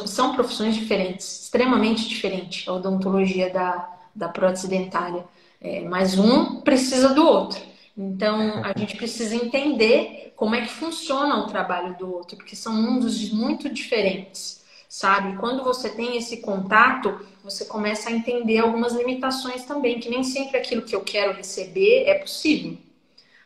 são 0.07 0.35
profissões 0.35 0.75
diferentes, 0.75 1.45
extremamente 1.45 2.09
diferentes, 2.09 2.69
a 2.69 2.73
odontologia 2.73 3.51
da, 3.53 3.89
da 4.15 4.29
prótese 4.29 4.69
dentária. 4.69 5.25
É, 5.67 5.81
mas 5.81 6.17
um 6.17 6.61
precisa 6.61 7.09
do 7.09 7.27
outro. 7.27 7.61
Então, 7.99 8.63
a 8.65 8.79
gente 8.79 8.97
precisa 8.97 9.35
entender 9.35 10.33
como 10.37 10.55
é 10.55 10.61
que 10.61 10.69
funciona 10.69 11.39
o 11.39 11.49
trabalho 11.49 11.97
do 11.99 12.15
outro, 12.15 12.37
porque 12.37 12.55
são 12.55 12.73
mundos 12.73 13.33
muito 13.33 13.69
diferentes, 13.69 14.63
sabe? 14.89 15.37
Quando 15.39 15.65
você 15.65 15.89
tem 15.89 16.17
esse 16.17 16.37
contato, 16.37 17.21
você 17.43 17.65
começa 17.65 18.11
a 18.11 18.13
entender 18.13 18.59
algumas 18.59 18.93
limitações 18.93 19.65
também, 19.65 19.99
que 19.99 20.09
nem 20.09 20.23
sempre 20.23 20.57
aquilo 20.57 20.83
que 20.83 20.95
eu 20.95 21.01
quero 21.01 21.33
receber 21.33 22.05
é 22.07 22.15
possível. 22.15 22.77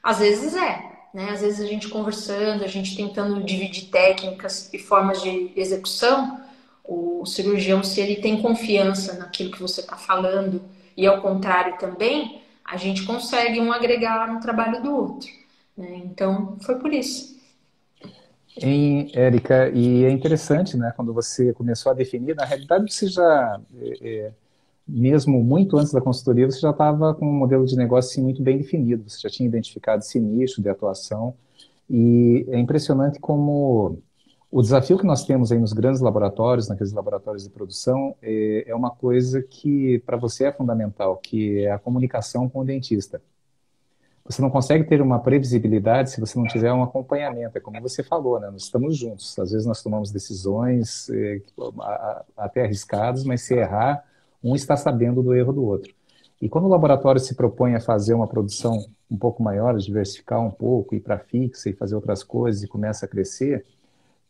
Às 0.03 0.19
vezes 0.19 0.55
é, 0.55 0.91
né? 1.15 1.31
Às 1.31 1.41
vezes 1.41 1.61
a 1.61 1.67
gente 1.67 1.89
conversando, 1.89 2.65
a 2.65 2.69
gente 2.69 2.95
tentando 2.95 3.43
dividir 3.43 3.87
técnicas 3.89 4.69
e 4.75 4.79
formas 4.79 5.23
de 5.23 5.53
execução, 5.57 6.39
o 6.91 7.25
cirurgião, 7.25 7.85
se 7.85 8.01
ele 8.01 8.17
tem 8.17 8.43
confiança 8.43 9.17
naquilo 9.17 9.53
que 9.53 9.63
você 9.63 9.81
está 9.81 9.97
falando, 9.97 10.61
e 10.97 11.07
ao 11.07 11.23
contrário 11.23 11.79
também, 11.79 12.43
a 12.65 12.77
gente 12.77 13.05
consegue 13.05 13.61
um 13.61 13.73
agregar 13.73 14.33
no 14.33 14.41
trabalho 14.41 14.83
do 14.83 14.93
outro. 14.93 15.29
Né? 15.77 16.03
Então, 16.05 16.57
foi 16.61 16.81
por 16.81 16.93
isso. 16.93 17.39
Érica, 19.15 19.71
e 19.71 20.05
é 20.05 20.11
interessante, 20.11 20.77
né, 20.77 20.93
quando 20.97 21.15
você 21.15 21.53
começou 21.53 21.93
a 21.93 21.95
definir, 21.95 22.35
na 22.35 22.45
realidade 22.45 22.93
você 22.93 23.07
já, 23.07 23.61
é, 23.81 24.09
é, 24.09 24.33
mesmo 24.87 25.43
muito 25.45 25.79
antes 25.79 25.93
da 25.93 26.01
consultoria, 26.01 26.51
você 26.51 26.59
já 26.59 26.71
estava 26.71 27.15
com 27.15 27.25
um 27.25 27.33
modelo 27.33 27.65
de 27.65 27.77
negócio 27.77 28.11
assim, 28.11 28.23
muito 28.23 28.43
bem 28.43 28.59
definido, 28.59 29.09
você 29.09 29.21
já 29.21 29.31
tinha 29.31 29.49
identificado 29.49 30.03
esse 30.03 30.19
nicho 30.19 30.61
de 30.61 30.69
atuação, 30.69 31.35
e 31.89 32.45
é 32.49 32.59
impressionante 32.59 33.21
como 33.21 34.03
o 34.51 34.63
desafio 34.63 34.99
que 34.99 35.07
nós 35.07 35.25
temos 35.25 35.53
aí 35.53 35.59
nos 35.59 35.73
grandes 35.73 36.01
laboratórios, 36.01 36.69
naqueles 36.69 36.93
laboratórios 36.93 37.45
de 37.45 37.51
produção, 37.51 38.17
é, 38.21 38.65
é 38.67 38.75
uma 38.75 38.91
coisa 38.91 39.41
que 39.43 40.01
para 40.01 40.17
você 40.17 40.47
é 40.47 40.53
fundamental, 40.53 41.17
que 41.19 41.65
é 41.65 41.71
a 41.71 41.79
comunicação 41.79 42.49
com 42.49 42.61
o 42.61 42.65
dentista. 42.65 43.23
Você 44.25 44.43
não 44.43 44.51
consegue 44.51 44.85
ter 44.85 45.01
uma 45.01 45.19
previsibilidade 45.19 46.11
se 46.11 46.21
você 46.21 46.39
não 46.39 46.47
tiver 46.47 46.73
um 46.73 46.83
acompanhamento. 46.83 47.59
É 47.59 47.61
como 47.61 47.81
você 47.81 48.03
falou, 48.03 48.39
né? 48.39 48.49
Nós 48.51 48.63
estamos 48.63 48.97
juntos. 48.97 49.37
Às 49.39 49.51
vezes 49.51 49.67
nós 49.67 49.83
tomamos 49.83 50.13
decisões 50.13 51.09
é, 51.11 51.41
até 52.37 52.65
arriscadas, 52.65 53.25
mas 53.25 53.43
se 53.43 53.55
errar, 53.55 54.05
um 54.43 54.55
está 54.55 54.77
sabendo 54.77 55.23
do 55.23 55.35
erro 55.35 55.53
do 55.53 55.65
outro. 55.65 55.93
E 56.41 56.49
quando 56.49 56.65
o 56.65 56.69
laboratório 56.69 57.21
se 57.21 57.35
propõe 57.35 57.75
a 57.75 57.81
fazer 57.81 58.15
uma 58.15 58.27
produção 58.27 58.85
um 59.11 59.17
pouco 59.17 59.43
maior, 59.43 59.77
diversificar 59.77 60.41
um 60.41 60.51
pouco, 60.51 60.95
ir 60.95 61.01
para 61.01 61.19
fixa 61.19 61.69
e 61.69 61.73
fazer 61.73 61.95
outras 61.95 62.23
coisas 62.23 62.63
e 62.63 62.69
começa 62.69 63.07
a 63.07 63.09
crescer, 63.09 63.65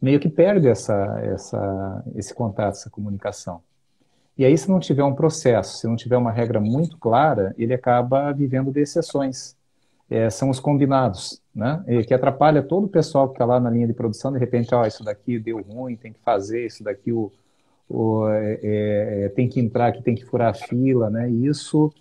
meio 0.00 0.18
que 0.18 0.28
perde 0.28 0.68
essa, 0.68 1.20
essa, 1.22 2.04
esse 2.14 2.34
contato, 2.34 2.74
essa 2.74 2.90
comunicação. 2.90 3.62
E 4.38 4.44
aí, 4.44 4.56
se 4.56 4.70
não 4.70 4.80
tiver 4.80 5.04
um 5.04 5.14
processo, 5.14 5.76
se 5.76 5.86
não 5.86 5.96
tiver 5.96 6.16
uma 6.16 6.32
regra 6.32 6.60
muito 6.60 6.96
clara, 6.96 7.54
ele 7.58 7.74
acaba 7.74 8.32
vivendo 8.32 8.72
de 8.72 8.80
exceções. 8.80 9.54
É, 10.08 10.30
são 10.30 10.50
os 10.50 10.58
combinados, 10.58 11.40
né? 11.54 11.84
E 11.86 12.02
que 12.04 12.14
atrapalha 12.14 12.62
todo 12.62 12.84
o 12.84 12.88
pessoal 12.88 13.28
que 13.28 13.34
está 13.34 13.44
lá 13.44 13.60
na 13.60 13.70
linha 13.70 13.86
de 13.86 13.92
produção. 13.92 14.32
De 14.32 14.38
repente, 14.38 14.74
ó, 14.74 14.84
isso 14.86 15.04
daqui 15.04 15.38
deu 15.38 15.60
ruim, 15.62 15.94
tem 15.94 16.12
que 16.12 16.20
fazer, 16.20 16.66
isso 16.66 16.82
daqui 16.82 17.12
o, 17.12 17.30
o 17.88 18.26
é, 18.28 18.58
é, 18.62 19.28
tem 19.28 19.48
que 19.48 19.60
entrar 19.60 19.88
aqui, 19.88 20.02
tem 20.02 20.14
que 20.14 20.24
furar 20.24 20.48
a 20.48 20.54
fila, 20.54 21.10
né? 21.10 21.30
E 21.30 21.46
isso, 21.46 21.92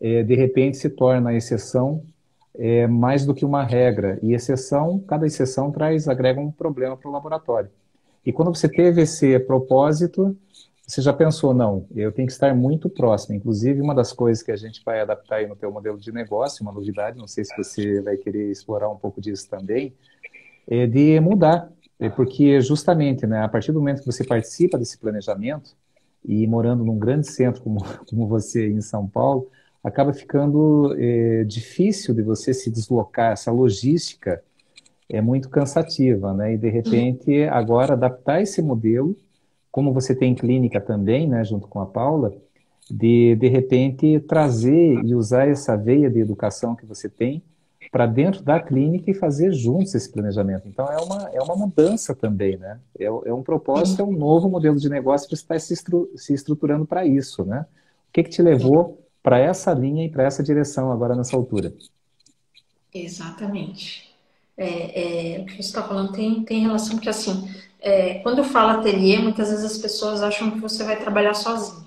é, 0.00 0.22
de 0.22 0.34
repente, 0.34 0.76
se 0.76 0.88
torna 0.88 1.30
a 1.30 1.34
exceção 1.34 2.02
é 2.62 2.86
mais 2.86 3.24
do 3.24 3.34
que 3.34 3.42
uma 3.42 3.64
regra. 3.64 4.18
E 4.22 4.34
exceção, 4.34 5.00
cada 5.00 5.26
exceção 5.26 5.72
traz, 5.72 6.06
agrega 6.06 6.38
um 6.38 6.52
problema 6.52 6.94
para 6.94 7.08
o 7.08 7.12
laboratório. 7.12 7.70
E 8.24 8.30
quando 8.32 8.54
você 8.54 8.68
teve 8.68 9.00
esse 9.00 9.38
propósito, 9.40 10.36
você 10.86 11.00
já 11.00 11.12
pensou, 11.12 11.54
não, 11.54 11.86
eu 11.96 12.12
tenho 12.12 12.26
que 12.26 12.32
estar 12.32 12.54
muito 12.54 12.90
próximo. 12.90 13.34
Inclusive, 13.34 13.80
uma 13.80 13.94
das 13.94 14.12
coisas 14.12 14.42
que 14.42 14.52
a 14.52 14.56
gente 14.56 14.82
vai 14.84 15.00
adaptar 15.00 15.36
aí 15.36 15.46
no 15.46 15.56
teu 15.56 15.72
modelo 15.72 15.98
de 15.98 16.12
negócio, 16.12 16.62
uma 16.62 16.72
novidade, 16.72 17.16
não 17.16 17.26
sei 17.26 17.44
se 17.44 17.56
você 17.56 18.02
vai 18.02 18.18
querer 18.18 18.50
explorar 18.50 18.90
um 18.90 18.96
pouco 18.96 19.22
disso 19.22 19.48
também, 19.48 19.94
é 20.68 20.86
de 20.86 21.18
mudar. 21.18 21.72
É 21.98 22.10
porque 22.10 22.60
justamente, 22.60 23.26
né, 23.26 23.42
a 23.42 23.48
partir 23.48 23.72
do 23.72 23.78
momento 23.78 24.00
que 24.00 24.06
você 24.06 24.22
participa 24.22 24.76
desse 24.76 24.98
planejamento, 24.98 25.74
e 26.22 26.46
morando 26.46 26.84
num 26.84 26.98
grande 26.98 27.26
centro 27.26 27.62
como, 27.62 27.78
como 28.08 28.26
você 28.26 28.68
em 28.68 28.82
São 28.82 29.06
Paulo, 29.08 29.48
acaba 29.82 30.12
ficando 30.12 30.94
é, 30.98 31.44
difícil 31.44 32.14
de 32.14 32.22
você 32.22 32.52
se 32.52 32.70
deslocar, 32.70 33.32
essa 33.32 33.50
logística 33.50 34.42
é 35.08 35.20
muito 35.20 35.48
cansativa, 35.48 36.32
né? 36.32 36.54
E 36.54 36.58
de 36.58 36.68
repente 36.68 37.44
agora 37.44 37.94
adaptar 37.94 38.40
esse 38.40 38.62
modelo, 38.62 39.16
como 39.70 39.92
você 39.92 40.14
tem 40.14 40.34
clínica 40.34 40.80
também, 40.80 41.28
né, 41.28 41.44
junto 41.44 41.66
com 41.66 41.80
a 41.80 41.86
Paula, 41.86 42.32
de 42.90 43.34
de 43.36 43.48
repente 43.48 44.20
trazer 44.20 45.04
e 45.04 45.14
usar 45.14 45.48
essa 45.48 45.76
veia 45.76 46.10
de 46.10 46.20
educação 46.20 46.76
que 46.76 46.86
você 46.86 47.08
tem 47.08 47.42
para 47.90 48.06
dentro 48.06 48.42
da 48.42 48.60
clínica 48.60 49.10
e 49.10 49.14
fazer 49.14 49.52
juntos 49.52 49.94
esse 49.94 50.10
planejamento. 50.12 50.68
Então 50.68 50.86
é 50.86 50.98
uma, 50.98 51.30
é 51.32 51.40
uma 51.42 51.56
mudança 51.56 52.14
também, 52.14 52.56
né? 52.56 52.78
É, 52.98 53.06
é 53.06 53.34
um 53.34 53.42
propósito, 53.42 54.00
é 54.00 54.04
um 54.04 54.12
novo 54.12 54.48
modelo 54.48 54.76
de 54.76 54.88
negócio 54.88 55.28
que 55.28 55.34
está 55.34 55.58
se, 55.58 55.72
estru, 55.72 56.08
se 56.14 56.32
estruturando 56.32 56.86
para 56.86 57.04
isso, 57.04 57.44
né? 57.44 57.66
O 58.08 58.12
que, 58.12 58.22
que 58.22 58.30
te 58.30 58.42
levou 58.42 59.00
para 59.22 59.38
essa 59.38 59.72
linha 59.72 60.04
e 60.04 60.10
para 60.10 60.24
essa 60.24 60.42
direção 60.42 60.90
agora 60.90 61.14
nessa 61.14 61.36
altura? 61.36 61.74
Exatamente. 62.92 64.10
É, 64.56 65.36
é, 65.36 65.40
o 65.40 65.46
que 65.46 65.54
você 65.54 65.60
está 65.60 65.82
falando 65.82 66.12
tem, 66.12 66.42
tem 66.44 66.60
relação 66.60 66.96
porque 66.96 67.08
assim, 67.08 67.48
é, 67.80 68.14
quando 68.20 68.38
eu 68.38 68.44
falo 68.44 68.78
ateliê, 68.78 69.18
muitas 69.18 69.48
vezes 69.48 69.64
as 69.64 69.78
pessoas 69.78 70.22
acham 70.22 70.50
que 70.50 70.58
você 70.58 70.84
vai 70.84 70.98
trabalhar 70.98 71.34
sozinho, 71.34 71.86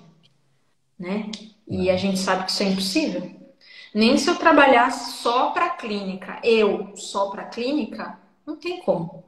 né? 0.98 1.30
E 1.68 1.88
a 1.88 1.96
gente 1.96 2.18
sabe 2.18 2.44
que 2.44 2.50
isso 2.50 2.62
é 2.62 2.66
impossível. 2.66 3.30
Nem 3.94 4.18
se 4.18 4.28
eu 4.28 4.36
trabalhasse 4.36 5.22
só 5.22 5.50
para 5.50 5.66
a 5.66 5.70
clínica, 5.70 6.40
eu 6.42 6.96
só 6.96 7.30
para 7.30 7.42
a 7.42 7.46
clínica, 7.46 8.18
não 8.44 8.56
tem 8.56 8.80
como. 8.82 9.22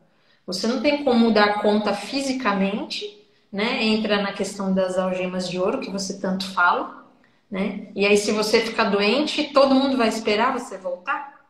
Você 0.44 0.66
não 0.66 0.80
tem 0.80 1.04
como 1.04 1.32
dar 1.32 1.62
conta 1.62 1.94
fisicamente, 1.94 3.24
né? 3.52 3.82
Entra 3.84 4.20
na 4.20 4.32
questão 4.32 4.74
das 4.74 4.98
algemas 4.98 5.48
de 5.48 5.58
ouro 5.58 5.80
que 5.80 5.90
você 5.90 6.18
tanto 6.20 6.50
fala, 6.52 7.05
né? 7.50 7.88
E 7.94 8.06
aí 8.06 8.16
se 8.16 8.32
você 8.32 8.60
ficar 8.60 8.90
doente, 8.90 9.52
todo 9.52 9.74
mundo 9.74 9.96
vai 9.96 10.08
esperar 10.08 10.52
você 10.52 10.76
voltar, 10.76 11.46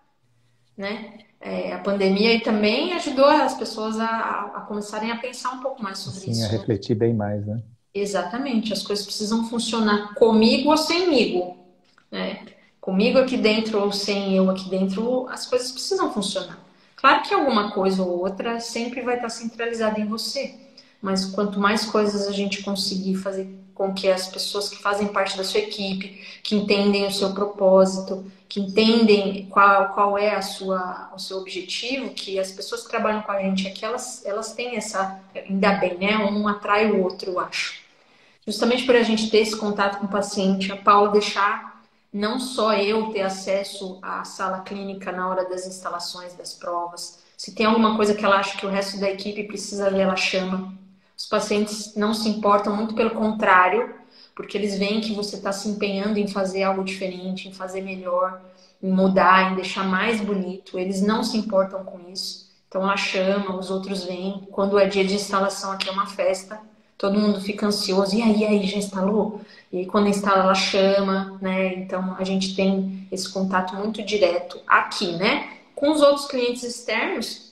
né? 0.77 1.19
É, 1.41 1.73
a 1.73 1.79
pandemia 1.79 2.31
aí 2.31 2.41
também 2.41 2.93
ajudou 2.95 3.27
as 3.27 3.55
pessoas 3.55 4.01
a, 4.01 4.53
a, 4.57 4.61
começarem 4.63 5.11
a 5.11 5.17
pensar 5.17 5.53
um 5.53 5.61
pouco 5.61 5.83
mais 5.83 5.99
sobre 5.99 6.21
Sim, 6.21 6.31
isso. 6.31 6.41
Sim, 6.41 6.47
a 6.47 6.51
refletir 6.51 6.95
bem 6.95 7.15
mais, 7.15 7.47
né? 7.47 7.63
Exatamente. 7.95 8.73
As 8.73 8.83
coisas 8.83 9.05
precisam 9.05 9.45
funcionar 9.49 10.15
comigo 10.15 10.71
ou 10.71 10.77
semigo, 10.77 11.57
né? 12.11 12.45
comigo 12.87 13.19
aqui 13.19 13.37
dentro 13.37 13.81
ou 13.81 13.91
sem 13.91 14.37
eu 14.37 14.49
aqui 14.49 14.71
dentro, 14.71 15.29
as 15.29 15.45
coisas 15.45 15.73
precisam 15.73 16.13
funcionar. 16.13 16.57
Claro 16.95 17.25
que 17.25 17.35
alguma 17.35 17.73
coisa 17.73 18.01
ou 18.01 18.21
outra 18.21 18.61
sempre 18.61 19.01
vai 19.01 19.17
estar 19.17 19.29
centralizada 19.29 19.99
em 20.01 20.07
você, 20.07 20.55
mas 21.07 21.25
quanto 21.25 21.61
mais 21.61 21.85
coisas 21.85 22.27
a 22.27 22.33
gente 22.33 22.65
conseguir 22.65 23.15
fazer 23.15 23.49
com 23.73 23.95
que 23.95 24.11
as 24.11 24.27
pessoas 24.27 24.69
que 24.69 24.83
fazem 24.83 25.07
parte 25.07 25.37
da 25.37 25.45
sua 25.45 25.61
equipe, 25.61 26.21
que 26.43 26.57
entendem 26.57 27.07
o 27.07 27.13
seu 27.13 27.33
propósito, 27.33 28.25
que 28.49 28.59
entendem 28.59 29.47
qual, 29.49 29.91
qual 29.91 30.19
é 30.19 30.35
a 30.35 30.43
sua, 30.43 31.13
o 31.15 31.19
seu 31.21 31.37
objetivo, 31.39 32.11
que 32.11 32.41
as 32.41 32.51
pessoas 32.51 32.83
que 32.83 32.89
trabalham 32.89 33.23
com 33.23 33.31
a 33.31 33.41
gente 33.41 33.69
aqui, 33.69 33.85
elas, 33.85 34.27
elas 34.27 34.53
têm 34.53 34.75
essa, 34.75 35.21
ainda 35.33 35.75
bem, 35.75 35.97
né? 35.97 36.19
Um 36.19 36.49
atrai 36.49 36.91
o 36.91 37.05
outro, 37.05 37.31
eu 37.31 37.39
acho. 37.39 37.81
Justamente 38.45 38.85
por 38.85 38.97
a 38.97 39.05
gente 39.05 39.31
ter 39.31 39.39
esse 39.39 39.55
contato 39.55 40.01
com 40.01 40.07
o 40.07 40.11
paciente, 40.11 40.73
a 40.73 40.77
Paula 40.77 41.11
deixar 41.11 41.85
não 42.13 42.41
só 42.41 42.75
eu 42.75 43.13
ter 43.13 43.23
acesso 43.23 44.01
à 44.03 44.25
sala 44.25 44.63
clínica 44.63 45.13
na 45.13 45.29
hora 45.29 45.49
das 45.49 45.69
instalações 45.69 46.35
das 46.35 46.53
provas. 46.53 47.21
Se 47.37 47.55
tem 47.55 47.67
alguma 47.67 47.95
coisa 47.95 48.13
que 48.13 48.25
ela 48.25 48.39
acha 48.39 48.59
que 48.59 48.67
o 48.67 48.71
resto 48.71 48.99
da 48.99 49.09
equipe 49.09 49.45
precisa 49.45 49.89
ver, 49.89 50.01
ela 50.01 50.17
chama. 50.17 50.75
Os 51.17 51.27
pacientes 51.27 51.95
não 51.97 52.13
se 52.13 52.29
importam, 52.29 52.77
muito 52.77 52.95
pelo 52.95 53.11
contrário, 53.11 53.95
porque 54.35 54.57
eles 54.57 54.79
veem 54.79 55.01
que 55.01 55.15
você 55.15 55.37
está 55.37 55.51
se 55.51 55.69
empenhando 55.69 56.19
em 56.19 56.29
fazer 56.29 56.63
algo 56.63 56.85
diferente, 56.85 57.49
em 57.49 57.53
fazer 57.53 57.81
melhor, 57.81 58.41
em 58.83 58.91
mudar, 58.91 59.53
em 59.53 59.55
deixar 59.57 59.85
mais 59.85 60.21
bonito. 60.21 60.79
Eles 60.79 61.01
não 61.01 61.25
se 61.25 61.39
importam 61.39 61.83
com 61.85 62.11
isso. 62.11 62.47
Então 62.69 62.83
ela 62.83 62.97
chama, 62.97 63.57
os 63.57 63.71
outros 63.71 64.05
vêm. 64.05 64.47
Quando 64.51 64.79
é 64.79 64.87
dia 64.87 65.05
de 65.05 65.15
instalação, 65.15 65.73
aqui 65.73 65.89
é 65.89 65.93
uma 65.93 66.07
festa, 66.07 66.61
todo 66.99 67.19
mundo 67.19 67.41
fica 67.41 67.67
ansioso. 67.67 68.15
E 68.15 68.23
aí, 68.23 68.45
aí, 68.45 68.67
já 68.67 68.77
instalou? 68.77 69.41
E 69.73 69.79
aí, 69.79 69.87
quando 69.87 70.09
instala, 70.09 70.43
ela 70.43 70.55
chama, 70.55 71.39
né? 71.41 71.75
Então, 71.75 72.15
a 72.19 72.25
gente 72.25 72.55
tem 72.55 73.09
esse 73.11 73.31
contato 73.33 73.75
muito 73.75 74.03
direto 74.03 74.61
aqui, 74.67 75.13
né? 75.13 75.49
Com 75.75 75.91
os 75.91 76.03
outros 76.03 76.27
clientes 76.27 76.63
externos, 76.63 77.46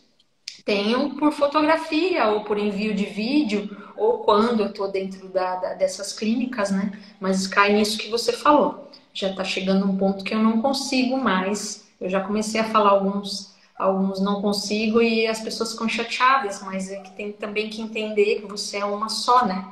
tenham 0.64 1.16
por 1.16 1.33
fotografia 1.33 2.29
ou 2.29 2.40
por 2.40 2.59
envio 2.59 2.94
de 2.94 3.05
vídeo, 3.05 3.77
ou 3.96 4.18
quando 4.18 4.61
eu 4.61 4.66
estou 4.66 4.90
dentro 4.90 5.29
da, 5.29 5.57
da, 5.57 5.74
dessas 5.74 6.12
clínicas, 6.12 6.70
né? 6.70 6.92
Mas 7.20 7.46
cai 7.46 7.72
nisso 7.72 7.98
que 7.98 8.09
você 8.09 8.33
falou. 8.33 8.90
Já 9.12 9.31
está 9.31 9.44
chegando 9.44 9.87
um 9.87 9.96
ponto 9.96 10.24
que 10.24 10.35
eu 10.35 10.42
não 10.42 10.61
consigo 10.61 11.16
mais. 11.16 11.87
Eu 12.00 12.09
já 12.09 12.20
comecei 12.20 12.61
a 12.61 12.64
falar 12.64 12.90
alguns 12.90 13.55
alguns 13.77 14.20
não 14.20 14.40
consigo 14.40 15.03
e 15.03 15.27
as 15.27 15.40
pessoas 15.40 15.72
ficam 15.72 15.88
chateadas, 15.88 16.62
mas 16.62 16.90
é 16.90 17.00
que 17.00 17.11
tem 17.11 17.33
também 17.33 17.68
que 17.68 17.83
entender 17.83 18.40
que 18.40 18.46
você 18.46 18.79
é 18.79 18.85
uma 18.85 19.09
só, 19.09 19.44
né? 19.44 19.66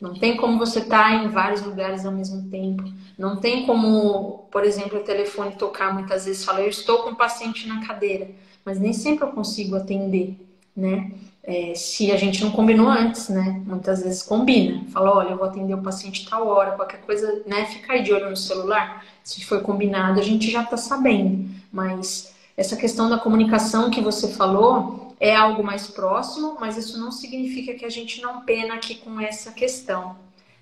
Não 0.00 0.14
tem 0.14 0.36
como 0.36 0.58
você 0.58 0.80
estar 0.80 1.10
tá 1.10 1.14
em 1.14 1.28
vários 1.28 1.62
lugares 1.62 2.06
ao 2.06 2.12
mesmo 2.12 2.48
tempo. 2.50 2.84
Não 3.18 3.36
tem 3.40 3.66
como, 3.66 4.46
por 4.50 4.64
exemplo, 4.64 4.98
o 4.98 5.02
telefone 5.02 5.56
tocar 5.56 5.92
muitas 5.92 6.26
vezes 6.26 6.44
fala, 6.44 6.60
eu 6.60 6.68
estou 6.68 6.98
com 6.98 7.10
um 7.10 7.14
paciente 7.14 7.66
na 7.66 7.84
cadeira, 7.84 8.30
mas 8.68 8.78
nem 8.78 8.92
sempre 8.92 9.24
eu 9.24 9.32
consigo 9.32 9.76
atender, 9.76 10.36
né? 10.76 11.10
É, 11.42 11.72
se 11.74 12.12
a 12.12 12.18
gente 12.18 12.44
não 12.44 12.50
combinou 12.50 12.86
antes, 12.86 13.30
né? 13.30 13.62
Muitas 13.64 14.02
vezes 14.02 14.22
combina. 14.22 14.84
Fala, 14.92 15.16
olha, 15.16 15.30
eu 15.30 15.38
vou 15.38 15.46
atender 15.46 15.72
o 15.72 15.80
paciente 15.80 16.28
tal 16.28 16.46
hora, 16.46 16.72
qualquer 16.72 17.00
coisa, 17.00 17.42
né? 17.46 17.64
Fica 17.64 17.94
aí 17.94 18.02
de 18.02 18.12
olho 18.12 18.28
no 18.28 18.36
celular. 18.36 19.06
Se 19.24 19.42
foi 19.42 19.62
combinado, 19.62 20.20
a 20.20 20.22
gente 20.22 20.50
já 20.50 20.62
tá 20.62 20.76
sabendo. 20.76 21.48
Mas 21.72 22.34
essa 22.58 22.76
questão 22.76 23.08
da 23.08 23.16
comunicação 23.16 23.88
que 23.88 24.02
você 24.02 24.28
falou, 24.28 25.16
é 25.18 25.34
algo 25.34 25.64
mais 25.64 25.86
próximo, 25.86 26.58
mas 26.60 26.76
isso 26.76 27.00
não 27.00 27.10
significa 27.10 27.72
que 27.72 27.86
a 27.86 27.90
gente 27.90 28.20
não 28.20 28.42
pena 28.42 28.74
aqui 28.74 28.96
com 28.96 29.18
essa 29.18 29.50
questão. 29.50 30.14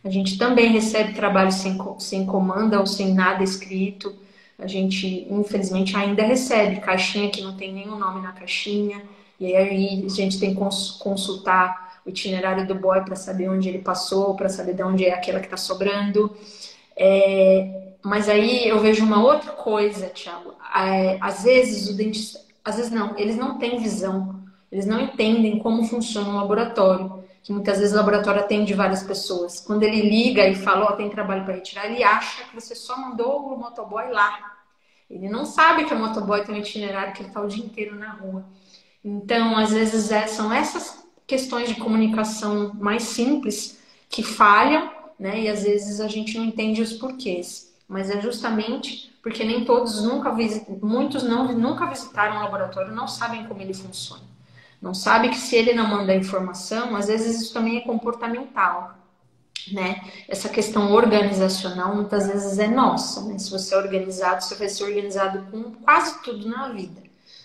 A 0.04 0.08
gente 0.08 0.38
também 0.38 0.70
recebe 0.70 1.12
trabalho 1.12 1.50
sem, 1.50 1.76
sem 1.98 2.24
comanda 2.24 2.78
ou 2.78 2.86
sem 2.86 3.12
nada 3.12 3.42
escrito. 3.42 4.14
A 4.58 4.66
gente, 4.66 5.26
infelizmente, 5.30 5.96
ainda 5.96 6.22
recebe 6.22 6.80
caixinha 6.80 7.30
que 7.30 7.42
não 7.42 7.56
tem 7.56 7.72
nenhum 7.72 7.98
nome 7.98 8.22
na 8.22 8.32
caixinha. 8.32 9.02
E 9.38 9.54
aí 9.54 10.04
a 10.04 10.08
gente 10.08 10.40
tem 10.40 10.54
que 10.54 10.60
consultar 10.98 12.00
o 12.06 12.08
itinerário 12.08 12.66
do 12.66 12.74
boy 12.74 13.02
para 13.02 13.16
saber 13.16 13.50
onde 13.50 13.68
ele 13.68 13.80
passou, 13.80 14.34
para 14.34 14.48
saber 14.48 14.74
de 14.74 14.82
onde 14.82 15.04
é 15.04 15.12
aquela 15.12 15.40
que 15.40 15.46
está 15.46 15.56
sobrando. 15.56 16.34
É, 16.96 17.94
mas 18.02 18.28
aí 18.28 18.66
eu 18.66 18.80
vejo 18.80 19.04
uma 19.04 19.22
outra 19.22 19.52
coisa, 19.52 20.06
Thiago. 20.06 20.54
É, 20.74 21.18
às 21.20 21.42
vezes 21.42 21.90
o 21.90 21.96
dentista, 21.96 22.40
às 22.64 22.76
vezes 22.76 22.90
não, 22.90 23.16
eles 23.18 23.36
não 23.36 23.58
têm 23.58 23.78
visão 23.78 24.36
eles 24.70 24.86
não 24.86 25.00
entendem 25.00 25.58
como 25.58 25.84
funciona 25.84 26.28
um 26.28 26.36
laboratório, 26.36 27.24
que 27.46 27.52
muitas 27.52 27.78
vezes 27.78 27.94
o 27.94 27.96
laboratório 27.96 28.40
atende 28.40 28.74
várias 28.74 29.04
pessoas. 29.04 29.60
Quando 29.60 29.84
ele 29.84 30.02
liga 30.02 30.48
e 30.48 30.56
fala, 30.56 30.86
ó, 30.86 30.88
oh, 30.92 30.96
tem 30.96 31.08
trabalho 31.08 31.44
para 31.44 31.54
retirar, 31.54 31.86
ele 31.86 32.02
acha 32.02 32.42
que 32.42 32.52
você 32.52 32.74
só 32.74 32.98
mandou 32.98 33.54
o 33.54 33.56
motoboy 33.56 34.10
lá. 34.10 34.56
Ele 35.08 35.28
não 35.28 35.46
sabe 35.46 35.84
que 35.84 35.94
o 35.94 35.96
motoboy 35.96 36.44
tem 36.44 36.56
um 36.56 36.58
itinerário 36.58 37.12
que 37.12 37.20
ele 37.20 37.28
está 37.28 37.40
o 37.40 37.46
dia 37.46 37.64
inteiro 37.64 37.94
na 37.94 38.10
rua. 38.10 38.44
Então, 39.04 39.56
às 39.56 39.70
vezes, 39.70 40.10
é, 40.10 40.26
são 40.26 40.52
essas 40.52 41.06
questões 41.24 41.68
de 41.68 41.76
comunicação 41.76 42.74
mais 42.74 43.04
simples 43.04 43.80
que 44.08 44.24
falham, 44.24 44.90
né? 45.16 45.42
E 45.42 45.48
às 45.48 45.62
vezes 45.62 46.00
a 46.00 46.08
gente 46.08 46.36
não 46.36 46.46
entende 46.46 46.82
os 46.82 46.94
porquês. 46.94 47.72
Mas 47.86 48.10
é 48.10 48.20
justamente 48.20 49.16
porque 49.22 49.44
nem 49.44 49.64
todos 49.64 50.02
nunca 50.02 50.32
visitam, 50.32 50.80
muitos 50.82 51.22
não, 51.22 51.52
nunca 51.52 51.86
visitaram 51.86 52.38
o 52.38 52.42
laboratório, 52.42 52.92
não 52.92 53.06
sabem 53.06 53.46
como 53.46 53.62
ele 53.62 53.72
funciona. 53.72 54.35
Não 54.80 54.94
sabe 54.94 55.30
que 55.30 55.36
se 55.36 55.56
ele 55.56 55.72
não 55.72 55.88
manda 55.88 56.14
informação, 56.14 56.94
às 56.94 57.06
vezes 57.06 57.40
isso 57.40 57.52
também 57.52 57.78
é 57.78 57.80
comportamental. 57.80 58.94
Né? 59.72 60.00
Essa 60.28 60.48
questão 60.48 60.92
organizacional 60.92 61.94
muitas 61.94 62.26
vezes 62.28 62.58
é 62.58 62.68
nossa. 62.68 63.22
Né? 63.22 63.38
Se 63.38 63.50
você 63.50 63.74
é 63.74 63.78
organizado, 63.78 64.44
você 64.44 64.54
vai 64.54 64.68
ser 64.68 64.84
organizado 64.84 65.50
com 65.50 65.72
quase 65.84 66.22
tudo 66.22 66.48
na 66.48 66.68
vida. 66.68 67.02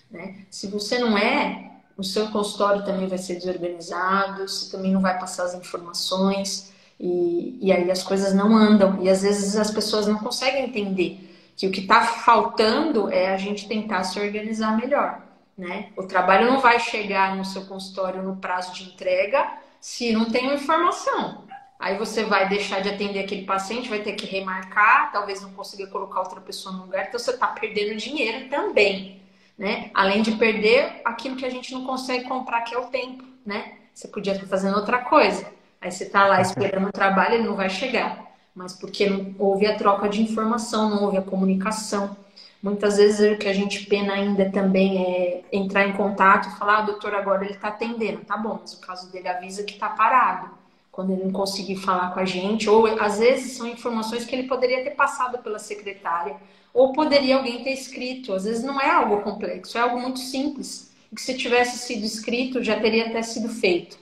Né? 0.10 0.46
Se 0.50 0.68
você 0.68 1.00
não 1.00 1.18
é, 1.18 1.72
o 1.98 2.04
seu 2.04 2.28
consultório 2.28 2.86
também 2.86 3.08
vai 3.08 3.18
ser 3.18 3.36
desorganizado, 3.36 4.48
você 4.48 4.70
também 4.70 4.92
não 4.92 5.02
vai 5.02 5.18
passar 5.20 5.46
as 5.46 5.56
informações, 5.56 6.72
e, 7.00 7.58
e 7.60 7.72
aí 7.72 7.90
as 7.90 8.04
coisas 8.04 8.34
não 8.34 8.56
andam. 8.56 9.02
E 9.02 9.10
às 9.10 9.24
vezes 9.24 9.56
as 9.56 9.72
pessoas 9.72 10.06
não 10.06 10.20
conseguem 10.20 10.66
entender 10.66 11.30
que 11.56 11.68
o 11.68 11.72
que 11.72 11.82
está 11.82 12.04
faltando 12.04 13.10
é 13.12 13.34
a 13.34 13.38
gente 13.38 13.68
tentar 13.68 14.04
se 14.04 14.20
organizar 14.20 14.78
melhor. 14.78 15.22
Né? 15.62 15.90
O 15.96 16.08
trabalho 16.08 16.50
não 16.50 16.60
vai 16.60 16.80
chegar 16.80 17.36
no 17.36 17.46
seu 17.46 17.68
consultório 17.68 18.24
no 18.24 18.38
prazo 18.38 18.74
de 18.74 18.84
entrega 18.84 19.48
se 19.80 20.12
não 20.12 20.26
tem 20.26 20.56
informação. 20.56 21.46
Aí 21.80 22.00
você 22.00 22.24
vai 22.24 22.50
deixar 22.50 22.82
de 22.82 22.90
atender 22.90 23.20
aquele 23.20 23.46
paciente, 23.46 23.88
vai 23.88 24.00
ter 24.00 24.14
que 24.14 24.26
remarcar, 24.26 25.12
talvez 25.12 25.40
não 25.44 25.54
consiga 25.54 25.86
colocar 25.86 26.22
outra 26.22 26.42
pessoa 26.42 26.74
no 26.74 26.86
lugar, 26.86 27.06
então 27.08 27.20
você 27.20 27.30
está 27.30 27.46
perdendo 27.46 27.96
dinheiro 27.96 28.50
também, 28.50 29.22
né? 29.56 29.92
Além 29.94 30.24
de 30.24 30.32
perder 30.32 31.00
aquilo 31.06 31.36
que 31.36 31.46
a 31.46 31.50
gente 31.52 31.72
não 31.74 31.86
consegue 31.86 32.28
comprar, 32.28 32.62
que 32.62 32.74
é 32.74 32.80
o 32.80 32.88
tempo, 32.88 33.24
né? 33.46 33.74
Você 33.94 34.08
podia 34.08 34.34
estar 34.34 34.48
fazendo 34.48 34.78
outra 34.78 34.98
coisa. 34.98 35.46
Aí 35.80 35.92
você 35.92 36.06
está 36.06 36.26
lá 36.26 36.42
esperando 36.42 36.88
o 36.88 36.92
trabalho, 36.92 37.36
ele 37.36 37.48
não 37.48 37.56
vai 37.56 37.70
chegar. 37.70 38.32
Mas 38.56 38.74
porque 38.74 39.08
não 39.08 39.36
houve 39.38 39.68
a 39.68 39.76
troca 39.76 40.10
de 40.10 40.24
informação, 40.24 40.90
não 40.90 41.04
houve 41.04 41.18
a 41.18 41.22
comunicação. 41.22 42.18
Muitas 42.62 42.98
vezes 42.98 43.34
o 43.34 43.38
que 43.38 43.48
a 43.48 43.54
gente 43.54 43.86
pena 43.88 44.14
ainda 44.14 44.50
também 44.52 45.04
é 45.04 45.44
entrar 45.52 45.88
em 45.88 45.94
contato 45.94 46.48
e 46.48 46.60
falar, 46.60 46.80
ah, 46.80 46.82
doutor, 46.82 47.16
agora 47.16 47.44
ele 47.44 47.56
está 47.56 47.70
atendendo. 47.70 48.22
Tá 48.24 48.38
bom, 48.38 48.60
mas 48.62 48.74
o 48.74 48.80
caso 48.80 49.12
dele 49.12 49.28
avisa 49.28 49.64
que 49.64 49.74
está 49.74 49.90
parado 49.90 50.62
quando 50.92 51.14
ele 51.14 51.24
não 51.24 51.32
conseguir 51.32 51.78
falar 51.78 52.14
com 52.14 52.20
a 52.20 52.26
gente, 52.26 52.70
ou 52.70 52.86
às 53.02 53.18
vezes 53.18 53.54
são 53.54 53.66
informações 53.66 54.26
que 54.26 54.36
ele 54.36 54.48
poderia 54.48 54.84
ter 54.84 54.92
passado 54.92 55.38
pela 55.40 55.58
secretária, 55.58 56.36
ou 56.74 56.92
poderia 56.92 57.38
alguém 57.38 57.64
ter 57.64 57.72
escrito. 57.72 58.34
Às 58.34 58.44
vezes 58.44 58.64
não 58.64 58.80
é 58.80 58.90
algo 58.90 59.22
complexo, 59.22 59.78
é 59.78 59.82
algo 59.82 60.00
muito 60.00 60.20
simples, 60.20 60.92
que 61.16 61.22
se 61.22 61.38
tivesse 61.38 61.80
sido 61.80 62.06
escrito 62.06 62.64
já 62.64 62.80
teria 62.80 63.08
até 63.08 63.22
sido 63.22 63.50
feito. 63.50 63.98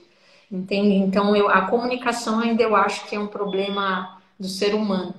Entende? 0.50 0.96
Então 0.96 1.36
eu, 1.36 1.48
a 1.48 1.62
comunicação 1.62 2.40
ainda 2.40 2.62
eu 2.62 2.74
acho 2.74 3.06
que 3.06 3.14
é 3.14 3.20
um 3.20 3.28
problema 3.28 4.20
do 4.38 4.48
ser 4.48 4.74
humano, 4.74 5.14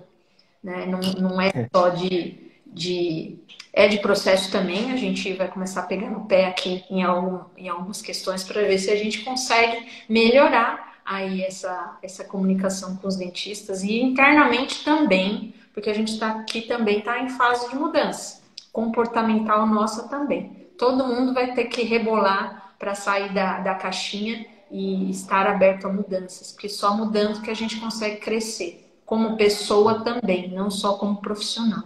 né? 0.62 0.86
Não, 0.86 1.00
não 1.00 1.42
é 1.42 1.70
só 1.74 1.88
de, 1.88 2.51
de 2.72 3.40
é 3.74 3.88
de 3.88 4.00
processo 4.00 4.52
também, 4.52 4.92
a 4.92 4.98
gente 4.98 5.32
vai 5.34 5.48
começar 5.48 5.82
a 5.82 5.86
pegar 5.86 6.10
no 6.10 6.26
pé 6.26 6.48
aqui 6.48 6.84
em, 6.90 7.04
algum, 7.04 7.40
em 7.56 7.70
algumas 7.70 8.02
questões 8.02 8.44
para 8.44 8.62
ver 8.64 8.78
se 8.78 8.92
a 8.92 8.98
gente 8.98 9.24
consegue 9.24 9.88
melhorar 10.10 11.00
aí 11.06 11.42
essa, 11.42 11.98
essa 12.04 12.24
comunicação 12.26 12.98
com 12.98 13.08
os 13.08 13.16
dentistas 13.16 13.82
e 13.82 14.02
internamente 14.02 14.84
também, 14.84 15.54
porque 15.74 15.90
a 15.90 15.94
gente 15.94 16.12
está 16.14 16.32
aqui 16.32 16.62
também 16.64 17.00
está 17.00 17.20
em 17.20 17.30
fase 17.30 17.70
de 17.70 17.76
mudança 17.76 18.42
comportamental 18.72 19.66
nossa 19.68 20.08
também. 20.08 20.68
Todo 20.78 21.08
mundo 21.08 21.34
vai 21.34 21.54
ter 21.54 21.66
que 21.66 21.84
rebolar 21.84 22.74
para 22.80 22.96
sair 22.96 23.34
da, 23.34 23.60
da 23.60 23.76
caixinha 23.76 24.46
e 24.70 25.10
estar 25.12 25.46
aberto 25.48 25.86
a 25.86 25.94
mudanças, 25.94 26.52
porque 26.52 26.70
só 26.70 26.96
mudando 26.96 27.42
que 27.42 27.52
a 27.52 27.54
gente 27.54 27.80
consegue 27.80 28.18
crescer 28.18 28.90
como 29.06 29.36
pessoa 29.36 30.04
também, 30.04 30.50
não 30.50 30.72
só 30.72 30.94
como 30.94 31.22
profissional. 31.22 31.84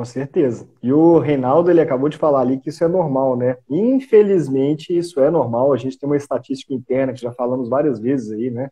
Com 0.00 0.04
certeza. 0.06 0.66
E 0.82 0.90
o 0.90 1.18
Reinaldo, 1.18 1.70
ele 1.70 1.82
acabou 1.82 2.08
de 2.08 2.16
falar 2.16 2.40
ali 2.40 2.58
que 2.58 2.70
isso 2.70 2.82
é 2.82 2.88
normal, 2.88 3.36
né? 3.36 3.58
Infelizmente, 3.68 4.96
isso 4.96 5.20
é 5.20 5.30
normal. 5.30 5.74
A 5.74 5.76
gente 5.76 5.98
tem 5.98 6.08
uma 6.08 6.16
estatística 6.16 6.72
interna 6.72 7.12
que 7.12 7.20
já 7.20 7.30
falamos 7.32 7.68
várias 7.68 8.00
vezes 8.00 8.32
aí, 8.32 8.50
né? 8.50 8.70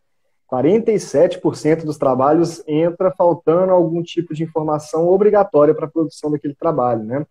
47% 0.51 1.85
dos 1.85 1.99
trabalhos 1.99 2.65
entra 2.67 3.11
faltando 3.11 3.73
algum 3.73 4.03
tipo 4.03 4.33
de 4.33 4.43
informação 4.43 5.07
obrigatória 5.07 5.75
para 5.75 5.85
a 5.85 5.91
produção 5.91 6.31
daquele 6.31 6.55
trabalho, 6.55 7.05
né? 7.05 7.27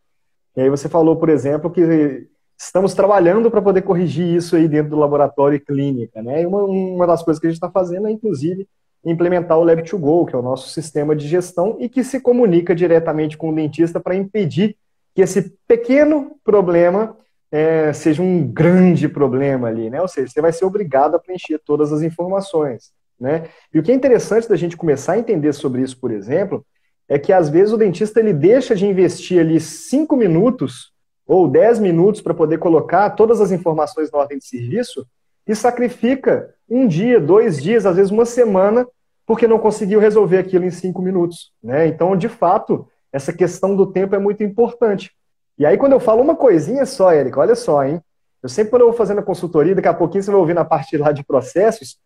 E 0.55 0.61
aí 0.61 0.69
você 0.69 0.87
falou, 0.87 1.15
por 1.15 1.29
exemplo, 1.29 1.71
que 1.71 2.27
estamos 2.55 2.93
trabalhando 2.93 3.49
para 3.49 3.63
poder 3.63 3.81
corrigir 3.81 4.27
isso 4.27 4.55
aí 4.55 4.67
dentro 4.67 4.91
do 4.91 4.99
laboratório 4.99 5.55
e 5.55 5.59
clínica, 5.59 6.21
né? 6.21 6.43
E 6.43 6.45
uma, 6.45 6.63
uma 6.63 7.07
das 7.07 7.23
coisas 7.23 7.41
que 7.41 7.47
a 7.47 7.49
gente 7.49 7.57
está 7.57 7.71
fazendo 7.71 8.07
é, 8.07 8.11
inclusive, 8.11 8.67
implementar 9.05 9.57
o 9.57 9.65
Lab2Go, 9.65 10.27
que 10.27 10.35
é 10.35 10.39
o 10.39 10.41
nosso 10.41 10.69
sistema 10.69 11.15
de 11.15 11.27
gestão 11.27 11.77
e 11.79 11.87
que 11.87 12.03
se 12.03 12.19
comunica 12.19 12.75
diretamente 12.75 13.37
com 13.37 13.49
o 13.49 13.55
dentista 13.55 13.99
para 13.99 14.15
impedir 14.15 14.75
que 15.15 15.21
esse 15.21 15.53
pequeno 15.67 16.37
problema 16.43 17.15
é, 17.51 17.93
seja 17.93 18.21
um 18.21 18.45
grande 18.45 19.07
problema 19.07 19.67
ali, 19.67 19.89
né? 19.89 20.01
Ou 20.01 20.07
seja, 20.07 20.27
você 20.27 20.41
vai 20.41 20.51
ser 20.51 20.65
obrigado 20.65 21.15
a 21.15 21.19
preencher 21.19 21.59
todas 21.59 21.93
as 21.93 22.01
informações, 22.01 22.91
né? 23.19 23.47
E 23.73 23.79
o 23.79 23.83
que 23.83 23.91
é 23.91 23.95
interessante 23.95 24.49
da 24.49 24.55
gente 24.55 24.77
começar 24.77 25.13
a 25.13 25.19
entender 25.19 25.53
sobre 25.53 25.81
isso, 25.81 25.97
por 25.99 26.11
exemplo, 26.11 26.65
é 27.07 27.17
que 27.17 27.31
às 27.31 27.49
vezes 27.49 27.73
o 27.73 27.77
dentista 27.77 28.19
ele 28.19 28.33
deixa 28.33 28.75
de 28.75 28.85
investir 28.85 29.39
ali 29.39 29.59
cinco 29.59 30.15
minutos 30.15 30.91
ou 31.25 31.47
dez 31.47 31.79
minutos 31.79 32.21
para 32.21 32.33
poder 32.33 32.57
colocar 32.57 33.09
todas 33.11 33.39
as 33.39 33.51
informações 33.51 34.11
na 34.11 34.19
ordem 34.19 34.37
de 34.37 34.45
serviço 34.45 35.05
e 35.47 35.55
sacrifica 35.55 36.53
um 36.69 36.87
dia, 36.87 37.19
dois 37.19 37.61
dias, 37.61 37.85
às 37.85 37.95
vezes 37.95 38.11
uma 38.11 38.25
semana 38.25 38.87
porque 39.27 39.45
não 39.45 39.59
conseguiu 39.59 39.99
resolver 39.99 40.37
aquilo 40.37 40.63
em 40.63 40.71
cinco 40.71 41.01
minutos. 41.01 41.51
Né? 41.61 41.87
Então, 41.87 42.15
de 42.15 42.29
fato, 42.29 42.87
essa 43.11 43.33
questão 43.33 43.75
do 43.75 43.85
tempo 43.85 44.15
é 44.15 44.19
muito 44.19 44.41
importante. 44.41 45.11
E 45.59 45.65
aí, 45.65 45.77
quando 45.77 45.91
eu 45.91 45.99
falo 45.99 46.21
uma 46.21 46.35
coisinha 46.35 46.85
só, 46.85 47.11
Érica, 47.11 47.41
olha 47.41 47.55
só, 47.55 47.83
hein? 47.83 48.01
Eu 48.41 48.47
sempre, 48.47 48.69
quando 48.69 48.83
eu 48.83 48.87
vou 48.87 48.95
fazendo 48.95 49.19
a 49.19 49.23
consultoria, 49.23 49.75
daqui 49.75 49.87
a 49.87 49.93
pouquinho 49.93 50.23
você 50.23 50.31
vai 50.31 50.39
ouvir 50.39 50.53
na 50.53 50.63
parte 50.63 50.95
lá 50.95 51.11
de 51.11 51.25
processos, 51.25 51.97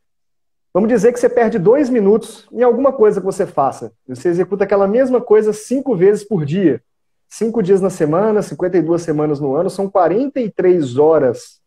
vamos 0.74 0.90
dizer 0.90 1.14
que 1.14 1.20
você 1.20 1.30
perde 1.30 1.60
dois 1.60 1.90
minutos 1.90 2.48
em 2.52 2.64
alguma 2.64 2.92
coisa 2.92 3.20
que 3.20 3.26
você 3.26 3.46
faça. 3.46 3.92
Você 4.08 4.30
executa 4.30 4.64
aquela 4.64 4.88
mesma 4.88 5.22
coisa 5.22 5.54
cinco 5.54 5.96
vezes 5.96 6.24
por 6.24 6.44
dia. 6.44 6.82
Cinco 7.30 7.62
dias 7.62 7.82
na 7.82 7.90
semana, 7.90 8.42
52 8.42 9.02
semanas 9.02 9.40
no 9.40 9.56
ano, 9.56 9.70
são 9.70 9.90
43 9.90 10.98
horas 10.98 11.61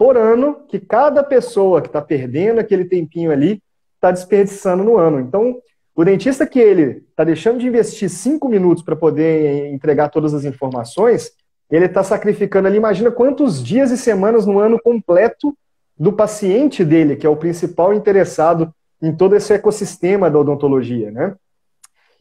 por 0.00 0.16
ano 0.16 0.64
que 0.66 0.80
cada 0.80 1.22
pessoa 1.22 1.82
que 1.82 1.88
está 1.88 2.00
perdendo 2.00 2.58
aquele 2.58 2.86
tempinho 2.86 3.30
ali 3.30 3.62
está 3.96 4.10
desperdiçando 4.10 4.82
no 4.82 4.96
ano. 4.96 5.20
Então, 5.20 5.58
o 5.94 6.02
dentista 6.02 6.46
que 6.46 6.58
ele 6.58 7.04
está 7.10 7.22
deixando 7.22 7.58
de 7.58 7.66
investir 7.66 8.08
cinco 8.08 8.48
minutos 8.48 8.82
para 8.82 8.96
poder 8.96 9.66
entregar 9.66 10.08
todas 10.08 10.32
as 10.32 10.46
informações, 10.46 11.32
ele 11.70 11.84
está 11.84 12.02
sacrificando 12.02 12.66
ali, 12.66 12.78
imagina 12.78 13.10
quantos 13.10 13.62
dias 13.62 13.90
e 13.90 13.98
semanas 13.98 14.46
no 14.46 14.58
ano 14.58 14.80
completo 14.82 15.54
do 15.98 16.14
paciente 16.14 16.82
dele, 16.82 17.14
que 17.14 17.26
é 17.26 17.30
o 17.30 17.36
principal 17.36 17.92
interessado 17.92 18.74
em 19.02 19.14
todo 19.14 19.36
esse 19.36 19.52
ecossistema 19.52 20.30
da 20.30 20.38
odontologia, 20.38 21.10
né? 21.10 21.34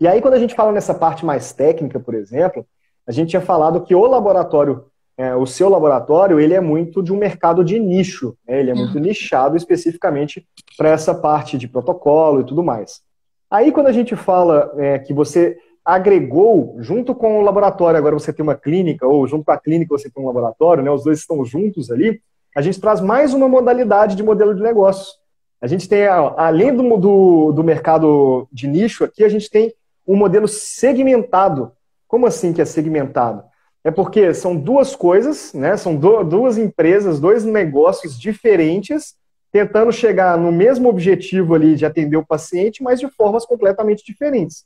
E 0.02 0.06
aí, 0.06 0.22
quando 0.22 0.34
a 0.34 0.40
gente 0.40 0.54
fala 0.54 0.74
nessa 0.74 0.94
parte 0.94 1.26
mais 1.26 1.54
técnica, 1.54 1.98
por 1.98 2.14
exemplo, 2.14 2.66
a 3.08 3.14
gente 3.14 3.30
tinha 3.30 3.42
falado 3.42 3.86
que 3.86 3.96
o 3.96 4.06
laboratório 4.06 4.84
é, 5.20 5.36
o 5.36 5.46
seu 5.46 5.68
laboratório 5.68 6.40
ele 6.40 6.54
é 6.54 6.62
muito 6.62 7.04
de 7.04 7.12
um 7.12 7.18
mercado 7.18 7.62
de 7.62 7.78
nicho, 7.78 8.38
né? 8.48 8.58
ele 8.58 8.72
é 8.72 8.74
muito 8.74 8.96
uhum. 8.96 9.02
nichado 9.02 9.58
especificamente 9.58 10.48
para 10.78 10.92
essa 10.92 11.14
parte 11.14 11.58
de 11.58 11.68
protocolo 11.68 12.40
e 12.40 12.46
tudo 12.46 12.64
mais. 12.64 13.02
Aí 13.52 13.70
quando 13.70 13.88
a 13.88 13.92
gente 13.92 14.16
fala 14.16 14.72
é, 14.78 14.98
que 14.98 15.14
você 15.14 15.58
agregou 15.84 16.78
junto 16.80 17.14
com 17.14 17.38
o 17.38 17.42
laboratório, 17.42 17.98
agora 17.98 18.18
você 18.18 18.32
tem 18.32 18.44
uma 18.44 18.56
clínica, 18.56 19.06
ou 19.06 19.28
junto 19.28 19.44
com 19.44 19.52
a 19.52 19.58
clínica 19.58 19.90
você 19.98 20.10
tem 20.10 20.24
um 20.24 20.28
laboratório, 20.28 20.82
né? 20.82 20.90
os 20.90 21.04
dois 21.04 21.20
estão 21.20 21.44
juntos 21.44 21.92
ali, 21.92 22.22
a 22.56 22.62
gente 22.62 22.80
traz 22.80 23.02
mais 23.02 23.34
uma 23.34 23.50
modalidade 23.50 24.16
de 24.16 24.24
modelo 24.24 24.56
de 24.56 24.64
negócio. 24.64 25.16
A 25.62 25.68
gente 25.68 25.90
tem, 25.90 26.08
além 26.08 26.74
do, 26.74 26.98
do, 26.98 27.52
do 27.52 27.62
mercado 27.62 28.48
de 28.54 28.70
nicho 28.70 29.04
aqui, 29.04 29.26
a 29.26 29.30
gente 29.30 29.50
tem 29.50 29.74
um 30.08 30.16
modelo 30.16 30.48
segmentado. 30.48 31.74
Como 32.08 32.26
assim 32.26 32.54
que 32.54 32.62
é 32.62 32.66
segmentado? 32.66 33.49
É 33.84 33.92
porque 33.92 34.34
são 34.34 34.56
duas 34.56 34.96
coisas, 34.96 35.54
né? 35.54 35.78
São 35.78 35.96
duas 35.96 36.58
empresas, 36.58 37.20
dois 37.20 37.46
negócios 37.46 38.20
diferentes, 38.20 39.16
tentando 39.52 39.92
chegar 39.92 40.38
no 40.38 40.52
mesmo 40.52 40.90
objetivo 40.90 41.56
ali 41.56 41.76
de 41.76 41.86
atender 41.86 42.18
o 42.18 42.26
paciente, 42.26 42.84
mas 42.84 43.00
de 43.00 43.08
formas 43.10 43.46
completamente 43.46 44.06
diferentes. 44.06 44.66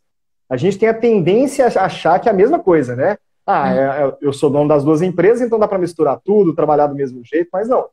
A 0.50 0.58
gente 0.58 0.78
tem 0.78 0.90
a 0.90 0.94
tendência 0.94 1.66
a 1.66 1.86
achar 1.86 2.20
que 2.20 2.28
é 2.28 2.32
a 2.32 2.36
mesma 2.36 2.60
coisa, 2.60 2.96
né? 2.96 3.18
Ah, 3.46 3.64
hum. 3.64 3.68
é, 3.68 4.08
é, 4.08 4.18
eu 4.22 4.34
sou 4.34 4.50
dono 4.50 4.68
das 4.68 4.84
duas 4.84 5.02
empresas, 5.02 5.42
então 5.42 5.60
dá 5.60 5.68
para 5.68 5.78
misturar 5.78 6.20
tudo, 6.24 6.56
trabalhar 6.56 6.88
do 6.88 6.96
mesmo 6.96 7.22
jeito, 7.24 7.50
mas 7.52 7.68
não. 7.68 7.88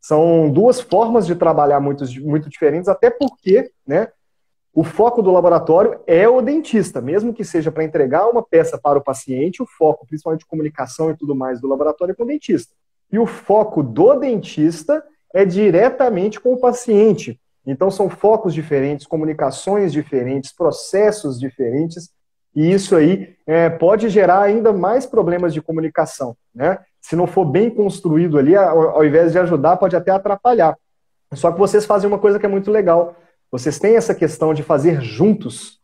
São 0.00 0.50
duas 0.50 0.80
formas 0.80 1.26
de 1.26 1.34
trabalhar 1.34 1.80
muito, 1.80 2.04
muito 2.22 2.48
diferentes, 2.48 2.88
até 2.88 3.10
porque, 3.10 3.70
né? 3.86 4.08
O 4.76 4.84
foco 4.84 5.22
do 5.22 5.32
laboratório 5.32 6.00
é 6.06 6.28
o 6.28 6.42
dentista, 6.42 7.00
mesmo 7.00 7.32
que 7.32 7.42
seja 7.42 7.72
para 7.72 7.82
entregar 7.82 8.28
uma 8.28 8.42
peça 8.42 8.76
para 8.76 8.98
o 8.98 9.02
paciente, 9.02 9.62
o 9.62 9.66
foco, 9.66 10.06
principalmente 10.06 10.40
de 10.40 10.46
comunicação 10.46 11.10
e 11.10 11.16
tudo 11.16 11.34
mais, 11.34 11.62
do 11.62 11.66
laboratório 11.66 12.12
é 12.12 12.14
com 12.14 12.24
o 12.24 12.26
dentista. 12.26 12.74
E 13.10 13.18
o 13.18 13.24
foco 13.24 13.82
do 13.82 14.16
dentista 14.16 15.02
é 15.32 15.46
diretamente 15.46 16.38
com 16.38 16.52
o 16.52 16.60
paciente. 16.60 17.40
Então, 17.66 17.90
são 17.90 18.10
focos 18.10 18.52
diferentes, 18.52 19.06
comunicações 19.06 19.94
diferentes, 19.94 20.52
processos 20.52 21.40
diferentes, 21.40 22.10
e 22.54 22.70
isso 22.70 22.94
aí 22.94 23.34
é, 23.46 23.70
pode 23.70 24.10
gerar 24.10 24.42
ainda 24.42 24.74
mais 24.74 25.06
problemas 25.06 25.54
de 25.54 25.62
comunicação. 25.62 26.36
Né? 26.54 26.78
Se 27.00 27.16
não 27.16 27.26
for 27.26 27.46
bem 27.46 27.70
construído 27.70 28.36
ali, 28.36 28.54
ao, 28.54 28.90
ao 28.90 29.06
invés 29.06 29.32
de 29.32 29.38
ajudar, 29.38 29.78
pode 29.78 29.96
até 29.96 30.10
atrapalhar. 30.10 30.76
Só 31.32 31.50
que 31.50 31.58
vocês 31.58 31.86
fazem 31.86 32.06
uma 32.06 32.18
coisa 32.18 32.38
que 32.38 32.44
é 32.44 32.48
muito 32.48 32.70
legal 32.70 33.16
vocês 33.50 33.78
têm 33.78 33.96
essa 33.96 34.14
questão 34.14 34.52
de 34.52 34.62
fazer 34.62 35.00
juntos, 35.00 35.80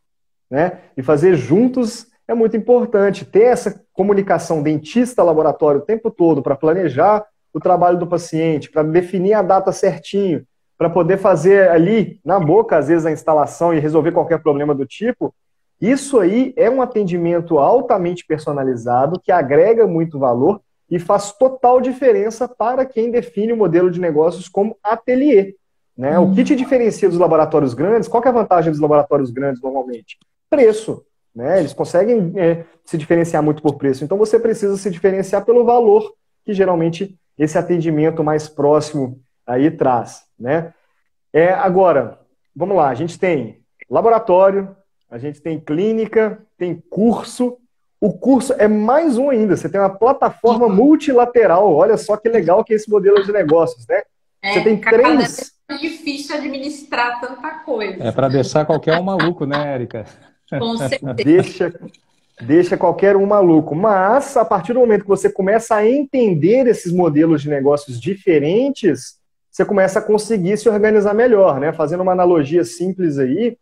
né? 0.51 0.81
E 0.97 1.03
fazer 1.03 1.37
juntos 1.37 2.07
é 2.27 2.35
muito 2.35 2.57
importante. 2.57 3.25
Ter 3.25 3.45
essa 3.45 3.83
comunicação 3.93 4.63
dentista-laboratório 4.63 5.81
o 5.81 5.85
tempo 5.85 6.11
todo 6.11 6.43
para 6.43 6.57
planejar 6.57 7.25
o 7.53 7.61
trabalho 7.61 7.99
do 7.99 8.07
paciente, 8.07 8.71
para 8.71 8.83
definir 8.83 9.35
a 9.35 9.43
data 9.43 9.73
certinho, 9.73 10.45
para 10.79 10.89
poder 10.89 11.19
fazer 11.19 11.69
ali 11.71 12.19
na 12.25 12.41
boca, 12.41 12.77
às 12.77 12.89
vezes, 12.89 13.07
a 13.07 13.13
instalação 13.13 13.75
e 13.75 13.79
resolver 13.79 14.13
qualquer 14.13 14.43
problema 14.43 14.75
do 14.75 14.87
tipo. 14.87 15.35
Isso 15.81 16.19
aí 16.19 16.55
é 16.57 16.71
um 16.71 16.81
atendimento 16.81 17.59
altamente 17.59 18.25
personalizado 18.27 19.21
que 19.21 19.31
agrega 19.31 19.87
muito 19.87 20.19
valor 20.19 20.61
e 20.91 20.99
faz 20.99 21.33
total 21.33 21.81
diferença 21.81 22.49
para 22.49 22.85
quem 22.85 23.11
define 23.11 23.53
o 23.53 23.57
modelo 23.57 23.91
de 23.91 24.01
negócios 24.01 24.49
como 24.49 24.77
ateliê. 24.83 25.55
Né? 25.97 26.19
O 26.19 26.35
que 26.35 26.45
te 26.45 26.57
diferencia 26.57 27.09
dos 27.09 27.19
laboratórios 27.19 27.75
grandes? 27.75 28.09
Qual 28.09 28.23
é 28.25 28.29
a 28.29 28.33
vantagem 28.33 28.71
dos 28.71 28.81
laboratórios 28.81 29.31
grandes 29.31 29.63
normalmente? 29.63 30.19
Preço. 30.49 31.05
Né? 31.35 31.61
Eles 31.61 31.73
conseguem 31.73 32.33
é, 32.37 32.65
se 32.85 32.99
diferenciar 32.99 33.43
muito 33.43 33.63
por 33.63 33.77
preço. 33.77 34.05
Então 34.05 34.19
você 34.19 34.39
precisa 34.39 34.77
se 34.77 34.91
diferenciar 34.91 35.45
pelo 35.45 35.65
valor 35.65 36.13
que 36.45 36.53
geralmente 36.53 37.19
esse 37.39 37.57
atendimento 37.57 38.23
mais 38.23 38.49
próximo 38.49 39.21
aí 39.47 39.71
traz. 39.71 40.23
Né? 40.39 40.73
É, 41.33 41.53
agora, 41.53 42.19
vamos 42.55 42.77
lá, 42.77 42.89
a 42.89 42.95
gente 42.95 43.19
tem 43.19 43.63
laboratório, 43.89 44.77
a 45.11 45.19
gente 45.19 45.41
tem 45.41 45.61
clínica, 45.61 46.41
tem 46.57 46.83
curso. 46.91 47.59
O 48.01 48.13
curso 48.13 48.55
é 48.55 48.67
mais 48.67 49.17
um 49.19 49.31
ainda. 49.31 49.57
Você 49.57 49.69
tem 49.69 49.81
uma 49.81 49.91
plataforma 49.91 50.69
multilateral. 50.69 51.73
Olha 51.73 51.97
só 51.97 52.17
que 52.17 52.29
legal 52.29 52.65
que 52.65 52.73
é 52.73 52.77
esse 52.77 52.91
modelo 52.91 53.23
de 53.23 53.31
negócios, 53.31 53.87
né? 53.87 54.03
É, 54.43 54.55
Você 54.55 54.65
tem 54.65 54.81
três. 54.81 55.53
É 55.75 55.79
difícil 55.79 56.37
administrar 56.37 57.21
tanta 57.21 57.51
coisa. 57.61 58.03
É 58.03 58.13
para 58.13 58.29
deixar 58.29 58.65
qualquer 58.65 58.99
um 58.99 59.03
maluco, 59.03 59.47
né, 59.47 59.75
Érica? 59.75 60.05
Com 60.51 60.77
certeza. 60.79 61.15
Deixa, 61.15 61.75
deixa 62.41 62.77
qualquer 62.77 63.17
um 63.17 63.27
maluco. 63.27 63.75
Mas, 63.75 64.37
a 64.37 64.45
partir 64.45 64.73
do 64.73 64.81
momento 64.81 65.03
que 65.03 65.09
você 65.09 65.31
começa 65.31 65.77
a 65.77 65.89
entender 65.89 66.67
esses 66.67 66.93
modelos 66.93 67.43
de 67.43 67.49
negócios 67.49 68.01
diferentes, 68.01 69.19
você 69.51 69.65
começa 69.65 69.99
a 69.99 70.03
conseguir 70.03 70.57
se 70.57 70.69
organizar 70.69 71.15
melhor, 71.15 71.61
né? 71.61 71.73
Fazendo 71.73 72.03
uma 72.03 72.13
analogia 72.13 72.65
simples 72.65 73.19
aí, 73.19 73.57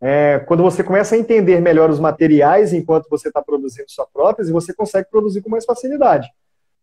é, 0.00 0.40
quando 0.40 0.62
você 0.62 0.82
começa 0.82 1.14
a 1.14 1.18
entender 1.18 1.60
melhor 1.60 1.88
os 1.88 1.98
materiais 1.98 2.72
enquanto 2.72 3.08
você 3.08 3.28
está 3.28 3.40
produzindo 3.42 3.90
sua 3.90 4.06
prótese, 4.06 4.52
você 4.52 4.74
consegue 4.74 5.08
produzir 5.10 5.40
com 5.42 5.50
mais 5.50 5.64
facilidade. 5.64 6.28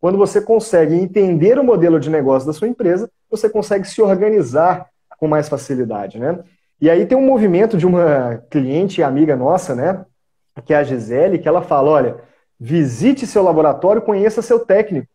Quando 0.03 0.17
você 0.17 0.41
consegue 0.41 0.95
entender 0.95 1.57
o 1.57 1.63
modelo 1.63 1.97
de 1.97 2.09
negócio 2.09 2.45
da 2.45 2.51
sua 2.51 2.67
empresa, 2.67 3.09
você 3.31 3.49
consegue 3.49 3.87
se 3.87 4.01
organizar 4.01 4.89
com 5.17 5.29
mais 5.29 5.47
facilidade, 5.47 6.19
né? 6.19 6.39
E 6.81 6.89
aí 6.89 7.05
tem 7.05 7.17
um 7.17 7.25
movimento 7.25 7.77
de 7.77 7.87
uma 7.87 8.43
cliente 8.51 8.99
e 8.99 9.03
amiga 9.05 9.33
nossa, 9.37 9.73
né? 9.73 10.03
Que 10.65 10.73
é 10.73 10.77
a 10.77 10.83
Gisele, 10.83 11.39
que 11.39 11.47
ela 11.47 11.61
fala, 11.61 11.89
olha, 11.89 12.17
visite 12.59 13.25
seu 13.25 13.41
laboratório, 13.41 14.01
conheça 14.01 14.41
seu 14.41 14.59
técnico. 14.59 15.07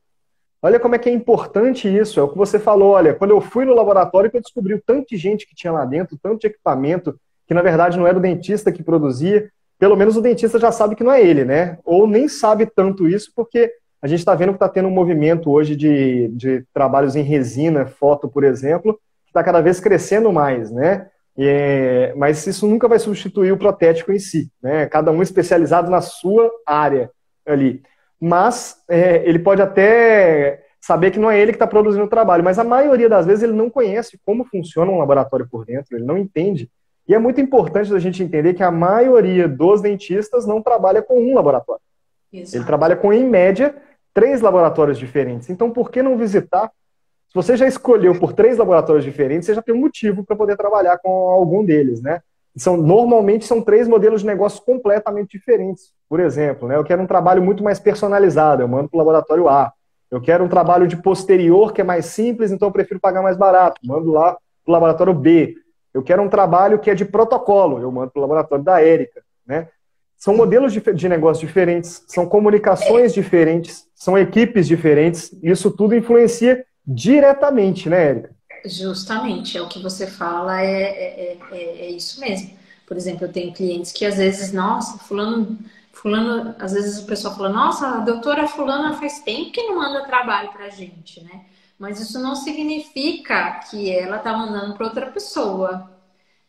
Olha 0.62 0.80
como 0.80 0.94
é 0.94 0.98
que 0.98 1.10
é 1.10 1.12
importante 1.12 1.86
isso. 1.86 2.18
É 2.18 2.22
o 2.22 2.28
que 2.30 2.38
você 2.38 2.58
falou. 2.58 2.92
Olha, 2.92 3.12
quando 3.12 3.32
eu 3.32 3.42
fui 3.42 3.66
no 3.66 3.74
laboratório, 3.74 4.30
eu 4.32 4.40
descobri 4.40 4.72
o 4.72 4.82
tanto 4.86 5.08
de 5.10 5.18
gente 5.18 5.46
que 5.46 5.54
tinha 5.54 5.70
lá 5.70 5.84
dentro, 5.84 6.16
tanto 6.16 6.40
de 6.40 6.46
equipamento, 6.46 7.14
que 7.46 7.52
na 7.52 7.60
verdade 7.60 7.98
não 7.98 8.06
era 8.06 8.16
o 8.16 8.22
dentista 8.22 8.72
que 8.72 8.82
produzia. 8.82 9.50
Pelo 9.78 9.96
menos 9.96 10.16
o 10.16 10.22
dentista 10.22 10.58
já 10.58 10.72
sabe 10.72 10.96
que 10.96 11.04
não 11.04 11.12
é 11.12 11.22
ele, 11.22 11.44
né? 11.44 11.76
Ou 11.84 12.06
nem 12.06 12.26
sabe 12.26 12.64
tanto 12.64 13.06
isso, 13.06 13.30
porque 13.36 13.70
a 14.00 14.06
gente 14.06 14.20
está 14.20 14.34
vendo 14.34 14.50
que 14.50 14.56
está 14.56 14.68
tendo 14.68 14.88
um 14.88 14.92
movimento 14.92 15.50
hoje 15.50 15.74
de, 15.74 16.28
de 16.28 16.64
trabalhos 16.72 17.16
em 17.16 17.22
resina, 17.22 17.86
foto, 17.86 18.28
por 18.28 18.44
exemplo, 18.44 18.94
que 19.24 19.30
está 19.30 19.42
cada 19.42 19.60
vez 19.60 19.80
crescendo 19.80 20.32
mais, 20.32 20.70
né? 20.70 21.08
É, 21.40 22.12
mas 22.16 22.44
isso 22.46 22.66
nunca 22.66 22.88
vai 22.88 22.98
substituir 22.98 23.52
o 23.52 23.58
protético 23.58 24.12
em 24.12 24.18
si, 24.18 24.50
né? 24.62 24.86
Cada 24.86 25.10
um 25.12 25.22
especializado 25.22 25.90
na 25.90 26.00
sua 26.00 26.50
área 26.66 27.10
ali 27.46 27.82
mas 28.20 28.82
é, 28.88 29.22
ele 29.28 29.38
pode 29.38 29.62
até 29.62 30.64
saber 30.80 31.10
que 31.10 31.18
não 31.18 31.30
é 31.30 31.38
ele 31.38 31.52
que 31.52 31.56
está 31.56 31.66
produzindo 31.66 32.04
o 32.04 32.08
trabalho, 32.08 32.42
mas 32.42 32.58
a 32.58 32.64
maioria 32.64 33.08
das 33.08 33.26
vezes 33.26 33.42
ele 33.42 33.52
não 33.52 33.70
conhece 33.70 34.18
como 34.24 34.44
funciona 34.44 34.90
um 34.90 34.98
laboratório 34.98 35.46
por 35.48 35.64
dentro, 35.64 35.96
ele 35.96 36.04
não 36.04 36.18
entende. 36.18 36.70
E 37.06 37.14
é 37.14 37.18
muito 37.18 37.40
importante 37.40 37.94
a 37.94 37.98
gente 37.98 38.22
entender 38.22 38.54
que 38.54 38.62
a 38.62 38.70
maioria 38.70 39.48
dos 39.48 39.80
dentistas 39.80 40.46
não 40.46 40.62
trabalha 40.62 41.00
com 41.00 41.20
um 41.20 41.34
laboratório. 41.34 41.82
Exato. 42.32 42.56
Ele 42.56 42.64
trabalha 42.64 42.96
com, 42.96 43.12
em 43.12 43.24
média, 43.24 43.74
três 44.18 44.40
laboratórios 44.40 44.98
diferentes. 44.98 45.48
Então, 45.48 45.70
por 45.70 45.92
que 45.92 46.02
não 46.02 46.18
visitar? 46.18 46.72
Se 47.28 47.34
você 47.34 47.56
já 47.56 47.68
escolheu 47.68 48.18
por 48.18 48.32
três 48.32 48.58
laboratórios 48.58 49.04
diferentes, 49.04 49.46
você 49.46 49.54
já 49.54 49.62
tem 49.62 49.72
um 49.72 49.78
motivo 49.78 50.24
para 50.24 50.34
poder 50.34 50.56
trabalhar 50.56 50.98
com 50.98 51.08
algum 51.08 51.64
deles, 51.64 52.02
né? 52.02 52.20
São, 52.56 52.76
normalmente 52.76 53.44
são 53.44 53.62
três 53.62 53.86
modelos 53.86 54.22
de 54.22 54.26
negócio 54.26 54.60
completamente 54.64 55.38
diferentes. 55.38 55.92
Por 56.08 56.18
exemplo, 56.18 56.66
né, 56.66 56.74
eu 56.74 56.82
quero 56.82 57.00
um 57.00 57.06
trabalho 57.06 57.40
muito 57.40 57.62
mais 57.62 57.78
personalizado, 57.78 58.60
eu 58.60 58.66
mando 58.66 58.88
para 58.88 58.96
o 58.96 58.98
laboratório 58.98 59.48
A. 59.48 59.72
Eu 60.10 60.20
quero 60.20 60.42
um 60.42 60.48
trabalho 60.48 60.88
de 60.88 60.96
posterior 60.96 61.72
que 61.72 61.80
é 61.80 61.84
mais 61.84 62.06
simples, 62.06 62.50
então 62.50 62.66
eu 62.66 62.72
prefiro 62.72 62.98
pagar 62.98 63.22
mais 63.22 63.36
barato, 63.36 63.80
mando 63.84 64.10
lá 64.10 64.32
para 64.32 64.40
o 64.66 64.72
laboratório 64.72 65.14
B. 65.14 65.54
Eu 65.94 66.02
quero 66.02 66.22
um 66.22 66.28
trabalho 66.28 66.80
que 66.80 66.90
é 66.90 66.94
de 66.96 67.04
protocolo, 67.04 67.80
eu 67.80 67.92
mando 67.92 68.10
para 68.10 68.18
o 68.18 68.22
laboratório 68.22 68.64
da 68.64 68.82
Érica. 68.82 69.22
Né? 69.46 69.68
São 70.18 70.36
modelos 70.36 70.72
de, 70.72 70.80
de 70.80 71.08
negócio 71.08 71.46
diferentes, 71.46 72.02
são 72.08 72.26
comunicações 72.26 73.14
diferentes, 73.14 73.86
são 73.94 74.18
equipes 74.18 74.66
diferentes, 74.66 75.30
isso 75.40 75.70
tudo 75.70 75.94
influencia 75.94 76.66
diretamente, 76.84 77.88
né, 77.88 78.08
Érica? 78.08 78.30
Justamente, 78.64 79.56
é 79.56 79.62
o 79.62 79.68
que 79.68 79.80
você 79.80 80.08
fala, 80.08 80.60
é, 80.60 80.72
é, 80.72 81.38
é, 81.52 81.56
é, 81.86 81.90
isso 81.90 82.20
mesmo. 82.20 82.50
Por 82.84 82.96
exemplo, 82.96 83.26
eu 83.26 83.32
tenho 83.32 83.52
clientes 83.52 83.92
que 83.92 84.04
às 84.04 84.16
vezes, 84.16 84.52
nossa, 84.52 84.98
fulano, 84.98 85.56
fulano, 85.92 86.52
às 86.58 86.72
vezes 86.72 87.00
o 87.00 87.06
pessoal 87.06 87.36
fala, 87.36 87.50
nossa, 87.50 87.86
a 87.86 88.00
doutora 88.00 88.48
fulana 88.48 88.94
faz 88.94 89.20
tempo 89.20 89.52
que 89.52 89.62
não 89.62 89.76
manda 89.76 90.04
trabalho 90.04 90.50
pra 90.50 90.68
gente, 90.68 91.22
né? 91.22 91.42
Mas 91.78 92.00
isso 92.00 92.18
não 92.18 92.34
significa 92.34 93.60
que 93.70 93.88
ela 93.88 94.18
tá 94.18 94.36
mandando 94.36 94.74
para 94.74 94.86
outra 94.86 95.06
pessoa. 95.06 95.97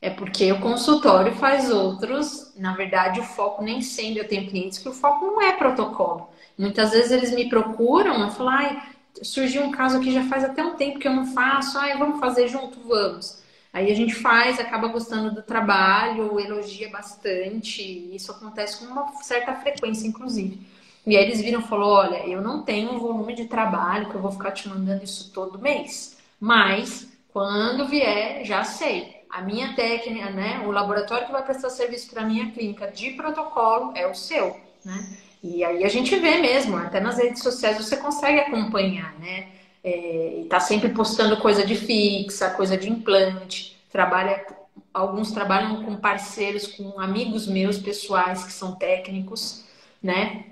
É 0.01 0.09
porque 0.09 0.51
o 0.51 0.61
consultório 0.61 1.35
faz 1.35 1.69
outros, 1.69 2.53
na 2.55 2.73
verdade 2.73 3.19
o 3.19 3.23
foco 3.23 3.61
nem 3.61 3.81
sempre, 3.81 4.19
eu 4.19 4.27
tenho 4.27 4.49
clientes 4.49 4.77
que 4.79 4.87
o 4.87 4.93
foco 4.93 5.25
não 5.25 5.41
é 5.41 5.51
protocolo. 5.51 6.29
Muitas 6.57 6.91
vezes 6.91 7.11
eles 7.11 7.31
me 7.31 7.49
procuram, 7.49 8.21
eu 8.21 8.29
falo, 8.31 8.49
ai, 8.49 8.81
surgiu 9.21 9.63
um 9.63 9.71
caso 9.71 9.97
aqui 9.97 10.13
já 10.13 10.23
faz 10.25 10.43
até 10.43 10.63
um 10.63 10.75
tempo 10.75 10.99
que 10.99 11.07
eu 11.07 11.13
não 11.13 11.25
faço, 11.33 11.77
ah, 11.77 11.97
vamos 11.97 12.19
fazer 12.19 12.47
junto, 12.47 12.79
vamos. 12.87 13.39
Aí 13.73 13.91
a 13.91 13.95
gente 13.95 14.15
faz, 14.15 14.59
acaba 14.59 14.87
gostando 14.87 15.35
do 15.35 15.43
trabalho, 15.43 16.39
elogia 16.39 16.89
bastante, 16.89 17.81
isso 18.15 18.31
acontece 18.31 18.79
com 18.79 18.85
uma 18.85 19.11
certa 19.21 19.53
frequência, 19.55 20.07
inclusive. 20.07 20.59
E 21.05 21.15
aí 21.17 21.23
eles 21.25 21.41
viram 21.41 21.59
e 21.59 21.63
falou, 21.63 21.91
olha, 21.93 22.25
eu 22.27 22.41
não 22.41 22.63
tenho 22.63 22.91
um 22.91 22.99
volume 22.99 23.35
de 23.35 23.45
trabalho 23.45 24.09
que 24.09 24.15
eu 24.15 24.21
vou 24.21 24.31
ficar 24.31 24.51
te 24.51 24.67
mandando 24.69 25.03
isso 25.03 25.31
todo 25.33 25.59
mês, 25.59 26.17
mas 26.39 27.07
quando 27.33 27.87
vier, 27.87 28.43
já 28.45 28.63
sei. 28.63 29.18
A 29.29 29.41
minha 29.41 29.75
técnica, 29.75 30.29
né, 30.31 30.63
o 30.65 30.71
laboratório 30.71 31.27
que 31.27 31.31
vai 31.31 31.43
prestar 31.43 31.69
serviço 31.69 32.09
para 32.09 32.23
a 32.23 32.25
minha 32.25 32.51
clínica 32.51 32.87
de 32.87 33.11
protocolo 33.11 33.91
é 33.95 34.07
o 34.07 34.15
seu, 34.15 34.59
né? 34.83 35.17
E 35.41 35.63
aí 35.63 35.83
a 35.83 35.87
gente 35.87 36.15
vê 36.17 36.37
mesmo, 36.39 36.75
até 36.75 36.99
nas 36.99 37.17
redes 37.17 37.41
sociais 37.41 37.77
você 37.77 37.95
consegue 37.95 38.39
acompanhar, 38.39 39.13
né? 39.19 39.47
É, 39.83 40.45
tá 40.49 40.59
sempre 40.59 40.89
postando 40.89 41.37
coisa 41.37 41.65
de 41.65 41.75
fixa, 41.75 42.49
coisa 42.49 42.75
de 42.75 42.89
implante, 42.89 43.77
trabalha, 43.91 44.45
alguns 44.93 45.31
trabalham 45.31 45.83
com 45.83 45.95
parceiros, 45.95 46.67
com 46.67 46.99
amigos 46.99 47.47
meus 47.47 47.77
pessoais 47.77 48.43
que 48.43 48.51
são 48.51 48.75
técnicos, 48.75 49.63
né? 50.03 50.45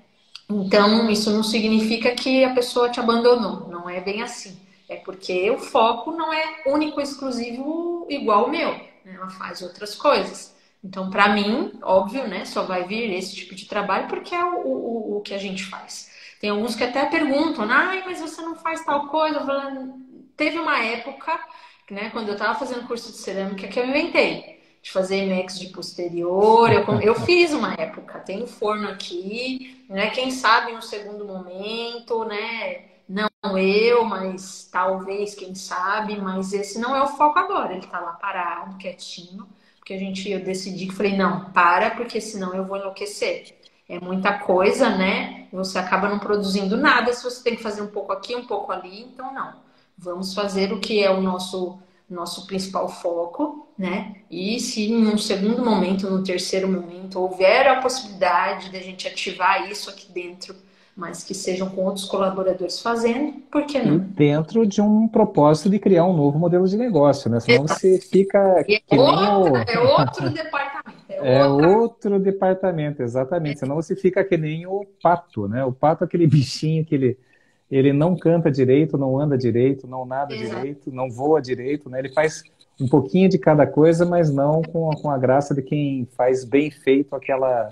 Então, 0.50 1.10
isso 1.10 1.30
não 1.32 1.44
significa 1.44 2.12
que 2.12 2.46
a 2.46 2.54
pessoa 2.54 2.90
te 2.90 3.00
abandonou, 3.00 3.68
não 3.68 3.90
é 3.90 4.00
bem 4.00 4.22
assim. 4.22 4.58
É 4.90 4.96
porque 4.98 5.50
o 5.52 5.58
foco 5.58 6.12
não 6.12 6.32
é 6.32 6.64
único, 6.66 7.02
exclusivo, 7.02 8.06
igual 8.10 8.46
o 8.46 8.50
meu. 8.50 8.72
Né? 8.72 9.16
Ela 9.16 9.30
faz 9.30 9.62
outras 9.62 9.96
coisas. 9.96 10.56
Então, 10.84 11.10
para 11.10 11.30
mim, 11.30 11.74
óbvio, 11.82 12.28
né, 12.28 12.46
só 12.46 12.64
vai 12.64 12.86
vir 12.86 13.12
esse 13.14 13.36
tipo 13.36 13.56
de 13.56 13.66
trabalho 13.66 14.08
porque 14.08 14.34
é 14.34 14.44
o, 14.44 14.68
o, 14.68 15.18
o 15.18 15.22
que 15.22 15.34
a 15.34 15.38
gente 15.38 15.66
faz. 15.66 16.12
Tem 16.40 16.50
alguns 16.50 16.76
que 16.76 16.84
até 16.84 17.06
perguntam, 17.06 17.66
ai, 17.70 18.04
mas 18.06 18.22
você 18.22 18.42
não 18.42 18.56
faz 18.56 18.86
tal 18.86 19.08
coisa. 19.08 19.44
Falando, 19.44 19.96
teve 20.38 20.58
uma 20.60 20.80
época, 20.80 21.38
né, 21.90 22.10
quando 22.12 22.30
eu 22.30 22.34
estava 22.34 22.58
fazendo 22.58 22.88
curso 22.88 23.12
de 23.12 23.18
cerâmica, 23.18 23.68
que 23.68 23.80
eu 23.80 23.86
inventei 23.86 24.58
de 24.82 24.92
fazer 24.92 25.24
IMEX 25.24 25.60
de 25.60 25.68
posterior. 25.68 26.72
Eu, 26.72 26.86
eu 27.02 27.16
fiz 27.16 27.52
uma 27.52 27.74
época, 27.74 28.20
tem 28.20 28.44
um 28.44 28.48
forno 28.48 28.88
aqui, 28.88 29.84
né? 29.90 30.12
Quem 30.12 30.32
sabe 30.32 30.72
no 30.72 30.82
segundo 30.82 31.26
momento, 31.26 32.24
né? 32.24 32.87
Não 33.08 33.58
eu, 33.58 34.04
mas 34.04 34.68
talvez, 34.72 35.34
quem 35.34 35.56
sabe, 35.56 36.20
mas 36.20 36.54
esse 36.54 36.80
não 36.80 36.96
é 36.96 37.02
o 37.04 37.08
foco 37.08 37.40
agora. 37.40 37.74
Ele 37.74 37.86
está 37.86 38.00
lá 38.00 38.14
parado, 38.14 38.78
quietinho 38.78 39.48
que 39.88 39.94
a 39.94 39.98
gente 39.98 40.30
eu 40.30 40.44
decidi 40.44 40.86
que 40.86 40.94
falei 40.94 41.16
não 41.16 41.46
para 41.52 41.92
porque 41.92 42.20
senão 42.20 42.54
eu 42.54 42.66
vou 42.66 42.76
enlouquecer. 42.76 43.56
É 43.88 43.98
muita 44.02 44.38
coisa 44.38 44.90
né? 44.90 45.48
Você 45.54 45.80
acaba 45.80 46.10
não 46.10 46.20
produzindo 46.20 46.76
nada 46.76 47.14
se 47.14 47.24
você 47.24 47.42
tem 47.42 47.56
que 47.56 47.64
fazer 47.64 47.82
um 47.82 47.88
pouco 47.88 48.12
aqui 48.12 48.36
um 48.36 48.46
pouco 48.46 48.70
ali 48.70 49.04
então 49.04 49.34
não. 49.34 49.54
Vamos 49.98 50.34
fazer 50.34 50.74
o 50.74 50.82
que 50.82 51.02
é 51.02 51.10
o 51.10 51.22
nosso 51.22 51.80
nosso 52.10 52.46
principal 52.48 52.90
foco 52.90 53.70
né? 53.78 54.18
E 54.30 54.60
se 54.60 54.92
em 54.92 55.08
um 55.08 55.18
segundo 55.18 55.64
momento 55.64 56.10
no 56.10 56.22
terceiro 56.22 56.68
momento 56.68 57.22
houver 57.22 57.70
a 57.70 57.80
possibilidade 57.80 58.70
de 58.70 58.76
a 58.76 58.82
gente 58.82 59.08
ativar 59.08 59.72
isso 59.72 59.90
aqui 59.90 60.12
dentro 60.12 60.54
mas 60.98 61.24
que 61.24 61.36
sejam 61.36 61.70
com 61.70 61.86
outros 61.86 62.06
colaboradores 62.06 62.82
fazendo, 62.82 63.34
por 63.52 63.68
que 63.68 63.80
não? 63.80 63.98
E 63.98 64.00
dentro 64.00 64.66
de 64.66 64.82
um 64.82 65.08
propósito 65.08 65.70
de 65.70 65.78
criar 65.78 66.06
um 66.06 66.14
novo 66.18 66.40
modelo 66.40 66.68
de 66.68 66.76
negócio, 66.76 67.30
né? 67.30 67.40
Senão 67.40 67.66
Exato. 67.66 67.80
você 67.80 68.00
fica. 68.02 68.66
É 68.68 68.82
outro, 68.96 69.54
o... 69.54 69.58
é 69.58 69.80
outro 69.80 70.30
departamento. 70.32 70.98
É, 71.08 71.38
é 71.38 71.46
outro 71.46 72.20
departamento, 72.20 73.04
exatamente. 73.04 73.60
Senão 73.60 73.76
você 73.76 73.96
fica 73.96 74.24
que 74.24 74.36
nem 74.38 74.66
o 74.66 74.88
pato, 75.02 75.48
né? 75.48 75.64
O 75.64 75.72
pato 75.72 76.04
é 76.04 76.08
aquele 76.08 76.26
bichinho 76.26 76.84
que 76.84 76.96
ele, 76.96 77.18
ele 77.70 77.94
não 77.94 78.18
canta 78.18 78.50
direito, 78.50 78.98
não 78.98 79.20
anda 79.20 79.38
direito, 79.38 79.86
não 79.86 80.04
nada 80.04 80.34
Exato. 80.34 80.56
direito, 80.56 80.92
não 80.92 81.12
voa 81.12 81.40
direito, 81.40 81.92
né? 81.92 82.00
Ele 82.00 82.12
faz 82.12 82.42
um 82.82 82.88
pouquinho 82.88 83.30
de 83.30 83.38
cada 83.38 83.68
coisa, 83.68 84.04
mas 84.04 84.34
não 84.34 84.64
com, 84.64 84.90
com 84.90 85.12
a 85.12 85.18
graça 85.18 85.54
de 85.54 85.62
quem 85.62 86.08
faz 86.18 86.44
bem 86.44 86.72
feito 86.72 87.16
aquela 87.16 87.72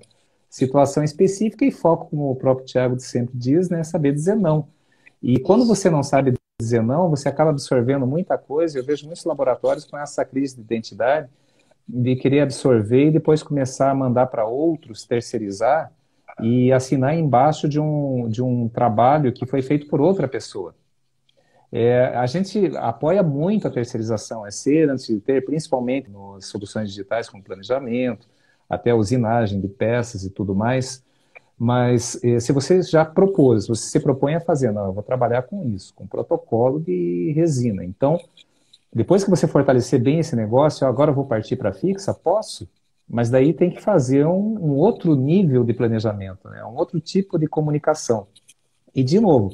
situação 0.55 1.03
específica 1.03 1.65
e 1.65 1.71
foco, 1.71 2.09
como 2.09 2.31
o 2.31 2.35
próprio 2.35 2.65
Tiago 2.65 2.97
sempre 2.97 3.37
diz, 3.37 3.69
né? 3.69 3.83
Saber 3.83 4.13
dizer 4.13 4.35
não. 4.35 4.69
E 5.21 5.37
quando 5.37 5.65
você 5.65 5.89
não 5.89 6.01
sabe 6.01 6.33
dizer 6.61 6.81
não, 6.81 7.09
você 7.09 7.27
acaba 7.27 7.49
absorvendo 7.49 8.07
muita 8.07 8.37
coisa. 8.37 8.79
Eu 8.79 8.85
vejo 8.85 9.05
muitos 9.05 9.25
laboratórios 9.25 9.83
com 9.83 9.97
essa 9.97 10.23
crise 10.23 10.55
de 10.55 10.61
identidade, 10.61 11.27
de 11.85 12.15
querer 12.15 12.39
absorver 12.39 13.07
e 13.07 13.11
depois 13.11 13.43
começar 13.43 13.91
a 13.91 13.95
mandar 13.95 14.27
para 14.27 14.45
outros, 14.45 15.03
terceirizar 15.03 15.91
e 16.41 16.71
assinar 16.71 17.17
embaixo 17.17 17.67
de 17.67 17.77
um, 17.77 18.29
de 18.29 18.41
um 18.41 18.69
trabalho 18.69 19.33
que 19.33 19.45
foi 19.45 19.61
feito 19.61 19.87
por 19.87 19.99
outra 19.99 20.25
pessoa. 20.25 20.73
É, 21.69 22.15
a 22.15 22.25
gente 22.27 22.71
apoia 22.77 23.21
muito 23.21 23.67
a 23.67 23.71
terceirização, 23.71 24.47
é 24.47 24.51
ser 24.51 24.89
antes 24.89 25.07
de 25.07 25.19
ter, 25.19 25.43
principalmente 25.43 26.09
nas 26.09 26.45
soluções 26.45 26.87
digitais 26.87 27.27
como 27.27 27.43
planejamento, 27.43 28.25
até 28.69 28.93
usinagem 28.93 29.59
de 29.61 29.67
peças 29.67 30.23
e 30.23 30.29
tudo 30.29 30.55
mais. 30.55 31.03
Mas 31.57 32.21
eh, 32.23 32.39
se 32.39 32.51
você 32.51 32.81
já 32.81 33.05
propôs, 33.05 33.67
você 33.67 33.89
se 33.89 33.99
propõe 33.99 34.35
a 34.35 34.41
fazer, 34.41 34.71
não, 34.71 34.87
eu 34.87 34.93
vou 34.93 35.03
trabalhar 35.03 35.43
com 35.43 35.63
isso, 35.63 35.93
com 35.93 36.05
protocolo 36.05 36.79
de 36.79 37.31
resina. 37.35 37.83
Então, 37.83 38.19
depois 38.93 39.23
que 39.23 39.29
você 39.29 39.47
fortalecer 39.47 40.01
bem 40.01 40.19
esse 40.19 40.35
negócio, 40.35 40.85
agora 40.87 41.11
eu 41.11 41.15
vou 41.15 41.25
partir 41.25 41.55
para 41.55 41.73
fixa, 41.73 42.13
posso? 42.13 42.67
Mas 43.07 43.29
daí 43.29 43.53
tem 43.53 43.69
que 43.69 43.81
fazer 43.81 44.25
um, 44.25 44.57
um 44.57 44.71
outro 44.71 45.15
nível 45.15 45.63
de 45.63 45.73
planejamento, 45.73 46.49
né? 46.49 46.63
um 46.65 46.75
outro 46.75 46.99
tipo 46.99 47.37
de 47.37 47.47
comunicação. 47.47 48.27
E, 48.93 49.03
de 49.03 49.19
novo, 49.19 49.51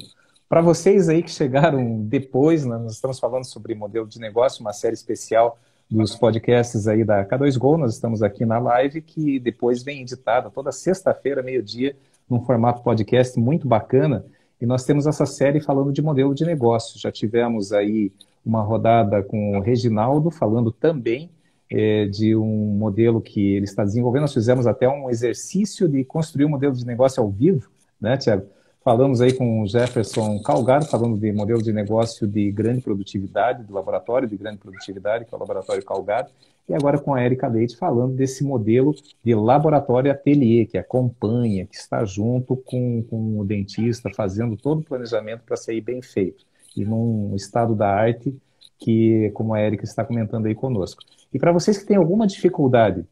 para 0.48 0.60
vocês 0.60 1.08
aí 1.08 1.22
que 1.22 1.30
chegaram 1.30 2.02
depois, 2.02 2.64
né, 2.64 2.78
nós 2.78 2.94
estamos 2.94 3.18
falando 3.18 3.44
sobre 3.44 3.74
modelo 3.74 4.06
de 4.06 4.18
negócio, 4.18 4.60
uma 4.60 4.72
série 4.72 4.94
especial 4.94 5.58
dos 5.92 6.16
podcasts 6.16 6.88
aí 6.88 7.04
da 7.04 7.24
K2Go. 7.24 7.76
Nós 7.76 7.92
estamos 7.94 8.22
aqui 8.22 8.46
na 8.46 8.58
live, 8.58 9.02
que 9.02 9.38
depois 9.38 9.82
vem 9.82 10.00
editada 10.00 10.50
toda 10.50 10.72
sexta-feira, 10.72 11.42
meio-dia, 11.42 11.94
num 12.28 12.40
formato 12.40 12.82
podcast 12.82 13.38
muito 13.38 13.68
bacana. 13.68 14.24
E 14.58 14.64
nós 14.64 14.84
temos 14.84 15.06
essa 15.06 15.26
série 15.26 15.60
falando 15.60 15.92
de 15.92 16.00
modelo 16.00 16.34
de 16.34 16.46
negócio. 16.46 16.98
Já 16.98 17.12
tivemos 17.12 17.72
aí 17.72 18.10
uma 18.44 18.62
rodada 18.62 19.22
com 19.22 19.58
o 19.58 19.60
Reginaldo, 19.60 20.30
falando 20.30 20.72
também 20.72 21.30
é, 21.70 22.06
de 22.06 22.34
um 22.34 22.46
modelo 22.46 23.20
que 23.20 23.54
ele 23.54 23.66
está 23.66 23.84
desenvolvendo. 23.84 24.22
Nós 24.22 24.32
fizemos 24.34 24.66
até 24.66 24.88
um 24.88 25.10
exercício 25.10 25.86
de 25.86 26.04
construir 26.04 26.46
um 26.46 26.50
modelo 26.50 26.74
de 26.74 26.86
negócio 26.86 27.22
ao 27.22 27.28
vivo, 27.28 27.68
né, 28.00 28.16
Tiago? 28.16 28.46
Falamos 28.84 29.20
aí 29.20 29.32
com 29.32 29.62
o 29.62 29.66
Jefferson 29.68 30.42
Calgaro, 30.42 30.84
falando 30.84 31.16
de 31.16 31.32
modelo 31.32 31.62
de 31.62 31.72
negócio 31.72 32.26
de 32.26 32.50
grande 32.50 32.80
produtividade, 32.80 33.62
do 33.62 33.72
laboratório 33.72 34.26
de 34.26 34.36
grande 34.36 34.58
produtividade, 34.58 35.24
que 35.24 35.32
é 35.32 35.36
o 35.36 35.40
Laboratório 35.40 35.84
Calgaro, 35.84 36.26
e 36.68 36.74
agora 36.74 36.98
com 36.98 37.14
a 37.14 37.24
Erika 37.24 37.46
Leite 37.46 37.76
falando 37.76 38.16
desse 38.16 38.42
modelo 38.42 38.92
de 39.24 39.36
laboratório 39.36 40.10
ateliê, 40.10 40.66
que 40.66 40.76
acompanha, 40.76 41.64
que 41.64 41.76
está 41.76 42.04
junto 42.04 42.56
com, 42.56 43.04
com 43.08 43.38
o 43.38 43.44
dentista, 43.44 44.10
fazendo 44.12 44.56
todo 44.56 44.80
o 44.80 44.84
planejamento 44.84 45.42
para 45.46 45.56
sair 45.56 45.80
bem 45.80 46.02
feito, 46.02 46.44
e 46.76 46.84
num 46.84 47.36
estado 47.36 47.76
da 47.76 47.88
arte 47.88 48.36
que, 48.80 49.30
como 49.34 49.54
a 49.54 49.60
Erika 49.60 49.84
está 49.84 50.04
comentando 50.04 50.46
aí 50.46 50.56
conosco. 50.56 51.04
E 51.32 51.38
para 51.38 51.52
vocês 51.52 51.78
que 51.78 51.86
têm 51.86 51.96
alguma 51.96 52.26
dificuldade 52.26 53.06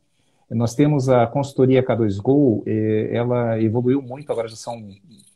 nós 0.51 0.75
temos 0.75 1.09
a 1.09 1.27
consultoria 1.29 1.83
K2Go, 1.83 2.65
eh, 2.67 3.11
ela 3.13 3.61
evoluiu 3.63 4.03
muito, 4.03 4.33
agora 4.33 4.49
já 4.49 4.57
são 4.57 4.91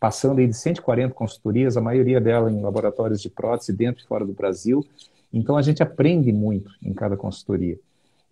passando 0.04 0.38
aí 0.38 0.46
de 0.46 0.52
140 0.52 1.14
consultorias, 1.14 1.78
a 1.78 1.80
maioria 1.80 2.20
dela 2.20 2.52
em 2.52 2.60
laboratórios 2.60 3.22
de 3.22 3.30
prótese 3.30 3.72
dentro 3.72 4.04
e 4.04 4.06
fora 4.06 4.22
do 4.22 4.34
Brasil. 4.34 4.84
Então 5.32 5.56
a 5.56 5.62
gente 5.62 5.82
aprende 5.82 6.30
muito 6.30 6.70
em 6.82 6.92
cada 6.92 7.16
consultoria. 7.16 7.78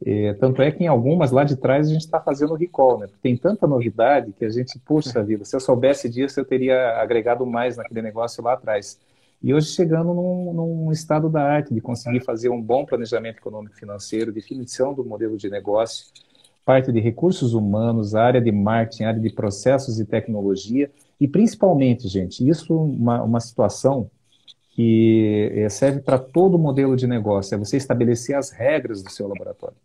É, 0.04 0.34
tanto 0.34 0.60
é 0.60 0.70
que 0.70 0.84
em 0.84 0.86
algumas 0.86 1.30
lá 1.30 1.44
de 1.44 1.56
trás 1.56 1.88
a 1.88 1.92
gente 1.94 2.02
está 2.02 2.20
fazendo 2.20 2.52
recall, 2.54 2.98
né? 2.98 3.06
Porque 3.06 3.22
tem 3.22 3.38
tanta 3.38 3.66
novidade 3.66 4.34
que 4.38 4.44
a 4.44 4.50
gente, 4.50 4.78
puxa 4.80 5.22
vida, 5.22 5.46
se 5.46 5.56
eu 5.56 5.60
soubesse 5.60 6.10
disso 6.10 6.38
eu 6.38 6.44
teria 6.44 7.00
agregado 7.00 7.46
mais 7.46 7.78
naquele 7.78 8.02
negócio 8.02 8.44
lá 8.44 8.52
atrás. 8.52 9.00
E 9.42 9.54
hoje 9.54 9.68
chegando 9.68 10.12
num, 10.12 10.52
num 10.52 10.92
estado 10.92 11.30
da 11.30 11.42
arte 11.42 11.72
de 11.72 11.80
conseguir 11.80 12.20
fazer 12.20 12.50
um 12.50 12.60
bom 12.60 12.84
planejamento 12.84 13.38
econômico 13.38 13.76
financeiro, 13.76 14.30
definição 14.30 14.92
do 14.92 15.02
modelo 15.02 15.38
de 15.38 15.48
negócio, 15.48 16.04
parte 16.66 16.92
de 16.92 17.00
recursos 17.00 17.54
humanos, 17.54 18.14
área 18.14 18.42
de 18.42 18.52
marketing, 18.52 19.04
área 19.04 19.20
de 19.20 19.30
processos 19.30 19.98
e 19.98 20.04
tecnologia, 20.04 20.90
e 21.22 21.28
principalmente, 21.28 22.08
gente, 22.08 22.44
isso 22.48 22.72
é 22.72 22.76
uma, 22.76 23.22
uma 23.22 23.38
situação 23.38 24.10
que 24.70 25.52
eh, 25.54 25.68
serve 25.68 26.00
para 26.00 26.18
todo 26.18 26.58
modelo 26.58 26.96
de 26.96 27.06
negócio, 27.06 27.54
é 27.54 27.58
você 27.58 27.76
estabelecer 27.76 28.34
as 28.34 28.50
regras 28.50 29.04
do 29.04 29.08
seu 29.08 29.28
laboratório. 29.28 29.76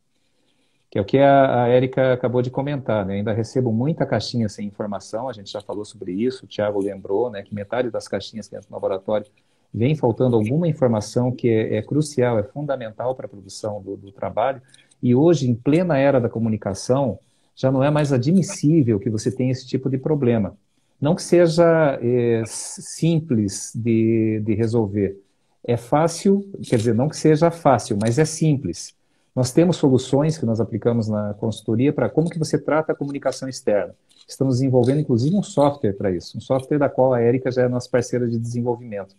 Que 0.89 0.97
é 0.97 1.01
o 1.01 1.05
que 1.05 1.19
a, 1.19 1.65
a 1.65 1.67
Érica 1.67 2.13
acabou 2.13 2.41
de 2.41 2.49
comentar, 2.49 3.05
né? 3.05 3.17
Ainda 3.17 3.33
recebo 3.33 3.71
muita 3.71 4.03
caixinha 4.03 4.49
sem 4.49 4.65
informação, 4.65 5.29
a 5.29 5.33
gente 5.33 5.51
já 5.51 5.61
falou 5.61 5.85
sobre 5.85 6.11
isso, 6.11 6.45
o 6.45 6.47
Tiago 6.47 6.81
lembrou, 6.81 7.29
né, 7.29 7.43
que 7.43 7.53
metade 7.53 7.91
das 7.91 8.07
caixinhas 8.07 8.47
dentro 8.47 8.69
do 8.69 8.73
laboratório 8.73 9.27
vem 9.71 9.95
faltando 9.95 10.35
alguma 10.35 10.67
informação 10.67 11.31
que 11.31 11.47
é, 11.47 11.75
é 11.75 11.81
crucial, 11.83 12.39
é 12.39 12.43
fundamental 12.43 13.13
para 13.13 13.27
a 13.27 13.29
produção 13.29 13.79
do, 13.79 13.95
do 13.95 14.11
trabalho, 14.11 14.59
e 15.03 15.13
hoje, 15.13 15.47
em 15.47 15.53
plena 15.53 15.99
era 15.99 16.19
da 16.19 16.29
comunicação, 16.29 17.19
já 17.55 17.71
não 17.71 17.83
é 17.83 17.91
mais 17.91 18.11
admissível 18.11 18.99
que 18.99 19.11
você 19.11 19.31
tenha 19.31 19.51
esse 19.51 19.67
tipo 19.67 19.87
de 19.87 19.99
problema. 19.99 20.57
Não 20.99 21.15
que 21.15 21.21
seja 21.21 21.99
é, 22.01 22.43
simples 22.45 23.71
de, 23.75 24.41
de 24.43 24.53
resolver. 24.55 25.21
É 25.63 25.77
fácil, 25.77 26.49
quer 26.63 26.77
dizer, 26.77 26.95
não 26.95 27.09
que 27.09 27.17
seja 27.17 27.51
fácil, 27.51 27.97
mas 28.01 28.17
é 28.17 28.25
simples. 28.25 28.95
Nós 29.35 29.51
temos 29.51 29.77
soluções 29.77 30.37
que 30.37 30.45
nós 30.45 30.59
aplicamos 30.59 31.07
na 31.07 31.33
consultoria 31.35 31.93
para 31.93 32.09
como 32.09 32.29
que 32.29 32.39
você 32.39 32.57
trata 32.57 32.91
a 32.91 32.95
comunicação 32.95 33.47
externa. 33.47 33.93
Estamos 34.27 34.55
desenvolvendo, 34.55 35.01
inclusive, 35.01 35.35
um 35.35 35.43
software 35.43 35.93
para 35.93 36.11
isso, 36.11 36.37
um 36.37 36.41
software 36.41 36.79
da 36.79 36.89
qual 36.89 37.13
a 37.13 37.21
Erika 37.21 37.51
já 37.51 37.63
é 37.63 37.67
nossa 37.67 37.89
parceira 37.89 38.27
de 38.27 38.39
desenvolvimento 38.39 39.15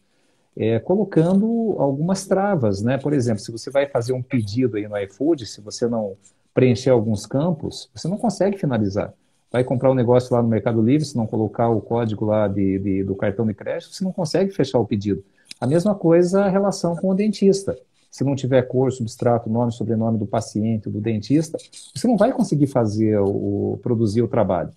é, 0.58 0.80
colocando 0.80 1.76
algumas 1.78 2.26
travas, 2.26 2.82
né? 2.82 2.98
Por 2.98 3.12
exemplo, 3.12 3.40
se 3.40 3.52
você 3.52 3.70
vai 3.70 3.86
fazer 3.86 4.12
um 4.12 4.20
pedido 4.20 4.76
aí 4.76 4.88
no 4.88 4.98
iFood, 4.98 5.46
se 5.46 5.60
você 5.60 5.86
não 5.86 6.16
preencher 6.52 6.90
alguns 6.90 7.24
campos, 7.24 7.88
você 7.94 8.08
não 8.08 8.16
consegue 8.16 8.58
finalizar. 8.58 9.14
Vai 9.51 9.64
comprar 9.64 9.90
um 9.90 9.94
negócio 9.94 10.34
lá 10.34 10.42
no 10.42 10.49
Mercado 10.49 10.82
Livre, 10.82 11.05
se 11.05 11.16
não 11.16 11.26
colocar 11.26 11.68
o 11.68 11.80
código 11.80 12.24
lá 12.24 12.46
de, 12.49 12.78
de, 12.78 13.05
do 13.05 13.14
cartão 13.14 13.46
de 13.46 13.55
crédito, 13.55 13.94
você 13.94 14.05
não 14.05 14.12
consegue 14.12 14.51
fechar 14.53 14.78
o 14.78 14.86
pedido. 14.86 15.24
A 15.61 15.66
mesma 15.66 15.94
coisa 15.94 16.44
a 16.44 16.49
relação 16.49 16.94
com 16.96 17.11
o 17.11 17.14
dentista. 17.14 17.76
Se 18.11 18.24
não 18.24 18.34
tiver 18.34 18.62
cor, 18.62 18.90
substrato, 18.92 19.51
nome, 19.51 19.72
sobrenome 19.72 20.18
do 20.18 20.26
paciente, 20.26 20.88
do 20.88 21.01
dentista, 21.01 21.59
você 21.94 22.07
não 22.07 22.16
vai 22.16 22.32
conseguir 22.32 22.66
fazer 22.66 23.18
o, 23.18 23.78
produzir 23.82 24.22
o 24.22 24.28
trabalho. 24.28 24.70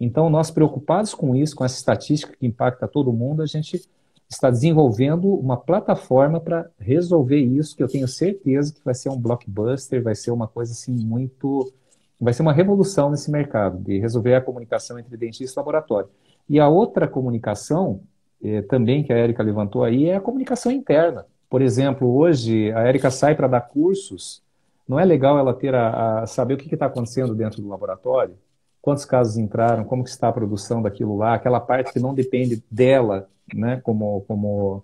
Então, 0.00 0.30
nós 0.30 0.50
preocupados 0.50 1.14
com 1.14 1.34
isso, 1.34 1.56
com 1.56 1.64
essa 1.64 1.76
estatística 1.76 2.34
que 2.36 2.46
impacta 2.46 2.86
todo 2.86 3.12
mundo, 3.12 3.42
a 3.42 3.46
gente 3.46 3.82
está 4.28 4.50
desenvolvendo 4.50 5.28
uma 5.34 5.56
plataforma 5.56 6.38
para 6.38 6.68
resolver 6.78 7.40
isso, 7.40 7.74
que 7.74 7.82
eu 7.82 7.88
tenho 7.88 8.06
certeza 8.06 8.72
que 8.72 8.84
vai 8.84 8.94
ser 8.94 9.08
um 9.08 9.18
blockbuster, 9.18 10.02
vai 10.02 10.14
ser 10.14 10.30
uma 10.30 10.46
coisa 10.46 10.72
assim 10.72 10.92
muito. 10.92 11.72
Vai 12.20 12.32
ser 12.32 12.42
uma 12.42 12.52
revolução 12.52 13.10
nesse 13.10 13.30
mercado, 13.30 13.78
de 13.78 13.98
resolver 13.98 14.34
a 14.34 14.40
comunicação 14.40 14.98
entre 14.98 15.16
dentista 15.16 15.58
e 15.58 15.60
laboratório. 15.60 16.08
E 16.48 16.58
a 16.58 16.68
outra 16.68 17.06
comunicação, 17.06 18.00
eh, 18.42 18.62
também 18.62 19.04
que 19.04 19.12
a 19.12 19.18
Erika 19.18 19.42
levantou 19.42 19.84
aí, 19.84 20.06
é 20.06 20.16
a 20.16 20.20
comunicação 20.20 20.72
interna. 20.72 21.26
Por 21.48 21.62
exemplo, 21.62 22.08
hoje 22.16 22.72
a 22.72 22.88
Erika 22.88 23.10
sai 23.10 23.34
para 23.34 23.46
dar 23.46 23.60
cursos, 23.62 24.42
não 24.88 24.98
é 24.98 25.04
legal 25.04 25.38
ela 25.38 25.54
ter 25.54 25.74
a, 25.74 26.22
a 26.22 26.26
saber 26.26 26.54
o 26.54 26.56
que 26.56 26.72
está 26.72 26.86
acontecendo 26.86 27.34
dentro 27.34 27.60
do 27.62 27.68
laboratório? 27.68 28.34
Quantos 28.80 29.04
casos 29.04 29.36
entraram, 29.36 29.84
como 29.84 30.02
está 30.04 30.28
a 30.28 30.32
produção 30.32 30.80
daquilo 30.80 31.16
lá, 31.16 31.34
aquela 31.34 31.60
parte 31.60 31.92
que 31.92 32.00
não 32.00 32.14
depende 32.14 32.62
dela 32.70 33.28
né, 33.54 33.80
como, 33.82 34.22
como 34.26 34.82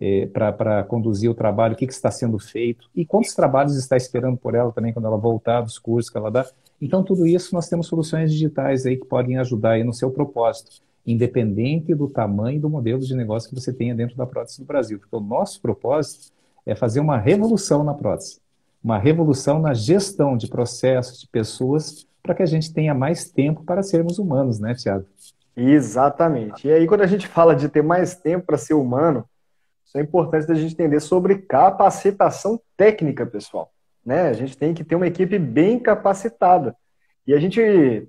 é, 0.00 0.26
para 0.26 0.84
conduzir 0.84 1.30
o 1.30 1.34
trabalho, 1.34 1.74
o 1.74 1.76
que, 1.76 1.86
que, 1.86 1.92
está 1.92 2.10
sendo 2.10 2.38
feito 2.38 2.88
e 2.94 3.04
quantos 3.04 3.34
trabalhos 3.34 3.76
está 3.76 3.96
esperando 3.96 4.36
por 4.36 4.54
ela 4.54 4.72
também 4.72 4.92
quando 4.92 5.06
ela 5.06 5.18
voltar 5.18 5.60
dos 5.60 5.78
cursos 5.78 6.10
que 6.10 6.16
ela 6.16 6.30
dá. 6.30 6.46
Então, 6.82 7.04
tudo 7.04 7.24
isso 7.24 7.54
nós 7.54 7.68
temos 7.68 7.86
soluções 7.86 8.32
digitais 8.32 8.84
aí 8.84 8.96
que 8.96 9.06
podem 9.06 9.38
ajudar 9.38 9.74
aí 9.74 9.84
no 9.84 9.92
seu 9.92 10.10
propósito, 10.10 10.82
independente 11.06 11.94
do 11.94 12.08
tamanho 12.08 12.60
do 12.60 12.68
modelo 12.68 12.98
de 12.98 13.14
negócio 13.14 13.48
que 13.48 13.54
você 13.54 13.72
tenha 13.72 13.94
dentro 13.94 14.16
da 14.16 14.26
prótese 14.26 14.58
do 14.58 14.66
Brasil. 14.66 14.98
Porque 14.98 15.14
o 15.14 15.20
nosso 15.20 15.62
propósito 15.62 16.32
é 16.66 16.74
fazer 16.74 16.98
uma 16.98 17.16
revolução 17.16 17.84
na 17.84 17.94
prótese, 17.94 18.40
uma 18.82 18.98
revolução 18.98 19.60
na 19.60 19.72
gestão 19.72 20.36
de 20.36 20.48
processos, 20.48 21.20
de 21.20 21.28
pessoas, 21.28 22.04
para 22.20 22.34
que 22.34 22.42
a 22.42 22.46
gente 22.46 22.74
tenha 22.74 22.92
mais 22.92 23.30
tempo 23.30 23.62
para 23.62 23.84
sermos 23.84 24.18
humanos, 24.18 24.58
né, 24.58 24.74
Tiago? 24.74 25.06
Exatamente. 25.56 26.66
E 26.66 26.72
aí, 26.72 26.84
quando 26.88 27.02
a 27.02 27.06
gente 27.06 27.28
fala 27.28 27.54
de 27.54 27.68
ter 27.68 27.82
mais 27.82 28.16
tempo 28.16 28.46
para 28.46 28.58
ser 28.58 28.74
humano, 28.74 29.24
isso 29.86 29.98
é 29.98 30.00
importante 30.00 30.50
a 30.50 30.54
gente 30.56 30.74
entender 30.74 30.98
sobre 30.98 31.38
capacitação 31.38 32.60
técnica, 32.76 33.24
pessoal. 33.24 33.70
Né? 34.04 34.28
A 34.28 34.32
gente 34.32 34.56
tem 34.56 34.74
que 34.74 34.84
ter 34.84 34.94
uma 34.96 35.06
equipe 35.06 35.38
bem 35.38 35.78
capacitada. 35.78 36.76
E 37.26 37.32
a 37.32 37.38
gente 37.38 37.60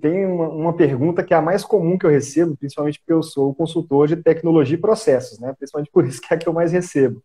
tem 0.02 0.26
uma, 0.26 0.48
uma, 0.48 0.72
pergunta 0.72 1.22
que 1.22 1.32
é 1.32 1.36
a 1.36 1.42
mais 1.42 1.64
comum 1.64 1.96
que 1.96 2.04
eu 2.04 2.10
recebo, 2.10 2.56
principalmente 2.56 2.98
porque 2.98 3.12
eu 3.12 3.22
sou 3.22 3.54
consultor 3.54 4.08
de 4.08 4.16
tecnologia 4.16 4.76
e 4.76 4.80
processos, 4.80 5.38
né? 5.38 5.54
Principalmente 5.56 5.90
por 5.92 6.04
isso 6.04 6.20
que 6.20 6.34
é 6.34 6.36
a 6.36 6.38
que 6.38 6.48
eu 6.48 6.52
mais 6.52 6.72
recebo. 6.72 7.22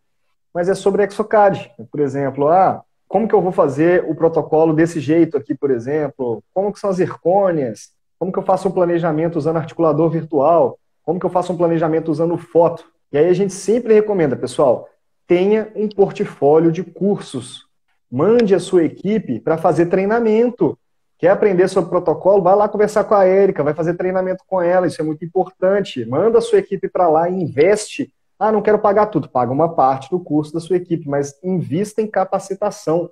Mas 0.54 0.70
é 0.70 0.76
sobre 0.76 1.04
Exocad. 1.04 1.72
Por 1.92 2.00
exemplo, 2.00 2.48
ah, 2.48 2.84
como 3.08 3.28
que 3.28 3.34
eu 3.34 3.42
vou 3.42 3.52
fazer 3.52 4.06
o 4.08 4.14
protocolo 4.14 4.72
desse 4.72 5.00
jeito 5.00 5.36
aqui, 5.36 5.56
por 5.56 5.72
exemplo? 5.72 6.44
Como 6.54 6.72
que 6.72 6.80
são 6.80 6.92
as 6.92 6.98
zircônias? 6.98 7.90
Como 8.20 8.32
que 8.32 8.38
eu 8.38 8.44
faço 8.44 8.68
um 8.68 8.72
planejamento 8.72 9.38
usando 9.38 9.58
articulador 9.58 10.10
virtual? 10.12 10.78
Como 11.04 11.20
que 11.20 11.26
eu 11.26 11.30
faço 11.32 11.52
um 11.52 11.58
planejamento 11.58 12.12
usando 12.12 12.38
foto? 12.38 12.86
E 13.12 13.18
aí 13.18 13.28
a 13.28 13.34
gente 13.34 13.52
sempre 13.52 13.96
recomenda, 13.96 14.36
pessoal, 14.36 14.88
tenha 15.26 15.72
um 15.76 15.90
portfólio 15.90 16.72
de 16.72 16.84
cursos. 16.84 17.69
Mande 18.12 18.56
a 18.56 18.60
sua 18.60 18.84
equipe 18.84 19.40
para 19.40 19.58
fazer 19.58 19.86
treinamento. 19.88 20.78
Quer 21.18 21.30
aprender 21.30 21.68
sobre 21.68 21.90
protocolo? 21.90 22.42
Vai 22.42 22.56
lá 22.56 22.68
conversar 22.68 23.04
com 23.04 23.14
a 23.14 23.26
Érica, 23.26 23.64
vai 23.64 23.74
fazer 23.74 23.96
treinamento 23.96 24.44
com 24.48 24.62
ela, 24.62 24.88
isso 24.88 25.02
é 25.02 25.04
muito 25.04 25.24
importante. 25.24 26.06
Manda 26.06 26.38
a 26.38 26.42
sua 26.42 26.60
equipe 26.60 26.88
para 26.88 27.08
lá 27.10 27.30
investe. 27.30 28.12
Ah, 28.40 28.52
não 28.52 28.62
quero 28.62 28.80
pagar 28.80 29.08
tudo, 29.08 29.30
paga 29.30 29.52
uma 29.52 29.76
parte 29.76 30.10
do 30.10 30.20
curso 30.20 30.54
da 30.54 30.62
sua 30.62 30.78
equipe, 30.78 31.10
mas 31.10 31.38
invista 31.44 32.02
em 32.02 32.08
capacitação. 32.08 33.10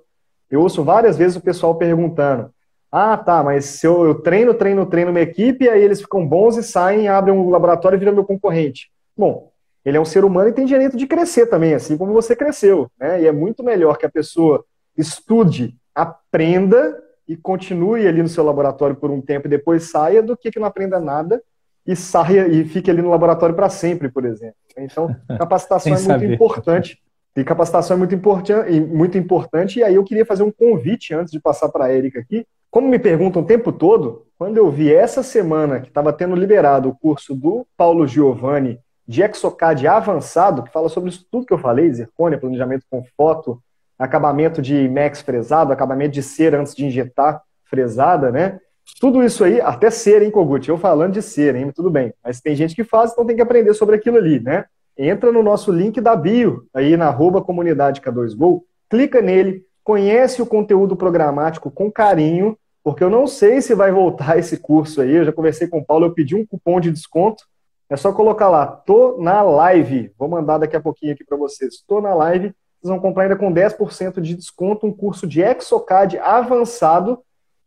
Eu 0.50 0.62
ouço 0.62 0.82
várias 0.82 1.18
vezes 1.18 1.36
o 1.36 1.42
pessoal 1.42 1.74
perguntando: 1.74 2.50
ah, 2.90 3.16
tá, 3.16 3.42
mas 3.42 3.66
se 3.66 3.86
eu, 3.86 4.06
eu 4.06 4.14
treino, 4.14 4.54
treino, 4.54 4.86
treino 4.86 5.12
minha 5.12 5.22
equipe, 5.24 5.68
aí 5.68 5.82
eles 5.82 6.00
ficam 6.00 6.26
bons 6.26 6.56
e 6.56 6.62
saem, 6.62 7.08
abrem 7.08 7.34
um 7.34 7.50
laboratório 7.50 7.96
e 7.96 7.98
viram 7.98 8.14
meu 8.14 8.24
concorrente. 8.24 8.90
Bom, 9.14 9.50
ele 9.84 9.98
é 9.98 10.00
um 10.00 10.06
ser 10.06 10.24
humano 10.24 10.48
e 10.48 10.52
tem 10.52 10.64
direito 10.64 10.96
de 10.96 11.06
crescer 11.06 11.46
também, 11.46 11.74
assim 11.74 11.98
como 11.98 12.14
você 12.14 12.34
cresceu. 12.34 12.90
Né? 12.98 13.22
E 13.22 13.26
é 13.26 13.32
muito 13.32 13.62
melhor 13.62 13.98
que 13.98 14.06
a 14.06 14.10
pessoa 14.10 14.64
estude, 14.98 15.74
aprenda 15.94 17.02
e 17.26 17.36
continue 17.36 18.06
ali 18.06 18.22
no 18.22 18.28
seu 18.28 18.44
laboratório 18.44 18.96
por 18.96 19.10
um 19.10 19.20
tempo 19.20 19.46
e 19.46 19.50
depois 19.50 19.90
saia, 19.90 20.22
do 20.22 20.36
que 20.36 20.50
que 20.50 20.58
não 20.58 20.66
aprenda 20.66 20.98
nada 20.98 21.40
e 21.86 21.96
saia 21.96 22.46
e 22.48 22.64
fique 22.64 22.90
ali 22.90 23.00
no 23.00 23.08
laboratório 23.08 23.54
para 23.54 23.70
sempre, 23.70 24.10
por 24.10 24.24
exemplo. 24.26 24.56
Então, 24.76 25.14
capacitação 25.38 25.92
é 25.92 25.96
muito 25.96 26.06
saber. 26.06 26.34
importante. 26.34 26.98
E 27.36 27.44
capacitação 27.44 27.94
é 27.94 27.98
muito 27.98 28.14
importante, 28.14 28.80
muito 28.80 29.16
importante. 29.16 29.78
E 29.78 29.84
aí 29.84 29.94
eu 29.94 30.02
queria 30.02 30.26
fazer 30.26 30.42
um 30.42 30.50
convite 30.50 31.14
antes 31.14 31.30
de 31.30 31.40
passar 31.40 31.68
para 31.68 31.84
a 31.84 31.92
Érica 31.92 32.18
aqui. 32.18 32.44
Como 32.70 32.88
me 32.88 32.98
perguntam 32.98 33.42
o 33.42 33.44
tempo 33.44 33.72
todo, 33.72 34.26
quando 34.36 34.56
eu 34.56 34.70
vi 34.70 34.92
essa 34.92 35.22
semana 35.22 35.80
que 35.80 35.88
estava 35.88 36.12
tendo 36.12 36.34
liberado 36.34 36.88
o 36.88 36.94
curso 36.94 37.34
do 37.34 37.64
Paulo 37.76 38.06
Giovanni 38.06 38.80
de 39.06 39.22
Exocad 39.22 39.86
avançado, 39.86 40.62
que 40.62 40.72
fala 40.72 40.88
sobre 40.88 41.10
isso 41.10 41.26
tudo 41.30 41.46
que 41.46 41.54
eu 41.54 41.58
falei, 41.58 41.90
zircônia, 41.90 42.38
planejamento 42.38 42.84
com 42.90 43.02
foto, 43.16 43.62
acabamento 43.98 44.62
de 44.62 44.88
max 44.88 45.20
fresado, 45.20 45.72
acabamento 45.72 46.12
de 46.12 46.22
cera 46.22 46.60
antes 46.60 46.74
de 46.74 46.86
injetar 46.86 47.42
fresada, 47.64 48.30
né? 48.30 48.60
Tudo 49.00 49.22
isso 49.22 49.44
aí, 49.44 49.60
até 49.60 49.90
cera, 49.90 50.24
hein, 50.24 50.30
Kogut? 50.30 50.66
Eu 50.68 50.78
falando 50.78 51.12
de 51.12 51.22
cera, 51.22 51.58
hein? 51.58 51.70
Tudo 51.74 51.90
bem. 51.90 52.14
Mas 52.24 52.40
tem 52.40 52.54
gente 52.54 52.74
que 52.74 52.84
faz, 52.84 53.12
então 53.12 53.26
tem 53.26 53.36
que 53.36 53.42
aprender 53.42 53.74
sobre 53.74 53.96
aquilo 53.96 54.16
ali, 54.16 54.40
né? 54.40 54.64
Entra 54.96 55.30
no 55.30 55.42
nosso 55.42 55.70
link 55.70 56.00
da 56.00 56.16
bio, 56.16 56.64
aí 56.72 56.96
na 56.96 57.06
arroba 57.06 57.42
comunidade 57.42 58.00
K2Go, 58.00 58.62
clica 58.88 59.20
nele, 59.20 59.62
conhece 59.84 60.40
o 60.40 60.46
conteúdo 60.46 60.96
programático 60.96 61.70
com 61.70 61.92
carinho, 61.92 62.56
porque 62.82 63.04
eu 63.04 63.10
não 63.10 63.26
sei 63.26 63.60
se 63.60 63.74
vai 63.74 63.92
voltar 63.92 64.38
esse 64.38 64.56
curso 64.56 65.00
aí. 65.00 65.14
Eu 65.14 65.24
já 65.24 65.32
conversei 65.32 65.68
com 65.68 65.78
o 65.78 65.84
Paulo, 65.84 66.06
eu 66.06 66.14
pedi 66.14 66.34
um 66.34 66.46
cupom 66.46 66.80
de 66.80 66.90
desconto. 66.90 67.44
É 67.90 67.96
só 67.96 68.12
colocar 68.12 68.48
lá, 68.48 68.66
tô 68.66 69.18
na 69.20 69.42
live. 69.42 70.10
Vou 70.18 70.28
mandar 70.28 70.58
daqui 70.58 70.76
a 70.76 70.80
pouquinho 70.80 71.12
aqui 71.12 71.24
para 71.24 71.36
vocês. 71.36 71.82
Tô 71.86 72.00
na 72.00 72.14
live 72.14 72.54
vocês 72.80 72.90
vão 72.90 73.00
comprar 73.00 73.24
ainda 73.24 73.36
com 73.36 73.52
10% 73.52 74.20
de 74.20 74.34
desconto 74.34 74.86
um 74.86 74.92
curso 74.92 75.26
de 75.26 75.40
Exocad 75.40 76.16
avançado 76.18 77.18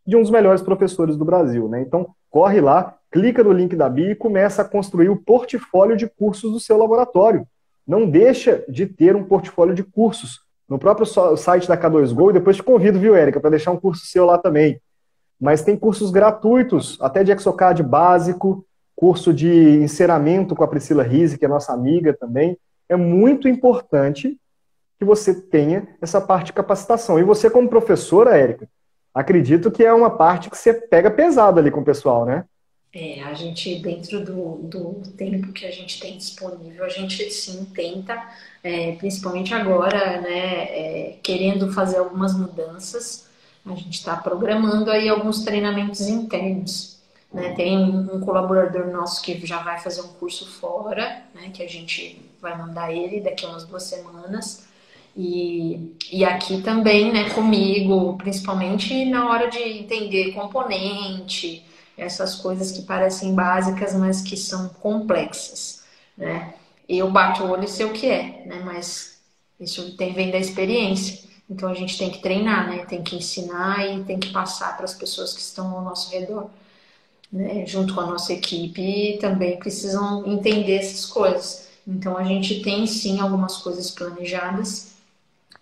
de 0.05 0.15
um 0.15 0.21
dos 0.21 0.31
melhores 0.31 0.61
professores 0.61 1.17
do 1.17 1.25
Brasil. 1.25 1.67
Né? 1.67 1.81
Então, 1.81 2.07
corre 2.29 2.61
lá, 2.61 2.95
clica 3.11 3.43
no 3.43 3.51
link 3.51 3.75
da 3.75 3.89
Bia 3.89 4.11
e 4.11 4.15
começa 4.15 4.61
a 4.61 4.65
construir 4.65 5.09
o 5.09 5.17
portfólio 5.17 5.97
de 5.97 6.07
cursos 6.07 6.51
do 6.51 6.59
seu 6.59 6.77
laboratório. 6.77 7.45
Não 7.85 8.09
deixa 8.09 8.63
de 8.69 8.85
ter 8.85 9.15
um 9.15 9.23
portfólio 9.23 9.75
de 9.75 9.83
cursos 9.83 10.39
no 10.67 10.79
próprio 10.79 11.05
site 11.35 11.67
da 11.67 11.77
K2Go 11.77 12.29
e 12.29 12.33
depois 12.33 12.55
te 12.55 12.63
convido, 12.63 12.97
viu, 12.97 13.13
Érica, 13.13 13.41
para 13.41 13.49
deixar 13.49 13.71
um 13.71 13.79
curso 13.79 14.05
seu 14.05 14.25
lá 14.25 14.37
também. 14.37 14.79
Mas 15.39 15.61
tem 15.61 15.75
cursos 15.75 16.11
gratuitos, 16.11 16.97
até 17.01 17.23
de 17.23 17.31
Exocad 17.31 17.83
básico, 17.83 18.65
curso 18.95 19.33
de 19.33 19.81
enceramento 19.81 20.55
com 20.55 20.63
a 20.63 20.67
Priscila 20.67 21.03
Rise, 21.03 21.37
que 21.37 21.43
é 21.43 21.47
nossa 21.47 21.73
amiga 21.73 22.13
também. 22.13 22.57
É 22.87 22.95
muito 22.95 23.49
importante 23.49 24.39
que 25.01 25.05
você 25.05 25.33
tenha 25.33 25.87
essa 25.99 26.21
parte 26.21 26.47
de 26.47 26.53
capacitação. 26.53 27.17
E 27.17 27.23
você, 27.23 27.49
como 27.49 27.67
professora, 27.67 28.37
Érica, 28.37 28.69
acredito 29.11 29.71
que 29.71 29.83
é 29.83 29.91
uma 29.91 30.11
parte 30.11 30.47
que 30.47 30.55
você 30.55 30.71
pega 30.75 31.09
pesado 31.09 31.59
ali 31.59 31.71
com 31.71 31.81
o 31.81 31.83
pessoal, 31.83 32.23
né? 32.23 32.45
É, 32.93 33.23
a 33.23 33.33
gente, 33.33 33.81
dentro 33.81 34.23
do, 34.23 34.57
do 34.57 35.01
tempo 35.17 35.51
que 35.53 35.65
a 35.65 35.71
gente 35.71 35.99
tem 35.99 36.17
disponível, 36.17 36.85
a 36.85 36.89
gente 36.89 37.31
sim 37.31 37.65
tenta, 37.73 38.21
é, 38.63 38.91
principalmente 38.91 39.55
agora, 39.55 40.21
né, 40.21 40.65
é, 40.65 41.17
querendo 41.23 41.71
fazer 41.71 41.97
algumas 41.97 42.37
mudanças, 42.37 43.27
a 43.65 43.73
gente 43.73 43.95
está 43.95 44.15
programando 44.15 44.91
aí 44.91 45.09
alguns 45.09 45.43
treinamentos 45.43 46.01
internos. 46.01 47.01
Né? 47.33 47.55
Tem 47.55 47.75
um, 47.75 48.19
colaborador 48.19 48.85
nosso 48.91 49.19
que 49.23 49.47
já 49.47 49.63
vai 49.63 49.79
fazer 49.79 50.01
um 50.01 50.09
curso 50.09 50.45
fora, 50.45 51.23
né, 51.33 51.49
que 51.51 51.63
a 51.63 51.67
gente 51.67 52.21
vai 52.39 52.55
mandar 52.55 52.93
ele 52.93 53.19
daqui 53.19 53.47
a 53.47 53.49
umas 53.49 53.65
duas 53.65 53.81
semanas. 53.81 54.69
E, 55.15 55.95
e 56.11 56.23
aqui 56.23 56.61
também, 56.61 57.11
né, 57.11 57.29
comigo, 57.31 58.17
principalmente 58.17 59.05
na 59.05 59.29
hora 59.29 59.49
de 59.49 59.59
entender 59.59 60.31
componente, 60.33 61.65
essas 61.97 62.35
coisas 62.35 62.71
que 62.71 62.83
parecem 62.83 63.35
básicas, 63.35 63.93
mas 63.93 64.21
que 64.21 64.37
são 64.37 64.69
complexas, 64.69 65.83
né? 66.17 66.53
Eu 66.87 67.09
bato 67.11 67.43
o 67.43 67.51
olho 67.51 67.63
e 67.65 67.67
sei 67.67 67.85
o 67.85 67.93
que 67.93 68.07
é, 68.07 68.43
né? 68.45 68.61
Mas 68.65 69.21
isso 69.59 69.95
tem, 69.95 70.13
vem 70.13 70.31
da 70.31 70.37
experiência. 70.37 71.29
Então 71.49 71.69
a 71.69 71.73
gente 71.73 71.97
tem 71.97 72.09
que 72.09 72.19
treinar, 72.19 72.69
né? 72.69 72.85
Tem 72.85 73.03
que 73.03 73.15
ensinar 73.15 73.85
e 73.85 74.03
tem 74.03 74.19
que 74.19 74.31
passar 74.31 74.75
para 74.75 74.85
as 74.85 74.93
pessoas 74.93 75.33
que 75.33 75.41
estão 75.41 75.75
ao 75.75 75.83
nosso 75.83 76.11
redor, 76.11 76.49
né? 77.31 77.65
Junto 77.65 77.93
com 77.93 78.01
a 78.01 78.05
nossa 78.05 78.33
equipe 78.33 79.17
também 79.19 79.59
precisam 79.59 80.25
entender 80.25 80.77
essas 80.77 81.05
coisas. 81.05 81.67
Então 81.87 82.17
a 82.17 82.23
gente 82.23 82.61
tem 82.61 82.87
sim 82.87 83.19
algumas 83.19 83.57
coisas 83.57 83.91
planejadas 83.91 84.90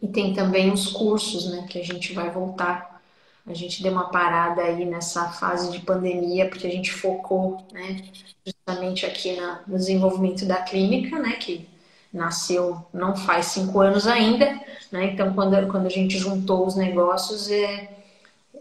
e 0.01 0.07
tem 0.07 0.33
também 0.33 0.71
os 0.71 0.87
cursos, 0.87 1.49
né, 1.51 1.65
que 1.69 1.79
a 1.79 1.83
gente 1.83 2.13
vai 2.13 2.29
voltar. 2.29 3.01
A 3.45 3.53
gente 3.53 3.81
deu 3.81 3.91
uma 3.91 4.09
parada 4.09 4.61
aí 4.61 4.85
nessa 4.85 5.29
fase 5.29 5.71
de 5.71 5.79
pandemia, 5.79 6.47
porque 6.47 6.67
a 6.67 6.71
gente 6.71 6.91
focou, 6.91 7.65
né, 7.71 8.01
justamente 8.45 9.05
aqui 9.05 9.35
na, 9.35 9.61
no 9.67 9.77
desenvolvimento 9.77 10.45
da 10.45 10.61
clínica, 10.61 11.19
né, 11.19 11.33
que 11.33 11.67
nasceu 12.13 12.85
não 12.93 13.15
faz 13.15 13.47
cinco 13.47 13.79
anos 13.81 14.07
ainda, 14.07 14.59
né, 14.91 15.11
então 15.13 15.33
quando, 15.33 15.67
quando 15.67 15.85
a 15.87 15.89
gente 15.89 16.17
juntou 16.17 16.65
os 16.65 16.75
negócios, 16.75 17.49
é, 17.51 17.89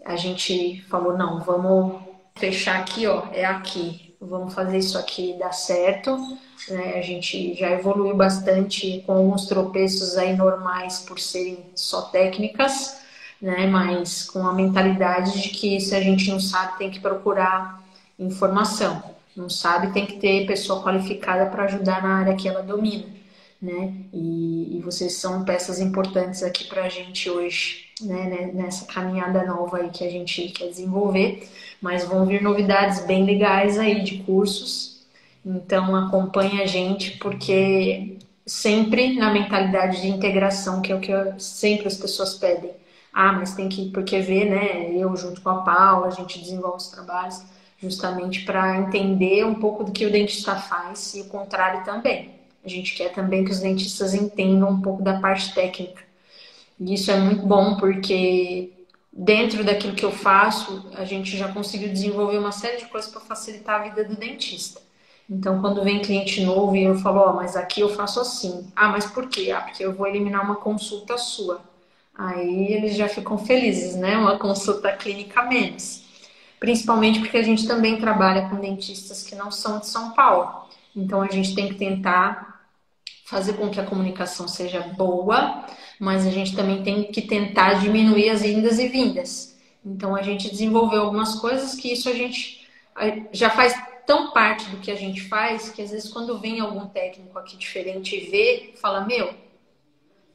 a 0.04 0.16
gente 0.16 0.82
falou, 0.88 1.16
não, 1.16 1.40
vamos 1.40 2.02
fechar 2.36 2.80
aqui, 2.80 3.06
ó, 3.06 3.26
é 3.32 3.44
aqui, 3.44 4.07
vamos 4.20 4.54
fazer 4.54 4.78
isso 4.78 4.98
aqui 4.98 5.36
dar 5.38 5.52
certo, 5.52 6.16
né? 6.68 6.98
A 6.98 7.02
gente 7.02 7.54
já 7.54 7.70
evoluiu 7.70 8.16
bastante 8.16 9.02
com 9.06 9.12
alguns 9.12 9.46
tropeços 9.46 10.16
aí 10.16 10.36
normais 10.36 11.00
por 11.00 11.18
serem 11.18 11.64
só 11.74 12.02
técnicas, 12.02 13.00
né? 13.40 13.66
Mas 13.66 14.24
com 14.24 14.46
a 14.46 14.52
mentalidade 14.52 15.40
de 15.40 15.50
que 15.50 15.80
se 15.80 15.94
a 15.94 16.00
gente 16.00 16.30
não 16.30 16.40
sabe, 16.40 16.78
tem 16.78 16.90
que 16.90 17.00
procurar 17.00 17.82
informação. 18.18 19.02
Não 19.36 19.48
sabe, 19.48 19.92
tem 19.92 20.04
que 20.04 20.18
ter 20.18 20.46
pessoa 20.46 20.82
qualificada 20.82 21.46
para 21.46 21.64
ajudar 21.64 22.02
na 22.02 22.16
área 22.16 22.34
que 22.34 22.48
ela 22.48 22.60
domina, 22.60 23.06
né? 23.62 23.94
E, 24.12 24.76
e 24.76 24.82
vocês 24.84 25.14
são 25.14 25.44
peças 25.44 25.78
importantes 25.78 26.42
aqui 26.42 26.64
para 26.64 26.84
a 26.84 26.88
gente 26.88 27.30
hoje, 27.30 27.87
né? 28.00 28.50
Nessa 28.54 28.86
caminhada 28.86 29.44
nova 29.44 29.78
aí 29.78 29.90
que 29.90 30.04
a 30.04 30.10
gente 30.10 30.48
quer 30.48 30.68
desenvolver. 30.68 31.48
Mas 31.80 32.04
vão 32.04 32.26
vir 32.26 32.42
novidades 32.42 33.04
bem 33.06 33.24
legais 33.24 33.78
aí 33.78 34.02
de 34.02 34.18
cursos 34.24 34.98
então 35.48 35.96
acompanha 35.96 36.62
a 36.62 36.66
gente 36.66 37.16
porque 37.18 38.18
sempre 38.44 39.16
na 39.16 39.32
mentalidade 39.32 40.02
de 40.02 40.08
integração, 40.08 40.82
que 40.82 40.92
é 40.92 40.94
o 40.94 41.00
que 41.00 41.10
eu, 41.10 41.38
sempre 41.38 41.86
as 41.86 41.96
pessoas 41.96 42.34
pedem. 42.34 42.72
Ah, 43.12 43.32
mas 43.32 43.54
tem 43.54 43.68
que 43.68 43.90
porque 43.90 44.20
ver, 44.20 44.50
né? 44.50 44.92
Eu 44.94 45.16
junto 45.16 45.40
com 45.40 45.48
a 45.48 45.62
Paula, 45.62 46.08
a 46.08 46.10
gente 46.10 46.38
desenvolve 46.38 46.76
os 46.76 46.88
trabalhos 46.88 47.42
justamente 47.78 48.44
para 48.44 48.76
entender 48.78 49.44
um 49.46 49.54
pouco 49.54 49.84
do 49.84 49.92
que 49.92 50.04
o 50.04 50.12
dentista 50.12 50.56
faz 50.56 51.14
e 51.14 51.22
o 51.22 51.28
contrário 51.28 51.84
também. 51.84 52.30
A 52.64 52.68
gente 52.68 52.94
quer 52.94 53.12
também 53.12 53.44
que 53.44 53.50
os 53.50 53.60
dentistas 53.60 54.14
entendam 54.14 54.68
um 54.68 54.80
pouco 54.82 55.02
da 55.02 55.20
parte 55.20 55.54
técnica. 55.54 56.07
E 56.80 56.94
isso 56.94 57.10
é 57.10 57.16
muito 57.18 57.46
bom 57.46 57.76
porque 57.76 58.72
dentro 59.12 59.64
daquilo 59.64 59.94
que 59.94 60.04
eu 60.04 60.12
faço, 60.12 60.88
a 60.94 61.04
gente 61.04 61.36
já 61.36 61.48
conseguiu 61.52 61.88
desenvolver 61.88 62.38
uma 62.38 62.52
série 62.52 62.78
de 62.78 62.86
coisas 62.86 63.10
para 63.10 63.20
facilitar 63.20 63.80
a 63.80 63.84
vida 63.84 64.04
do 64.04 64.16
dentista. 64.16 64.80
Então, 65.30 65.60
quando 65.60 65.82
vem 65.84 66.00
cliente 66.00 66.42
novo 66.42 66.76
e 66.76 66.84
eu 66.84 66.94
falo, 66.96 67.20
ó, 67.20 67.30
oh, 67.30 67.34
mas 67.34 67.56
aqui 67.56 67.80
eu 67.80 67.88
faço 67.90 68.20
assim. 68.20 68.72
Ah, 68.74 68.88
mas 68.88 69.06
por 69.06 69.28
quê? 69.28 69.50
Ah, 69.50 69.60
porque 69.62 69.84
eu 69.84 69.94
vou 69.94 70.06
eliminar 70.06 70.42
uma 70.44 70.56
consulta 70.56 71.18
sua. 71.18 71.62
Aí 72.16 72.72
eles 72.72 72.96
já 72.96 73.08
ficam 73.08 73.38
felizes, 73.38 73.96
né? 73.96 74.16
Uma 74.18 74.38
consulta 74.38 74.92
clínica 74.92 75.42
menos. 75.44 76.04
principalmente 76.60 77.20
porque 77.20 77.36
a 77.36 77.42
gente 77.42 77.66
também 77.66 77.98
trabalha 77.98 78.48
com 78.48 78.56
dentistas 78.60 79.22
que 79.22 79.34
não 79.34 79.50
são 79.50 79.78
de 79.80 79.86
São 79.88 80.12
Paulo. 80.12 80.50
Então 80.94 81.22
a 81.22 81.28
gente 81.28 81.54
tem 81.54 81.68
que 81.68 81.76
tentar 81.76 82.62
fazer 83.24 83.54
com 83.54 83.70
que 83.70 83.80
a 83.80 83.86
comunicação 83.86 84.48
seja 84.48 84.80
boa, 84.80 85.64
mas 85.98 86.26
a 86.26 86.30
gente 86.30 86.54
também 86.54 86.82
tem 86.82 87.04
que 87.04 87.22
tentar 87.22 87.74
diminuir 87.74 88.30
as 88.30 88.42
indas 88.42 88.78
e 88.78 88.88
vindas. 88.88 89.58
Então 89.84 90.14
a 90.14 90.22
gente 90.22 90.50
desenvolveu 90.50 91.02
algumas 91.02 91.34
coisas 91.36 91.74
que 91.74 91.92
isso 91.92 92.08
a 92.08 92.12
gente 92.12 92.66
já 93.32 93.50
faz 93.50 93.74
tão 94.06 94.32
parte 94.32 94.68
do 94.70 94.78
que 94.78 94.90
a 94.90 94.96
gente 94.96 95.20
faz 95.28 95.70
que 95.70 95.82
às 95.82 95.90
vezes 95.90 96.10
quando 96.10 96.38
vem 96.38 96.60
algum 96.60 96.86
técnico 96.86 97.38
aqui 97.38 97.56
diferente 97.56 98.16
e 98.16 98.30
vê, 98.30 98.74
fala: 98.80 99.02
Meu, 99.02 99.34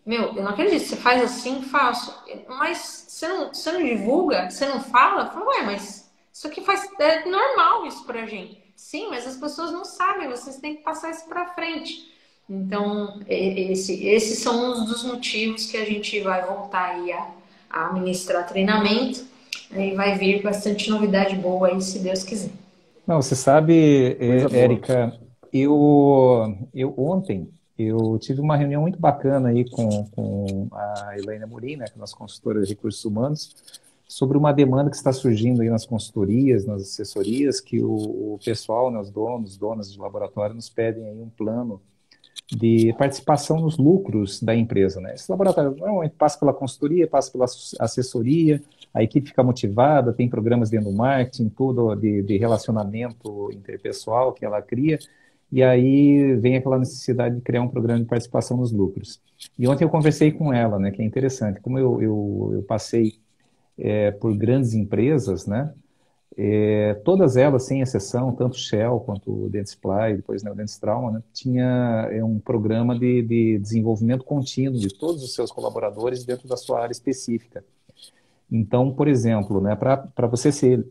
meu, 0.05 0.35
eu 0.35 0.43
não 0.43 0.51
acredito, 0.51 0.85
você 0.85 0.97
faz 0.97 1.23
assim, 1.23 1.61
faço. 1.61 2.13
Mas 2.47 3.05
você 3.07 3.27
não, 3.27 3.53
você 3.53 3.71
não 3.71 3.83
divulga, 3.83 4.49
você 4.49 4.65
não 4.65 4.81
fala? 4.81 5.31
Fala, 5.31 5.45
ué, 5.45 5.63
mas 5.63 6.11
isso 6.31 6.47
aqui 6.47 6.61
faz. 6.61 6.89
É 6.99 7.25
normal 7.25 7.85
isso 7.85 8.03
pra 8.05 8.25
gente. 8.25 8.61
Sim, 8.75 9.07
mas 9.09 9.25
as 9.25 9.37
pessoas 9.37 9.71
não 9.71 9.85
sabem, 9.85 10.29
vocês 10.29 10.57
têm 10.57 10.75
que 10.75 10.83
passar 10.83 11.11
isso 11.11 11.25
pra 11.27 11.53
frente. 11.53 12.11
Então, 12.49 13.19
esse, 13.27 14.05
esses 14.05 14.39
são 14.39 14.71
os 14.71 14.85
dos 14.85 15.03
motivos 15.03 15.65
que 15.65 15.77
a 15.77 15.85
gente 15.85 16.19
vai 16.21 16.45
voltar 16.45 16.95
aí 16.95 17.11
a, 17.11 17.31
a 17.69 17.93
ministrar 17.93 18.47
treinamento. 18.47 19.25
E 19.75 19.95
vai 19.95 20.17
vir 20.17 20.43
bastante 20.43 20.89
novidade 20.89 21.35
boa 21.35 21.69
aí, 21.69 21.81
se 21.81 21.97
Deus 21.99 22.23
quiser. 22.23 22.51
Não, 23.07 23.21
você 23.21 23.35
sabe, 23.35 24.17
Érica, 24.51 25.19
eu, 25.51 26.55
eu 26.73 26.93
ontem 26.95 27.49
eu 27.77 28.17
tive 28.19 28.39
uma 28.39 28.55
reunião 28.55 28.81
muito 28.81 28.99
bacana 28.99 29.49
aí 29.49 29.67
com, 29.69 30.05
com 30.11 30.67
a 30.71 31.15
Helena 31.17 31.47
Murim, 31.47 31.77
né, 31.77 31.85
que 31.85 31.95
é 31.95 31.97
nossa 31.97 32.15
consultora 32.15 32.61
de 32.61 32.69
recursos 32.69 33.03
humanos, 33.03 33.55
sobre 34.07 34.37
uma 34.37 34.53
demanda 34.53 34.91
que 34.91 34.95
está 34.95 35.11
surgindo 35.11 35.61
aí 35.61 35.69
nas 35.69 35.85
consultorias, 35.85 36.65
nas 36.65 36.83
assessorias, 36.83 37.59
que 37.59 37.81
o, 37.81 38.33
o 38.35 38.39
pessoal, 38.45 38.91
né, 38.91 38.99
os 38.99 39.09
donos, 39.09 39.57
donas 39.57 39.91
de 39.91 39.99
laboratório, 39.99 40.55
nos 40.55 40.69
pedem 40.69 41.03
aí 41.07 41.19
um 41.19 41.29
plano 41.29 41.81
de 42.55 42.93
participação 42.97 43.59
nos 43.59 43.77
lucros 43.77 44.41
da 44.41 44.55
empresa. 44.55 45.01
Né? 45.01 45.13
Esse 45.15 45.29
laboratório 45.31 45.75
passa 46.17 46.39
pela 46.39 46.53
consultoria, 46.53 47.07
passa 47.07 47.31
pela 47.31 47.45
assessoria, 47.79 48.61
a 48.93 49.01
equipe 49.01 49.29
fica 49.29 49.43
motivada, 49.43 50.13
tem 50.13 50.29
programas 50.29 50.69
dentro 50.69 50.91
do 50.91 50.95
marketing, 50.95 51.49
tudo 51.49 51.95
de, 51.95 52.21
de 52.21 52.37
relacionamento 52.37 53.49
interpessoal 53.51 54.33
que 54.33 54.45
ela 54.45 54.61
cria, 54.61 54.99
e 55.51 55.63
aí 55.63 56.35
vem 56.35 56.57
aquela 56.57 56.79
necessidade 56.79 57.35
de 57.35 57.41
criar 57.41 57.61
um 57.61 57.67
programa 57.67 57.99
de 57.99 58.05
participação 58.05 58.57
nos 58.57 58.71
lucros. 58.71 59.21
E 59.57 59.67
ontem 59.67 59.83
eu 59.83 59.89
conversei 59.89 60.31
com 60.31 60.53
ela, 60.53 60.79
né, 60.79 60.91
que 60.91 61.01
é 61.01 61.05
interessante, 61.05 61.59
como 61.59 61.77
eu, 61.77 62.01
eu, 62.01 62.51
eu 62.55 62.63
passei 62.63 63.13
é, 63.77 64.11
por 64.11 64.35
grandes 64.35 64.73
empresas, 64.73 65.47
né, 65.47 65.73
é, 66.37 66.95
todas 67.05 67.37
elas, 67.37 67.63
sem 67.63 67.81
exceção, 67.81 68.33
tanto 68.33 68.57
Shell 68.57 68.99
quanto 69.01 69.45
o 69.45 69.49
Dentsply, 69.49 70.15
depois 70.17 70.43
né, 70.43 70.51
o 70.51 70.55
né, 70.55 71.23
tinha 71.31 72.07
é, 72.11 72.23
um 72.23 72.39
programa 72.39 72.97
de, 72.97 73.21
de, 73.21 73.59
desenvolvimento 73.59 74.23
contínuo 74.23 74.79
de 74.79 74.89
todos 74.93 75.23
os 75.23 75.33
seus 75.33 75.51
colaboradores 75.51 76.25
dentro 76.25 76.47
da 76.47 76.57
sua 76.57 76.81
área 76.81 76.91
específica. 76.91 77.63
Então, 78.51 78.91
por 78.91 79.07
exemplo, 79.07 79.61
né, 79.61 79.75
para 79.75 80.27
você 80.27 80.51
ser, 80.51 80.85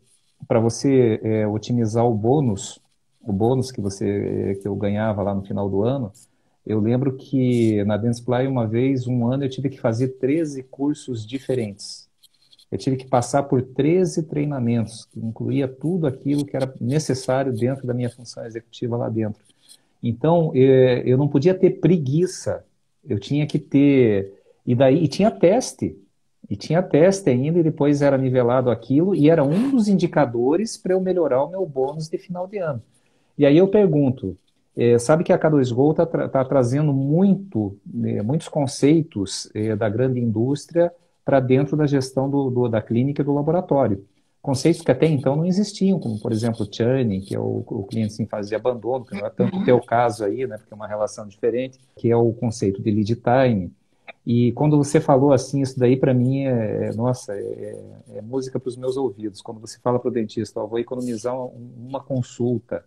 para 0.46 0.60
você 0.60 1.20
é, 1.22 1.46
otimizar 1.46 2.06
o 2.06 2.14
bônus 2.14 2.80
o 3.24 3.32
bônus 3.32 3.70
que 3.70 3.80
você 3.80 4.58
que 4.60 4.66
eu 4.66 4.74
ganhava 4.74 5.22
lá 5.22 5.34
no 5.34 5.42
final 5.42 5.68
do 5.68 5.82
ano, 5.82 6.12
eu 6.66 6.80
lembro 6.80 7.16
que 7.16 7.82
na 7.84 7.96
Dentsply 7.96 8.46
uma 8.46 8.66
vez, 8.66 9.06
um 9.06 9.26
ano, 9.26 9.44
eu 9.44 9.48
tive 9.48 9.68
que 9.68 9.80
fazer 9.80 10.08
13 10.18 10.62
cursos 10.64 11.26
diferentes. 11.26 12.01
Eu 12.72 12.78
tive 12.78 12.96
que 12.96 13.06
passar 13.06 13.42
por 13.42 13.60
13 13.60 14.22
treinamentos, 14.22 15.04
que 15.04 15.20
incluía 15.20 15.68
tudo 15.68 16.06
aquilo 16.06 16.42
que 16.42 16.56
era 16.56 16.72
necessário 16.80 17.52
dentro 17.52 17.86
da 17.86 17.92
minha 17.92 18.08
função 18.08 18.46
executiva 18.46 18.96
lá 18.96 19.10
dentro. 19.10 19.42
Então, 20.02 20.50
é, 20.54 21.02
eu 21.04 21.18
não 21.18 21.28
podia 21.28 21.52
ter 21.52 21.80
preguiça, 21.80 22.64
eu 23.06 23.20
tinha 23.20 23.46
que 23.46 23.58
ter. 23.58 24.32
E 24.66 24.74
daí 24.74 25.04
e 25.04 25.06
tinha 25.06 25.30
teste. 25.30 25.98
E 26.48 26.56
tinha 26.56 26.82
teste 26.82 27.28
ainda, 27.28 27.58
e 27.58 27.62
depois 27.62 28.00
era 28.00 28.16
nivelado 28.16 28.70
aquilo, 28.70 29.14
e 29.14 29.28
era 29.28 29.44
um 29.44 29.70
dos 29.70 29.86
indicadores 29.86 30.78
para 30.78 30.94
eu 30.94 31.00
melhorar 31.00 31.44
o 31.44 31.50
meu 31.50 31.66
bônus 31.66 32.08
de 32.08 32.16
final 32.16 32.46
de 32.46 32.56
ano. 32.56 32.82
E 33.36 33.44
aí 33.44 33.58
eu 33.58 33.68
pergunto, 33.68 34.34
é, 34.74 34.98
sabe 34.98 35.24
que 35.24 35.32
a 35.32 35.38
K2Go 35.38 35.90
está 35.90 36.28
tá 36.28 36.44
trazendo 36.44 36.90
muito, 36.90 37.76
é, 38.02 38.22
muitos 38.22 38.48
conceitos 38.48 39.50
é, 39.54 39.76
da 39.76 39.90
grande 39.90 40.18
indústria 40.18 40.90
para 41.24 41.40
dentro 41.40 41.76
da 41.76 41.86
gestão 41.86 42.28
do, 42.28 42.50
do, 42.50 42.68
da 42.68 42.82
clínica 42.82 43.22
e 43.22 43.24
do 43.24 43.34
laboratório. 43.34 44.04
Conceitos 44.40 44.82
que 44.82 44.90
até 44.90 45.06
então 45.06 45.36
não 45.36 45.46
existiam, 45.46 46.00
como, 46.00 46.20
por 46.20 46.32
exemplo, 46.32 46.66
o 46.66 46.74
churning, 46.74 47.20
que 47.20 47.34
é 47.34 47.38
o, 47.38 47.62
o 47.64 47.84
cliente 47.84 48.20
em 48.20 48.26
fase 48.26 48.48
de 48.48 48.56
abandono, 48.56 49.04
que 49.04 49.14
não 49.14 49.24
é 49.24 49.30
tanto 49.30 49.56
o 49.56 49.64
teu 49.64 49.80
caso 49.80 50.24
aí, 50.24 50.46
né, 50.46 50.58
porque 50.58 50.72
é 50.72 50.76
uma 50.76 50.88
relação 50.88 51.28
diferente, 51.28 51.78
que 51.96 52.10
é 52.10 52.16
o 52.16 52.32
conceito 52.32 52.82
de 52.82 52.90
lead 52.90 53.14
time. 53.16 53.72
E 54.26 54.50
quando 54.52 54.76
você 54.76 55.00
falou 55.00 55.32
assim, 55.32 55.62
isso 55.62 55.78
daí 55.78 55.96
para 55.96 56.12
mim 56.12 56.44
é, 56.44 56.88
é 56.88 56.92
nossa, 56.92 57.32
é, 57.34 57.84
é 58.16 58.20
música 58.20 58.58
para 58.58 58.68
os 58.68 58.76
meus 58.76 58.96
ouvidos. 58.96 59.40
Quando 59.40 59.60
você 59.60 59.78
fala 59.78 60.00
para 60.00 60.08
o 60.08 60.12
dentista, 60.12 60.60
ó, 60.60 60.66
vou 60.66 60.80
economizar 60.80 61.36
uma 61.36 62.00
consulta, 62.00 62.84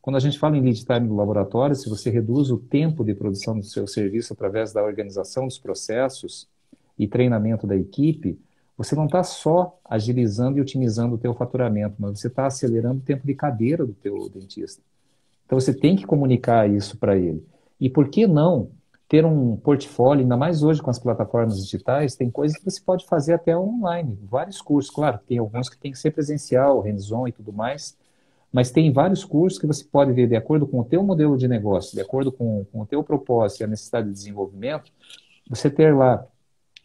quando 0.00 0.16
a 0.16 0.20
gente 0.20 0.38
fala 0.38 0.56
em 0.56 0.60
lead 0.62 0.84
time 0.84 1.08
do 1.08 1.16
laboratório, 1.16 1.74
se 1.74 1.90
você 1.90 2.10
reduz 2.10 2.50
o 2.50 2.56
tempo 2.56 3.04
de 3.04 3.12
produção 3.12 3.58
do 3.58 3.64
seu 3.64 3.86
serviço 3.88 4.32
através 4.32 4.72
da 4.72 4.82
organização 4.82 5.46
dos 5.46 5.58
processos 5.58 6.48
e 6.98 7.06
treinamento 7.06 7.66
da 7.66 7.76
equipe, 7.76 8.38
você 8.76 8.94
não 8.94 9.06
está 9.06 9.22
só 9.22 9.78
agilizando 9.84 10.58
e 10.58 10.60
otimizando 10.60 11.14
o 11.14 11.18
teu 11.18 11.34
faturamento, 11.34 11.96
mas 11.98 12.20
você 12.20 12.26
está 12.26 12.46
acelerando 12.46 12.98
o 12.98 13.04
tempo 13.04 13.26
de 13.26 13.34
cadeira 13.34 13.86
do 13.86 13.94
teu 13.94 14.28
dentista. 14.28 14.82
Então 15.46 15.58
você 15.58 15.72
tem 15.72 15.96
que 15.96 16.04
comunicar 16.04 16.68
isso 16.68 16.98
para 16.98 17.16
ele. 17.16 17.46
E 17.80 17.88
por 17.88 18.08
que 18.08 18.26
não 18.26 18.70
ter 19.08 19.24
um 19.24 19.56
portfólio, 19.56 20.22
ainda 20.22 20.36
mais 20.36 20.62
hoje 20.62 20.82
com 20.82 20.90
as 20.90 20.98
plataformas 20.98 21.62
digitais, 21.62 22.16
tem 22.16 22.30
coisas 22.30 22.58
que 22.58 22.64
você 22.64 22.80
pode 22.80 23.06
fazer 23.06 23.34
até 23.34 23.56
online, 23.56 24.18
vários 24.22 24.60
cursos, 24.60 24.92
claro, 24.92 25.20
tem 25.26 25.38
alguns 25.38 25.68
que 25.68 25.78
tem 25.78 25.92
que 25.92 25.98
ser 25.98 26.10
presencial, 26.10 26.80
hands-on 26.80 27.28
e 27.28 27.32
tudo 27.32 27.52
mais, 27.52 27.96
mas 28.52 28.70
tem 28.70 28.92
vários 28.92 29.24
cursos 29.24 29.60
que 29.60 29.66
você 29.66 29.84
pode 29.84 30.12
ver 30.12 30.26
de 30.26 30.34
acordo 30.34 30.66
com 30.66 30.80
o 30.80 30.84
teu 30.84 31.04
modelo 31.04 31.36
de 31.36 31.46
negócio, 31.46 31.94
de 31.94 32.00
acordo 32.00 32.32
com, 32.32 32.64
com 32.72 32.80
o 32.80 32.86
teu 32.86 33.02
propósito 33.04 33.60
e 33.60 33.64
a 33.64 33.68
necessidade 33.68 34.08
de 34.08 34.12
desenvolvimento, 34.12 34.90
você 35.48 35.70
ter 35.70 35.94
lá 35.94 36.26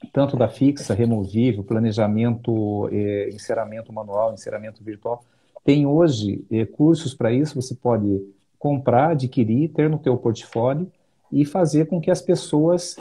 tanto 0.07 0.35
da 0.35 0.47
fixa, 0.47 0.93
removível, 0.93 1.63
planejamento, 1.63 2.89
eh, 2.91 3.29
enceramento 3.31 3.93
manual, 3.93 4.33
enceramento 4.33 4.83
virtual. 4.83 5.23
Tem 5.63 5.85
hoje 5.85 6.45
eh, 6.51 6.65
cursos 6.65 7.13
para 7.13 7.31
isso, 7.31 7.61
você 7.61 7.75
pode 7.75 8.21
comprar, 8.57 9.11
adquirir, 9.11 9.69
ter 9.69 9.89
no 9.89 9.99
teu 9.99 10.17
portfólio 10.17 10.91
e 11.31 11.45
fazer 11.45 11.87
com 11.87 12.01
que 12.01 12.11
as 12.11 12.21
pessoas 12.21 12.97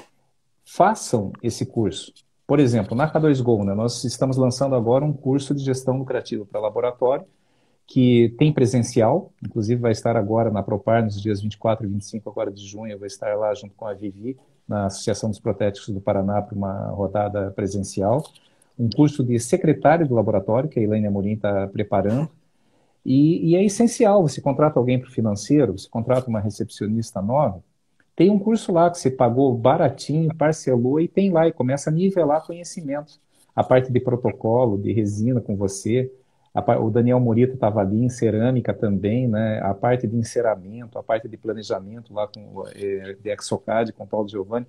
façam 0.64 1.32
esse 1.42 1.66
curso. 1.66 2.12
Por 2.46 2.58
exemplo, 2.58 2.96
na 2.96 3.10
K2Go, 3.10 3.64
né, 3.64 3.74
nós 3.74 4.04
estamos 4.04 4.36
lançando 4.36 4.74
agora 4.74 5.04
um 5.04 5.12
curso 5.12 5.54
de 5.54 5.62
gestão 5.64 5.98
lucrativa 5.98 6.44
para 6.44 6.60
laboratório, 6.60 7.24
que 7.86 8.34
tem 8.38 8.52
presencial, 8.52 9.32
inclusive 9.44 9.80
vai 9.80 9.92
estar 9.92 10.16
agora 10.16 10.50
na 10.50 10.62
Propar 10.62 11.02
nos 11.02 11.20
dias 11.20 11.40
24 11.40 11.86
e 11.86 11.88
25 11.88 12.30
agora 12.30 12.50
de 12.50 12.64
junho, 12.66 12.92
eu 12.92 12.98
vou 12.98 13.06
estar 13.06 13.36
lá 13.36 13.52
junto 13.54 13.74
com 13.74 13.86
a 13.86 13.94
Vivi, 13.94 14.36
na 14.70 14.86
Associação 14.86 15.28
dos 15.28 15.40
Protéticos 15.40 15.92
do 15.92 16.00
Paraná, 16.00 16.40
para 16.40 16.56
uma 16.56 16.90
rodada 16.90 17.50
presencial. 17.50 18.22
Um 18.78 18.88
curso 18.88 19.24
de 19.24 19.36
secretário 19.40 20.06
do 20.06 20.14
laboratório, 20.14 20.68
que 20.68 20.78
a 20.78 20.82
Elaine 20.82 21.08
Amorim 21.08 21.32
está 21.32 21.66
preparando. 21.66 22.30
E, 23.04 23.50
e, 23.50 23.56
é 23.56 23.64
essencial, 23.64 24.22
você 24.22 24.40
contrata 24.40 24.78
alguém 24.78 24.98
para 24.98 25.08
o 25.08 25.12
financeiro, 25.12 25.76
você 25.76 25.88
contrata 25.88 26.28
uma 26.28 26.38
recepcionista 26.38 27.20
nova, 27.20 27.62
tem 28.14 28.30
um 28.30 28.38
curso 28.38 28.70
lá 28.70 28.90
que 28.90 28.98
você 28.98 29.10
pagou 29.10 29.56
baratinho, 29.56 30.34
parcelou 30.36 31.00
e 31.00 31.08
tem 31.08 31.32
lá, 31.32 31.48
e 31.48 31.52
começa 31.52 31.90
a 31.90 31.92
nivelar 31.92 32.46
conhecimento. 32.46 33.18
A 33.56 33.64
parte 33.64 33.90
de 33.90 33.98
protocolo, 33.98 34.78
de 34.78 34.92
resina 34.92 35.40
com 35.40 35.56
você, 35.56 36.12
o 36.52 36.90
Daniel 36.90 37.20
Morito 37.20 37.54
estava 37.54 37.80
ali 37.80 38.04
em 38.04 38.08
cerâmica 38.08 38.74
também, 38.74 39.28
né? 39.28 39.60
A 39.62 39.72
parte 39.72 40.06
de 40.06 40.16
enceramento, 40.16 40.98
a 40.98 41.02
parte 41.02 41.28
de 41.28 41.36
planejamento 41.36 42.12
lá 42.12 42.26
com 42.26 42.64
é, 42.74 43.14
de 43.14 43.30
Exocad, 43.30 43.92
com 43.92 44.06
Paulo 44.06 44.28
Giovanni. 44.28 44.66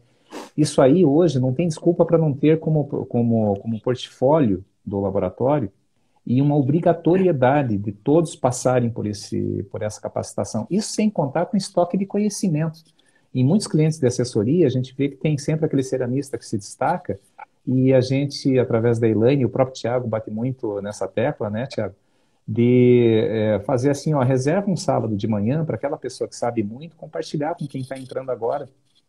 Isso 0.55 0.81
aí 0.81 1.03
hoje 1.03 1.39
não 1.39 1.53
tem 1.53 1.67
desculpa 1.67 2.05
para 2.05 2.17
não 2.17 2.33
ter 2.33 2.59
como, 2.59 2.85
como, 2.85 3.55
como 3.59 3.81
portfólio 3.81 4.63
do 4.85 4.99
laboratório 4.99 5.71
e 6.25 6.41
uma 6.41 6.55
obrigatoriedade 6.55 7.77
de 7.77 7.91
todos 7.91 8.35
passarem 8.35 8.89
por, 8.89 9.07
esse, 9.07 9.63
por 9.71 9.81
essa 9.81 9.99
capacitação. 9.99 10.67
Isso 10.69 10.91
sem 10.91 11.09
contar 11.09 11.47
com 11.47 11.57
estoque 11.57 11.97
de 11.97 12.05
conhecimento. 12.05 12.79
Em 13.33 13.43
muitos 13.43 13.65
clientes 13.65 13.97
de 13.97 14.05
assessoria, 14.05 14.67
a 14.67 14.69
gente 14.69 14.93
vê 14.95 15.09
que 15.09 15.15
tem 15.15 15.37
sempre 15.37 15.65
aquele 15.65 15.83
ceramista 15.83 16.37
que 16.37 16.45
se 16.45 16.57
destaca 16.57 17.19
e 17.65 17.93
a 17.93 18.01
gente, 18.01 18.57
através 18.57 18.99
da 18.99 19.07
Elaine, 19.07 19.45
o 19.45 19.49
próprio 19.49 19.75
Tiago 19.75 20.07
bate 20.07 20.31
muito 20.31 20.81
nessa 20.81 21.07
tecla, 21.07 21.49
né, 21.49 21.67
Tiago? 21.67 21.95
De 22.47 23.23
é, 23.29 23.59
fazer 23.59 23.91
assim, 23.91 24.13
ó, 24.13 24.21
reserva 24.21 24.69
um 24.69 24.75
sábado 24.75 25.15
de 25.15 25.27
manhã 25.27 25.63
para 25.63 25.75
aquela 25.75 25.97
pessoa 25.97 26.27
que 26.27 26.35
sabe 26.35 26.63
muito 26.63 26.95
compartilhar 26.95 27.55
com 27.55 27.67
quem 27.67 27.81
está 27.81 27.97
entrando 27.97 28.31
agora 28.31 28.67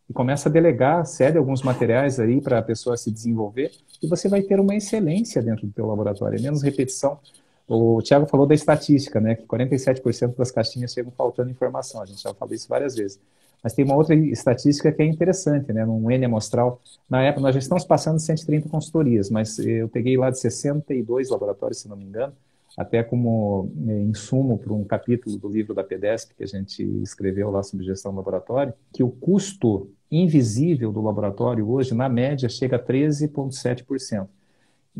e 0.09 0.13
começa 0.13 0.49
a 0.49 0.51
delegar, 0.51 1.05
cede 1.05 1.37
alguns 1.37 1.61
materiais 1.61 2.19
aí 2.19 2.39
para 2.39 2.59
a 2.59 2.61
pessoa 2.61 2.95
se 2.95 3.11
desenvolver 3.11 3.71
e 4.01 4.07
você 4.07 4.29
vai 4.29 4.41
ter 4.41 4.59
uma 4.59 4.75
excelência 4.75 5.41
dentro 5.41 5.65
do 5.65 5.73
teu 5.73 5.87
laboratório, 5.87 6.37
é 6.37 6.41
menos 6.41 6.61
repetição. 6.61 7.19
O 7.67 8.01
Tiago 8.01 8.25
falou 8.27 8.45
da 8.45 8.53
estatística, 8.53 9.21
né? 9.21 9.35
Que 9.35 9.45
47% 9.47 10.35
das 10.35 10.51
caixinhas 10.51 10.91
chegam 10.91 11.11
faltando 11.11 11.49
informação. 11.49 12.01
A 12.01 12.05
gente 12.05 12.21
já 12.21 12.33
falou 12.33 12.53
isso 12.53 12.67
várias 12.67 12.95
vezes. 12.95 13.19
Mas 13.63 13.73
tem 13.73 13.85
uma 13.85 13.95
outra 13.95 14.13
estatística 14.13 14.91
que 14.91 15.01
é 15.01 15.05
interessante, 15.05 15.71
né? 15.71 15.85
Num 15.85 16.11
N 16.11 16.25
amostral, 16.25 16.81
na 17.09 17.23
época 17.23 17.41
nós 17.41 17.53
já 17.55 17.59
estamos 17.59 17.85
passando 17.85 18.19
130 18.19 18.67
consultorias, 18.67 19.29
mas 19.29 19.57
eu 19.57 19.87
peguei 19.87 20.17
lá 20.17 20.29
de 20.29 20.37
62 20.39 21.29
laboratórios, 21.29 21.79
se 21.79 21.87
não 21.87 21.95
me 21.95 22.03
engano, 22.03 22.33
até 22.77 23.01
como 23.03 23.71
né, 23.75 24.01
insumo 24.01 24.57
para 24.57 24.73
um 24.73 24.83
capítulo 24.83 25.37
do 25.37 25.47
livro 25.47 25.73
da 25.73 25.83
PEDESP 25.83 26.35
que 26.35 26.43
a 26.43 26.47
gente 26.47 26.83
escreveu 27.01 27.49
lá 27.51 27.63
sobre 27.63 27.85
gestão 27.85 28.11
do 28.11 28.17
laboratório, 28.17 28.73
que 28.91 29.03
o 29.03 29.09
custo 29.09 29.89
invisível 30.11 30.91
do 30.91 31.01
laboratório 31.01 31.69
hoje, 31.69 31.93
na 31.93 32.09
média, 32.09 32.49
chega 32.49 32.75
a 32.75 32.79
13,7%. 32.83 34.27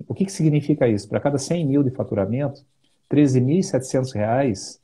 O 0.07 0.14
que, 0.14 0.26
que 0.26 0.32
significa 0.32 0.88
isso? 0.88 1.07
Para 1.07 1.20
cada 1.20 1.38
100 1.38 1.68
mil 1.68 1.84
de 1.84 1.91
faturamento, 1.91 2.61
R$ 3.11 3.22
13.700 3.22 4.80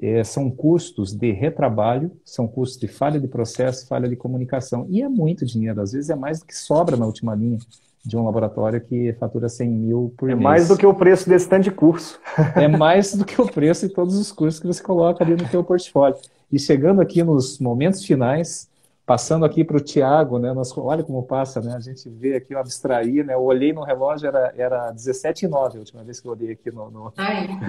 é, 0.00 0.22
são 0.24 0.50
custos 0.50 1.12
de 1.12 1.32
retrabalho, 1.32 2.10
são 2.24 2.46
custos 2.46 2.78
de 2.78 2.88
falha 2.88 3.20
de 3.20 3.28
processo, 3.28 3.86
falha 3.86 4.08
de 4.08 4.16
comunicação. 4.16 4.86
E 4.88 5.02
é 5.02 5.08
muito 5.08 5.46
dinheiro, 5.46 5.80
às 5.80 5.92
vezes 5.92 6.10
é 6.10 6.14
mais 6.14 6.40
do 6.40 6.46
que 6.46 6.56
sobra 6.56 6.96
na 6.96 7.06
última 7.06 7.34
linha 7.34 7.58
de 8.04 8.16
um 8.16 8.24
laboratório 8.24 8.80
que 8.80 9.14
fatura 9.14 9.48
100 9.48 9.70
mil 9.70 10.14
por 10.16 10.28
é 10.28 10.34
mês. 10.34 10.40
É 10.40 10.44
mais 10.44 10.68
do 10.68 10.76
que 10.76 10.84
o 10.84 10.92
preço 10.92 11.28
desse 11.28 11.48
tanto 11.48 11.64
de 11.64 11.70
curso. 11.70 12.20
é 12.54 12.68
mais 12.68 13.14
do 13.14 13.24
que 13.24 13.40
o 13.40 13.46
preço 13.46 13.88
de 13.88 13.94
todos 13.94 14.14
os 14.16 14.30
cursos 14.30 14.60
que 14.60 14.66
você 14.66 14.82
coloca 14.82 15.24
ali 15.24 15.34
no 15.34 15.48
seu 15.48 15.64
portfólio. 15.64 16.16
E 16.52 16.58
chegando 16.58 17.00
aqui 17.00 17.22
nos 17.22 17.58
momentos 17.58 18.04
finais, 18.04 18.68
Passando 19.06 19.44
aqui 19.44 19.62
para 19.62 19.76
o 19.76 19.80
Tiago, 19.80 20.38
né? 20.38 20.52
Nós, 20.54 20.76
olha 20.78 21.04
como 21.04 21.22
passa, 21.22 21.60
né? 21.60 21.74
A 21.76 21.80
gente 21.80 22.08
vê 22.08 22.36
aqui, 22.36 22.54
eu 22.54 22.58
abstraí, 22.58 23.22
né? 23.22 23.34
Eu 23.34 23.42
olhei 23.42 23.70
no 23.70 23.82
relógio, 23.82 24.26
era, 24.28 24.54
era 24.56 24.90
17 24.90 25.44
h 25.44 25.54
09 25.54 25.76
a 25.76 25.80
última 25.80 26.02
vez 26.02 26.20
que 26.20 26.26
eu 26.26 26.32
olhei 26.32 26.52
aqui 26.52 26.70
no. 26.70 26.90
no... 26.90 27.12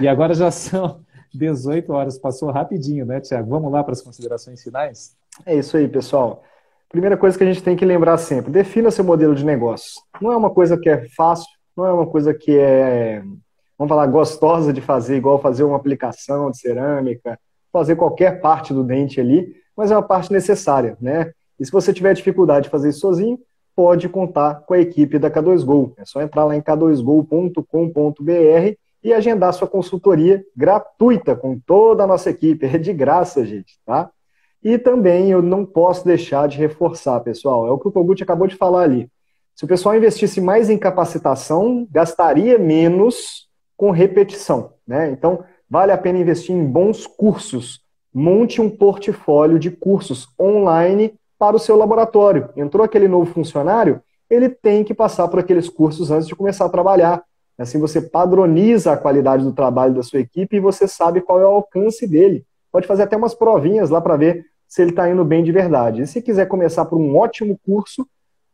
E 0.00 0.08
agora 0.08 0.32
já 0.32 0.50
são 0.50 1.00
18 1.34 1.92
horas, 1.92 2.18
passou 2.18 2.50
rapidinho, 2.50 3.04
né, 3.04 3.20
Tiago? 3.20 3.50
Vamos 3.50 3.70
lá 3.70 3.84
para 3.84 3.92
as 3.92 4.00
considerações 4.00 4.62
finais? 4.62 5.14
É 5.44 5.54
isso 5.54 5.76
aí, 5.76 5.86
pessoal. 5.86 6.42
Primeira 6.88 7.18
coisa 7.18 7.36
que 7.36 7.44
a 7.44 7.46
gente 7.46 7.62
tem 7.62 7.76
que 7.76 7.84
lembrar 7.84 8.16
sempre: 8.16 8.50
defina 8.50 8.90
seu 8.90 9.04
modelo 9.04 9.34
de 9.34 9.44
negócio. 9.44 10.00
Não 10.22 10.32
é 10.32 10.36
uma 10.36 10.50
coisa 10.50 10.78
que 10.78 10.88
é 10.88 11.06
fácil, 11.08 11.48
não 11.76 11.84
é 11.84 11.92
uma 11.92 12.06
coisa 12.06 12.32
que 12.32 12.58
é, 12.58 13.22
vamos 13.76 13.90
falar, 13.90 14.06
gostosa 14.06 14.72
de 14.72 14.80
fazer, 14.80 15.16
igual 15.16 15.38
fazer 15.38 15.64
uma 15.64 15.76
aplicação 15.76 16.50
de 16.50 16.58
cerâmica, 16.58 17.38
fazer 17.70 17.96
qualquer 17.96 18.40
parte 18.40 18.72
do 18.72 18.82
dente 18.82 19.20
ali 19.20 19.54
mas 19.76 19.90
é 19.90 19.94
uma 19.94 20.02
parte 20.02 20.32
necessária, 20.32 20.96
né? 21.00 21.32
E 21.58 21.64
se 21.64 21.72
você 21.72 21.92
tiver 21.92 22.14
dificuldade 22.14 22.64
de 22.64 22.70
fazer 22.70 22.90
isso 22.90 23.00
sozinho, 23.00 23.38
pode 23.74 24.08
contar 24.08 24.62
com 24.66 24.74
a 24.74 24.78
equipe 24.78 25.18
da 25.18 25.30
K2Go. 25.30 25.92
É 25.98 26.04
só 26.04 26.22
entrar 26.22 26.44
lá 26.44 26.56
em 26.56 26.62
k2go.com.br 26.62 27.62
e 29.04 29.12
agendar 29.12 29.52
sua 29.52 29.68
consultoria 29.68 30.44
gratuita 30.56 31.36
com 31.36 31.58
toda 31.58 32.04
a 32.04 32.06
nossa 32.06 32.30
equipe. 32.30 32.64
É 32.66 32.78
de 32.78 32.92
graça, 32.92 33.44
gente, 33.44 33.78
tá? 33.84 34.10
E 34.62 34.78
também 34.78 35.30
eu 35.30 35.42
não 35.42 35.64
posso 35.64 36.04
deixar 36.04 36.48
de 36.48 36.58
reforçar, 36.58 37.20
pessoal, 37.20 37.68
é 37.68 37.70
o 37.70 37.78
que 37.78 37.86
o 37.86 37.92
Kogut 37.92 38.20
acabou 38.22 38.46
de 38.46 38.56
falar 38.56 38.82
ali. 38.82 39.08
Se 39.54 39.64
o 39.64 39.68
pessoal 39.68 39.94
investisse 39.94 40.40
mais 40.40 40.68
em 40.68 40.76
capacitação, 40.76 41.86
gastaria 41.90 42.58
menos 42.58 43.46
com 43.76 43.90
repetição, 43.90 44.72
né? 44.86 45.10
Então, 45.10 45.44
vale 45.68 45.92
a 45.92 45.98
pena 45.98 46.18
investir 46.18 46.54
em 46.54 46.64
bons 46.64 47.06
cursos 47.06 47.85
monte 48.18 48.62
um 48.62 48.70
portfólio 48.70 49.58
de 49.58 49.70
cursos 49.70 50.26
online 50.40 51.12
para 51.38 51.54
o 51.54 51.58
seu 51.58 51.76
laboratório. 51.76 52.48
Entrou 52.56 52.82
aquele 52.82 53.06
novo 53.06 53.30
funcionário, 53.30 54.00
ele 54.30 54.48
tem 54.48 54.82
que 54.82 54.94
passar 54.94 55.28
por 55.28 55.38
aqueles 55.38 55.68
cursos 55.68 56.10
antes 56.10 56.26
de 56.26 56.34
começar 56.34 56.64
a 56.64 56.70
trabalhar. 56.70 57.22
Assim 57.58 57.78
você 57.78 58.00
padroniza 58.00 58.90
a 58.90 58.96
qualidade 58.96 59.44
do 59.44 59.52
trabalho 59.52 59.92
da 59.92 60.02
sua 60.02 60.20
equipe 60.20 60.56
e 60.56 60.60
você 60.60 60.88
sabe 60.88 61.20
qual 61.20 61.40
é 61.42 61.44
o 61.44 61.48
alcance 61.48 62.06
dele. 62.06 62.42
Pode 62.72 62.86
fazer 62.86 63.02
até 63.02 63.18
umas 63.18 63.34
provinhas 63.34 63.90
lá 63.90 64.00
para 64.00 64.16
ver 64.16 64.46
se 64.66 64.80
ele 64.80 64.92
está 64.92 65.10
indo 65.10 65.22
bem 65.22 65.44
de 65.44 65.52
verdade. 65.52 66.00
E 66.00 66.06
se 66.06 66.22
quiser 66.22 66.46
começar 66.46 66.86
por 66.86 66.98
um 66.98 67.18
ótimo 67.18 67.60
curso, 67.66 68.06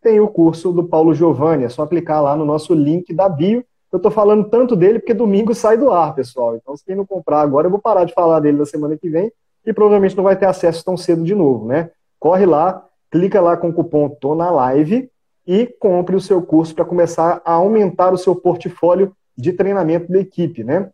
tem 0.02 0.18
o 0.18 0.26
curso 0.26 0.72
do 0.72 0.88
Paulo 0.88 1.14
Giovanni. 1.14 1.64
É 1.64 1.68
só 1.68 1.86
clicar 1.86 2.20
lá 2.20 2.36
no 2.36 2.44
nosso 2.44 2.74
link 2.74 3.14
da 3.14 3.28
bio. 3.28 3.64
Eu 3.92 3.98
estou 3.98 4.10
falando 4.10 4.48
tanto 4.50 4.74
dele 4.74 4.98
porque 4.98 5.14
domingo 5.14 5.54
sai 5.54 5.78
do 5.78 5.92
ar, 5.92 6.16
pessoal. 6.16 6.56
Então, 6.56 6.76
se 6.76 6.84
quem 6.84 6.96
não 6.96 7.06
comprar 7.06 7.42
agora, 7.42 7.68
eu 7.68 7.70
vou 7.70 7.80
parar 7.80 8.04
de 8.04 8.12
falar 8.12 8.40
dele 8.40 8.58
na 8.58 8.66
semana 8.66 8.96
que 8.96 9.08
vem 9.08 9.30
e 9.64 9.72
provavelmente 9.72 10.16
não 10.16 10.24
vai 10.24 10.36
ter 10.36 10.46
acesso 10.46 10.84
tão 10.84 10.96
cedo 10.96 11.22
de 11.22 11.34
novo, 11.34 11.66
né? 11.66 11.90
Corre 12.18 12.46
lá, 12.46 12.84
clica 13.10 13.40
lá 13.40 13.56
com 13.56 13.68
o 13.68 13.72
cupom 13.72 14.08
Tô 14.08 14.34
na 14.34 14.50
Live 14.50 15.10
e 15.46 15.66
compre 15.66 16.16
o 16.16 16.20
seu 16.20 16.42
curso 16.42 16.74
para 16.74 16.84
começar 16.84 17.40
a 17.44 17.52
aumentar 17.52 18.12
o 18.12 18.18
seu 18.18 18.34
portfólio 18.34 19.12
de 19.36 19.52
treinamento 19.52 20.10
da 20.10 20.20
equipe, 20.20 20.62
né? 20.62 20.90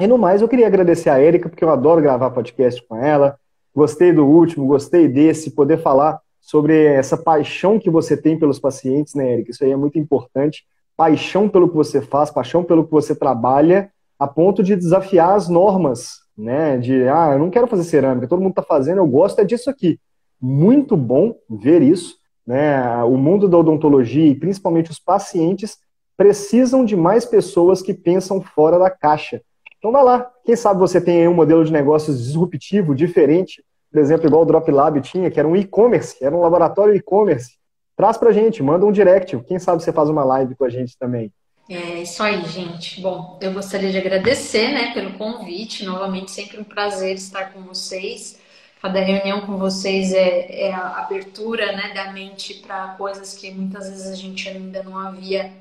E 0.00 0.06
no 0.06 0.18
mais, 0.18 0.42
eu 0.42 0.48
queria 0.48 0.66
agradecer 0.66 1.10
a 1.10 1.18
Érica, 1.18 1.48
porque 1.48 1.62
eu 1.62 1.70
adoro 1.70 2.02
gravar 2.02 2.30
podcast 2.30 2.82
com 2.88 2.96
ela. 2.96 3.38
Gostei 3.74 4.12
do 4.12 4.26
último, 4.26 4.66
gostei 4.66 5.06
desse, 5.06 5.52
poder 5.52 5.78
falar 5.78 6.20
sobre 6.40 6.84
essa 6.84 7.16
paixão 7.16 7.78
que 7.78 7.88
você 7.88 8.16
tem 8.16 8.38
pelos 8.38 8.58
pacientes, 8.58 9.14
né, 9.14 9.32
Érica? 9.32 9.52
Isso 9.52 9.64
aí 9.64 9.70
é 9.70 9.76
muito 9.76 9.98
importante. 9.98 10.64
Paixão 10.96 11.48
pelo 11.48 11.68
que 11.68 11.76
você 11.76 12.00
faz, 12.02 12.30
paixão 12.30 12.64
pelo 12.64 12.84
que 12.84 12.90
você 12.90 13.14
trabalha, 13.14 13.90
a 14.18 14.26
ponto 14.26 14.62
de 14.62 14.74
desafiar 14.74 15.34
as 15.34 15.48
normas 15.48 16.21
né? 16.36 16.78
De 16.78 17.08
ah, 17.08 17.30
eu 17.32 17.38
não 17.38 17.50
quero 17.50 17.66
fazer 17.66 17.84
cerâmica, 17.84 18.28
todo 18.28 18.40
mundo 18.40 18.50
está 18.50 18.62
fazendo, 18.62 18.98
eu 18.98 19.06
gosto 19.06 19.40
é 19.40 19.44
disso 19.44 19.70
aqui. 19.70 19.98
Muito 20.40 20.96
bom 20.96 21.36
ver 21.48 21.82
isso. 21.82 22.16
Né? 22.46 23.02
O 23.04 23.16
mundo 23.16 23.48
da 23.48 23.58
odontologia 23.58 24.26
e 24.26 24.34
principalmente 24.34 24.90
os 24.90 24.98
pacientes 24.98 25.78
precisam 26.16 26.84
de 26.84 26.96
mais 26.96 27.24
pessoas 27.24 27.80
que 27.80 27.94
pensam 27.94 28.40
fora 28.40 28.78
da 28.78 28.90
caixa. 28.90 29.40
Então 29.78 29.90
vai 29.90 30.04
lá, 30.04 30.30
quem 30.44 30.54
sabe 30.54 30.78
você 30.78 31.00
tem 31.00 31.26
um 31.26 31.34
modelo 31.34 31.64
de 31.64 31.72
negócios 31.72 32.22
disruptivo, 32.24 32.94
diferente, 32.94 33.64
por 33.90 34.00
exemplo, 34.00 34.26
igual 34.26 34.42
o 34.42 34.46
Drop 34.46 34.70
Lab 34.70 35.00
tinha, 35.00 35.30
que 35.30 35.38
era 35.38 35.48
um 35.48 35.56
e-commerce, 35.56 36.16
era 36.24 36.34
um 36.34 36.40
laboratório 36.40 36.94
e-commerce. 36.94 37.56
Traz 37.96 38.16
pra 38.16 38.32
gente, 38.32 38.62
manda 38.62 38.86
um 38.86 38.92
direct, 38.92 39.38
quem 39.40 39.58
sabe 39.58 39.82
você 39.82 39.92
faz 39.92 40.08
uma 40.08 40.24
live 40.24 40.54
com 40.54 40.64
a 40.64 40.70
gente 40.70 40.96
também. 40.96 41.32
É 41.68 42.02
isso 42.02 42.22
aí, 42.22 42.44
gente. 42.48 43.00
Bom, 43.00 43.38
eu 43.40 43.52
gostaria 43.52 43.90
de 43.90 43.98
agradecer, 43.98 44.68
né, 44.72 44.92
pelo 44.92 45.12
convite. 45.14 45.84
Novamente, 45.84 46.30
sempre 46.30 46.60
um 46.60 46.64
prazer 46.64 47.14
estar 47.14 47.52
com 47.52 47.62
vocês. 47.62 48.38
Cada 48.80 49.00
reunião 49.00 49.42
com 49.42 49.56
vocês 49.58 50.12
é, 50.12 50.66
é 50.68 50.72
a 50.72 50.98
abertura, 50.98 51.72
né, 51.72 51.92
da 51.94 52.12
mente 52.12 52.54
para 52.54 52.88
coisas 52.98 53.34
que 53.34 53.50
muitas 53.52 53.88
vezes 53.88 54.08
a 54.08 54.16
gente 54.16 54.48
ainda 54.48 54.82
não 54.82 54.98
havia 54.98 55.52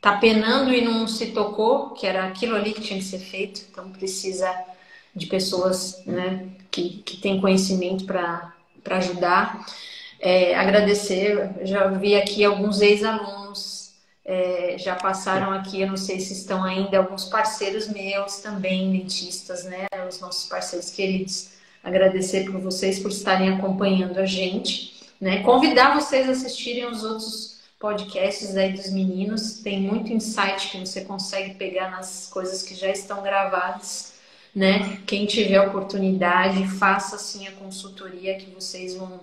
tá 0.00 0.16
penando 0.16 0.72
e 0.72 0.80
não 0.80 1.08
se 1.08 1.32
tocou, 1.32 1.90
que 1.90 2.06
era 2.06 2.26
aquilo 2.26 2.54
ali 2.54 2.72
que 2.72 2.80
tinha 2.80 2.98
que 2.98 3.04
ser 3.04 3.18
feito. 3.18 3.62
Então 3.70 3.90
precisa 3.90 4.48
de 5.14 5.26
pessoas, 5.26 6.02
né, 6.06 6.48
que, 6.70 7.02
que 7.04 7.16
têm 7.18 7.40
conhecimento 7.40 8.04
para 8.04 8.52
ajudar. 8.90 9.66
É, 10.20 10.54
agradecer, 10.56 11.50
já 11.62 11.88
vi 11.88 12.16
aqui 12.16 12.44
alguns 12.44 12.80
ex-alunos 12.80 13.87
é, 14.28 14.76
já 14.78 14.94
passaram 14.94 15.50
aqui, 15.50 15.80
eu 15.80 15.88
não 15.88 15.96
sei 15.96 16.20
se 16.20 16.34
estão 16.34 16.62
ainda, 16.62 16.98
alguns 16.98 17.24
parceiros 17.24 17.88
meus 17.88 18.36
também, 18.36 18.92
dentistas, 18.92 19.64
né? 19.64 19.86
Os 20.06 20.20
nossos 20.20 20.46
parceiros 20.46 20.90
queridos. 20.90 21.48
Agradecer 21.82 22.44
por 22.44 22.60
vocês 22.60 22.98
por 22.98 23.10
estarem 23.10 23.48
acompanhando 23.48 24.18
a 24.18 24.26
gente, 24.26 25.02
né? 25.18 25.42
Convidar 25.42 25.94
vocês 25.98 26.28
a 26.28 26.32
assistirem 26.32 26.84
os 26.84 27.02
outros 27.04 27.60
podcasts 27.80 28.54
aí 28.54 28.74
dos 28.74 28.90
meninos. 28.90 29.60
Tem 29.60 29.80
muito 29.80 30.12
insight 30.12 30.72
que 30.72 30.78
você 30.78 31.06
consegue 31.06 31.54
pegar 31.54 31.90
nas 31.90 32.28
coisas 32.30 32.62
que 32.62 32.74
já 32.74 32.90
estão 32.90 33.22
gravadas, 33.22 34.12
né? 34.54 35.00
Quem 35.06 35.24
tiver 35.24 35.58
oportunidade, 35.62 36.68
faça 36.68 37.16
assim 37.16 37.48
a 37.48 37.52
consultoria 37.52 38.34
que 38.34 38.50
vocês 38.50 38.94
vão 38.94 39.20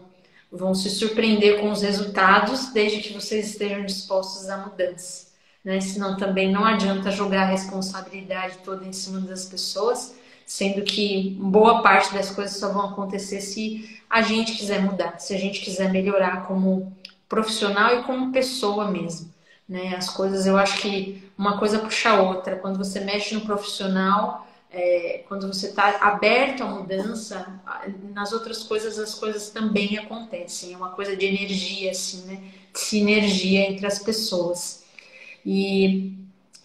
vão 0.52 0.74
se 0.74 0.90
surpreender 0.90 1.60
com 1.60 1.72
os 1.72 1.82
resultados, 1.82 2.72
desde 2.72 3.02
que 3.02 3.14
vocês 3.14 3.50
estejam 3.52 3.86
dispostos 3.86 4.50
à 4.50 4.58
mudança. 4.58 5.28
Né? 5.64 5.82
Senão 5.82 6.16
também 6.16 6.52
não 6.52 6.64
adianta 6.64 7.12
jogar 7.12 7.44
a 7.44 7.52
responsabilidade 7.52 8.60
toda 8.64 8.86
em 8.86 8.94
cima 8.94 9.20
das 9.22 9.46
pessoas, 9.46 10.16
sendo 10.46 10.84
que 10.84 11.36
boa 11.42 11.82
parte 11.82 12.14
das 12.14 12.30
coisas 12.30 12.58
só 12.58 12.72
vão 12.72 12.92
acontecer 12.92 13.42
se 13.42 14.00
a 14.10 14.22
gente 14.22 14.54
quiser 14.54 14.82
mudar, 14.82 15.20
se 15.20 15.34
a 15.34 15.38
gente 15.38 15.62
quiser 15.62 15.92
melhorar 15.92 16.46
como 16.46 16.96
profissional 17.28 18.00
e 18.00 18.04
como 18.04 18.32
pessoa 18.32 18.90
mesmo. 18.92 19.34
Né? 19.68 19.96
As 19.98 20.10
coisas, 20.10 20.46
eu 20.46 20.56
acho 20.58 20.80
que 20.80 21.24
uma 21.38 21.58
coisa 21.58 21.80
puxa 21.80 22.12
a 22.12 22.22
outra. 22.22 22.56
Quando 22.56 22.78
você 22.78 23.00
mexe 23.00 23.34
no 23.34 23.42
profissional, 23.42 24.45
é, 24.76 25.24
quando 25.26 25.48
você 25.48 25.68
está 25.68 26.00
aberto 26.02 26.62
à 26.62 26.66
mudança, 26.66 27.62
nas 28.14 28.34
outras 28.34 28.62
coisas 28.62 29.00
as 29.00 29.16
coisas 29.16 29.50
também 29.50 29.98
acontecem. 29.98 30.74
É 30.74 30.78
uma 30.78 30.90
coisa 30.90 31.16
de 31.16 31.26
energia, 31.26 31.92
assim, 31.92 32.26
né? 32.26 32.44
De 32.74 32.80
sinergia 32.80 33.62
entre 33.72 33.88
as 33.88 34.00
pessoas. 34.00 34.84
E 35.46 36.14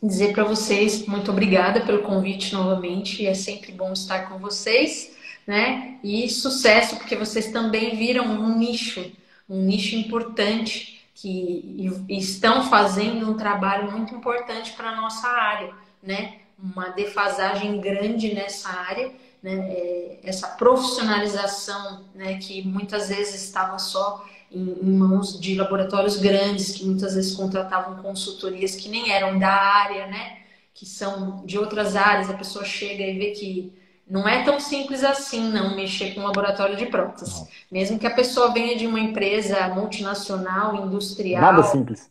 dizer 0.03 0.33
para 0.33 0.43
vocês 0.43 1.07
muito 1.07 1.31
obrigada 1.31 1.83
pelo 1.83 2.03
convite 2.03 2.53
novamente. 2.53 3.25
É 3.25 3.33
sempre 3.33 3.71
bom 3.71 3.93
estar 3.93 4.29
com 4.29 4.39
vocês, 4.39 5.17
né? 5.47 5.99
E 6.03 6.29
sucesso, 6.29 6.97
porque 6.97 7.15
vocês 7.15 7.53
também 7.53 7.95
viram 7.95 8.25
um 8.25 8.59
nicho, 8.59 9.09
um 9.49 9.63
nicho 9.63 9.95
importante 9.95 11.01
que 11.15 11.89
estão 12.09 12.69
fazendo 12.69 13.31
um 13.31 13.37
trabalho 13.37 13.93
muito 13.93 14.13
importante 14.17 14.73
para 14.73 14.91
a 14.91 14.97
nossa 14.97 15.29
área, 15.29 15.73
né? 16.03 16.41
Uma 16.63 16.91
defasagem 16.91 17.81
grande 17.81 18.35
nessa 18.35 18.69
área, 18.69 19.13
né? 19.43 19.53
É, 19.71 20.19
essa 20.23 20.49
profissionalização 20.49 22.05
né, 22.15 22.39
que 22.39 22.63
muitas 22.67 23.09
vezes 23.09 23.43
estava 23.43 23.79
só 23.79 24.25
em, 24.51 24.79
em, 24.83 24.91
mãos 24.91 25.41
de 25.41 25.55
laboratórios 25.55 26.19
grandes, 26.19 26.73
que 26.73 26.85
muitas 26.85 27.15
vezes 27.15 27.35
contratavam 27.35 28.03
consultorias 28.03 28.77
que 28.77 28.89
nem 28.89 29.11
eram 29.11 29.39
da 29.39 29.51
área, 29.51 30.07
né? 30.09 30.41
que 30.81 30.87
são 30.87 31.45
de 31.45 31.59
outras 31.59 31.95
áreas, 31.95 32.31
a 32.31 32.35
pessoa 32.35 32.65
chega 32.65 33.05
e 33.05 33.19
vê 33.19 33.31
que 33.33 33.73
não 34.09 34.27
é 34.27 34.43
tão 34.43 34.59
simples 34.59 35.05
assim 35.05 35.53
não 35.53 35.77
mexer 35.77 36.15
com 36.15 36.21
um 36.21 36.25
laboratório 36.25 36.75
de 36.75 36.87
prótese. 36.87 37.47
Mesmo 37.71 37.99
que 37.99 38.07
a 38.07 38.15
pessoa 38.15 38.51
venha 38.51 38.75
de 38.75 38.87
uma 38.87 38.99
empresa 38.99 39.69
multinacional, 39.69 40.87
industrial. 40.87 41.43
Nada 41.43 41.63
simples. 41.65 42.11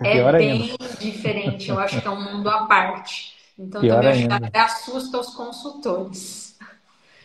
É 0.00 0.14
Pior 0.14 0.32
bem 0.32 0.50
ainda. 0.50 0.94
diferente. 0.98 1.70
Eu 1.70 1.78
acho 1.78 2.00
que 2.00 2.06
é 2.06 2.10
um 2.10 2.20
mundo 2.20 2.50
à 2.50 2.66
parte. 2.66 3.37
Então 3.58 3.80
Pior 3.80 4.02
também 4.02 4.28
que 4.28 4.58
assusta 4.58 5.18
os 5.18 5.34
consultores. 5.34 6.56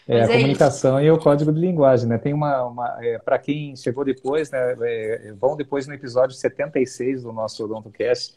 É, 0.07 0.21
a 0.21 0.23
é 0.25 0.27
comunicação 0.27 0.99
isso. 0.99 1.07
e 1.07 1.11
o 1.11 1.17
código 1.17 1.53
de 1.53 1.59
linguagem, 1.59 2.09
né? 2.09 2.17
Tem 2.17 2.33
uma, 2.33 2.63
uma 2.65 2.97
é, 3.01 3.19
para 3.19 3.39
quem 3.39 3.75
chegou 3.75 4.03
depois, 4.03 4.51
né? 4.51 4.75
É, 4.81 5.33
vão 5.39 5.55
depois 5.55 5.87
no 5.87 5.93
episódio 5.93 6.35
76 6.35 7.23
do 7.23 7.31
nosso 7.31 7.63
OdontoCast, 7.63 8.35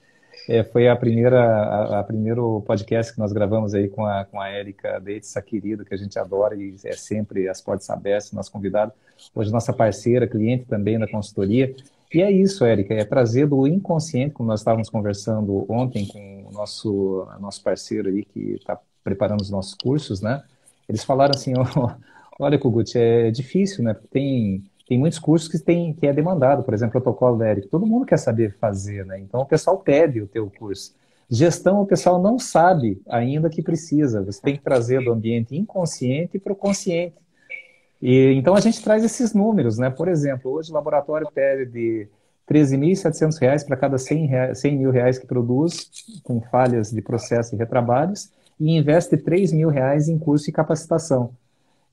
é, 0.48 0.62
foi 0.62 0.88
a 0.88 0.94
primeira, 0.94 1.40
a, 1.40 2.00
a, 2.00 2.04
primeiro 2.04 2.62
podcast 2.66 3.12
que 3.12 3.18
nós 3.18 3.32
gravamos 3.32 3.74
aí 3.74 3.88
com 3.88 4.04
a, 4.04 4.24
com 4.24 4.40
a 4.40 4.48
Érica 4.48 5.00
Deitz, 5.00 5.30
essa 5.30 5.42
querida 5.42 5.84
que 5.84 5.94
a 5.94 5.96
gente 5.96 6.18
adora 6.18 6.54
e 6.54 6.76
é 6.84 6.92
sempre 6.92 7.48
as 7.48 7.60
portas 7.60 7.88
abertas, 7.90 8.32
nosso 8.32 8.52
convidado. 8.52 8.92
Hoje 9.34 9.50
nossa 9.50 9.72
parceira, 9.72 10.26
cliente 10.26 10.64
também 10.66 10.98
da 10.98 11.08
consultoria. 11.08 11.74
E 12.12 12.22
é 12.22 12.30
isso, 12.30 12.64
Érica, 12.64 12.94
é 12.94 13.04
trazer 13.04 13.46
do 13.46 13.66
inconsciente, 13.66 14.34
como 14.34 14.48
nós 14.48 14.60
estávamos 14.60 14.88
conversando 14.88 15.66
ontem 15.68 16.06
com 16.06 16.35
nosso, 16.56 17.26
nosso 17.40 17.62
parceiro 17.62 18.08
aí 18.08 18.24
que 18.24 18.54
está 18.54 18.78
preparando 19.04 19.40
os 19.40 19.50
nossos 19.50 19.74
cursos, 19.74 20.20
né? 20.20 20.42
Eles 20.88 21.04
falaram 21.04 21.32
assim, 21.34 21.52
olha, 22.40 22.58
Kugut, 22.58 22.96
é 22.98 23.30
difícil, 23.30 23.84
né? 23.84 23.94
Tem 24.10 24.64
tem 24.88 24.98
muitos 24.98 25.18
cursos 25.18 25.48
que, 25.48 25.58
tem, 25.58 25.92
que 25.92 26.06
é 26.06 26.12
demandado, 26.12 26.62
por 26.62 26.72
exemplo, 26.72 26.92
protocolo 26.92 27.42
Eric. 27.42 27.66
Todo 27.68 27.86
mundo 27.86 28.06
quer 28.06 28.18
saber 28.18 28.54
fazer, 28.56 29.04
né? 29.04 29.18
Então 29.18 29.40
o 29.40 29.46
pessoal 29.46 29.78
pede 29.78 30.20
o 30.20 30.28
teu 30.28 30.48
curso. 30.48 30.94
Gestão, 31.28 31.82
o 31.82 31.86
pessoal 31.86 32.22
não 32.22 32.38
sabe 32.38 33.02
ainda 33.08 33.50
que 33.50 33.62
precisa. 33.62 34.22
Você 34.22 34.40
tem 34.40 34.56
que 34.56 34.62
trazer 34.62 35.02
do 35.02 35.12
ambiente 35.12 35.56
inconsciente 35.56 36.38
para 36.38 36.52
o 36.52 36.56
consciente. 36.56 37.16
E, 38.00 38.32
então 38.34 38.54
a 38.54 38.60
gente 38.60 38.80
traz 38.80 39.02
esses 39.02 39.34
números, 39.34 39.76
né? 39.76 39.90
Por 39.90 40.06
exemplo, 40.06 40.52
hoje 40.52 40.70
o 40.70 40.74
laboratório 40.74 41.28
pede 41.34 41.66
de 41.66 42.08
13.700 42.48 43.38
reais 43.40 43.64
para 43.64 43.76
cada 43.76 43.98
100, 43.98 44.26
reais, 44.26 44.58
100 44.60 44.78
mil 44.78 44.90
reais 44.90 45.18
que 45.18 45.26
produz, 45.26 45.90
com 46.22 46.40
falhas 46.40 46.90
de 46.90 47.02
processo 47.02 47.54
e 47.54 47.58
retrabalhos, 47.58 48.30
e 48.58 48.76
investe 48.76 49.16
3 49.16 49.52
mil 49.52 49.68
reais 49.68 50.08
em 50.08 50.18
curso 50.18 50.48
e 50.48 50.52
capacitação. 50.52 51.30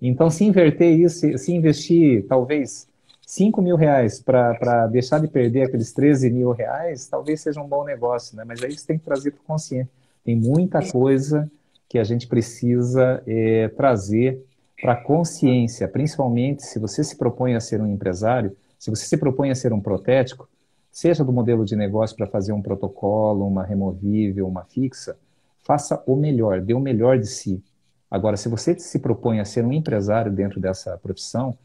Então, 0.01 0.29
se 0.29 0.43
inverter 0.43 0.99
isso, 0.99 1.37
se 1.37 1.53
investir 1.53 2.25
talvez 2.27 2.87
5 3.25 3.61
mil 3.61 3.75
reais 3.75 4.21
para 4.21 4.87
deixar 4.87 5.19
de 5.19 5.27
perder 5.27 5.63
aqueles 5.63 5.91
13 5.93 6.29
mil 6.29 6.51
reais, 6.51 7.07
talvez 7.07 7.41
seja 7.41 7.61
um 7.61 7.67
bom 7.67 7.83
negócio, 7.83 8.35
né? 8.35 8.43
Mas 8.45 8.61
aí 8.63 8.77
você 8.77 8.85
tem 8.85 8.97
que 8.97 9.05
trazer 9.05 9.31
para 9.31 9.41
o 9.41 9.45
consciente. 9.45 9.89
Tem 10.23 10.35
muita 10.35 10.81
coisa 10.91 11.49
que 11.89 11.97
a 11.97 12.03
gente 12.03 12.27
precisa 12.27 13.23
é, 13.25 13.69
trazer 13.69 14.43
para 14.81 14.93
a 14.93 15.01
consciência, 15.01 15.87
principalmente 15.87 16.63
se 16.63 16.77
você 16.77 17.03
se 17.03 17.15
propõe 17.15 17.55
a 17.55 17.59
ser 17.59 17.81
um 17.81 17.87
empresário, 17.87 18.55
se 18.83 18.89
você 18.89 19.05
se 19.05 19.15
propõe 19.15 19.49
a 19.49 19.55
ser 19.55 19.71
um 19.71 19.79
protético, 19.79 20.49
seja 20.91 21.23
do 21.23 21.31
modelo 21.31 21.63
de 21.63 21.73
negócio 21.73 22.17
para 22.17 22.27
fazer 22.27 22.51
um 22.51 22.61
protocolo, 22.61 23.47
uma 23.47 23.63
removível, 23.63 24.45
uma 24.45 24.65
fixa, 24.65 25.15
faça 25.63 26.03
o 26.05 26.17
melhor, 26.17 26.59
dê 26.59 26.73
o 26.73 26.81
melhor 26.81 27.17
de 27.17 27.25
si. 27.25 27.63
Agora, 28.11 28.35
se 28.35 28.49
você 28.49 28.77
se 28.77 28.99
propõe 28.99 29.39
a 29.39 29.45
ser 29.45 29.63
um 29.63 29.71
empresário 29.71 30.29
dentro 30.29 30.59
dessa 30.59 30.97
profissão, 30.97 31.57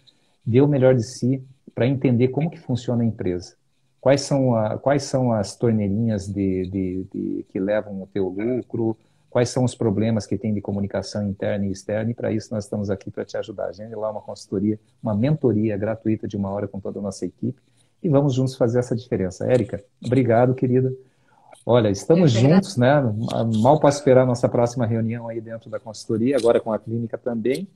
dê 0.47 0.61
o 0.61 0.69
melhor 0.69 0.95
de 0.95 1.03
si 1.03 1.43
para 1.75 1.89
entender 1.89 2.29
como 2.29 2.49
que 2.49 2.61
funciona 2.61 3.03
a 3.03 3.07
empresa. 3.07 3.57
Quais 4.01 4.21
são, 4.21 4.55
a, 4.55 4.79
quais 4.79 5.03
são 5.03 5.33
as 5.33 5.57
torneirinhas 5.57 6.29
de, 6.29 6.71
de, 6.71 7.07
de, 7.13 7.47
que 7.49 7.59
levam 7.59 8.01
o 8.01 8.07
teu 8.07 8.29
lucro, 8.29 8.97
quais 9.31 9.51
são 9.51 9.65
os 9.65 9.75
problemas 9.75 10.27
que 10.27 10.39
tem 10.39 10.55
de 10.55 10.61
comunicação 10.61 11.27
interna 11.29 11.67
e 11.67 11.71
externa, 11.71 12.11
e 12.11 12.15
para 12.15 12.33
isso 12.33 12.53
nós 12.53 12.65
estamos 12.65 12.91
aqui 12.91 13.11
para 13.11 13.25
te 13.25 13.37
ajudar. 13.37 13.67
A 13.67 13.73
gente 13.73 13.95
lá 13.95 14.11
uma 14.11 14.21
consultoria, 14.21 14.79
uma 15.03 15.15
mentoria 15.15 15.77
gratuita 15.77 16.27
de 16.27 16.37
uma 16.37 16.51
hora 16.51 16.67
com 16.67 16.81
toda 16.81 16.99
a 16.99 17.03
nossa 17.03 17.27
equipe, 17.27 17.61
e 18.03 18.09
vamos 18.09 18.35
juntos 18.35 18.57
fazer 18.57 18.79
essa 18.79 18.95
diferença. 18.95 19.51
Érica, 19.51 19.83
obrigado, 20.05 20.55
querida. 20.55 20.93
Olha, 21.67 21.91
estamos 21.91 22.35
é 22.35 22.41
juntos, 22.41 22.77
né? 22.77 23.03
Mal 23.61 23.79
posso 23.79 23.99
esperar 23.99 24.23
a 24.23 24.27
nossa 24.27 24.49
próxima 24.49 24.87
reunião 24.87 25.29
aí 25.29 25.41
dentro 25.41 25.69
da 25.69 25.79
consultoria, 25.79 26.37
agora 26.37 26.61
com 26.61 26.73
a 26.73 26.79
clínica 26.79 27.19
também. 27.19 27.69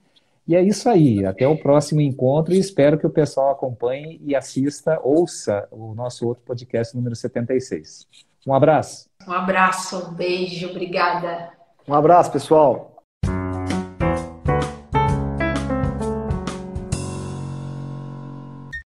E 0.47 0.57
é 0.57 0.63
isso 0.63 0.89
aí. 0.89 1.25
Até 1.25 1.47
o 1.47 1.57
próximo 1.57 2.01
encontro 2.01 2.55
e 2.55 2.59
espero 2.59 2.99
que 2.99 3.07
o 3.07 3.11
pessoal 3.11 3.51
acompanhe 3.51 4.21
e 4.25 4.35
assista, 4.35 4.99
ouça 5.03 5.69
o 5.71 5.95
nosso 5.95 6.27
outro 6.27 6.43
podcast 6.45 6.97
número 6.97 7.15
76. 7.15 8.32
Um 8.47 8.55
abraço. 8.55 9.09
Um 9.27 9.33
abraço, 9.33 10.09
um 10.09 10.15
beijo, 10.15 10.69
obrigada. 10.71 11.53
Um 11.87 11.95
abraço, 11.95 12.31
pessoal. 12.33 12.92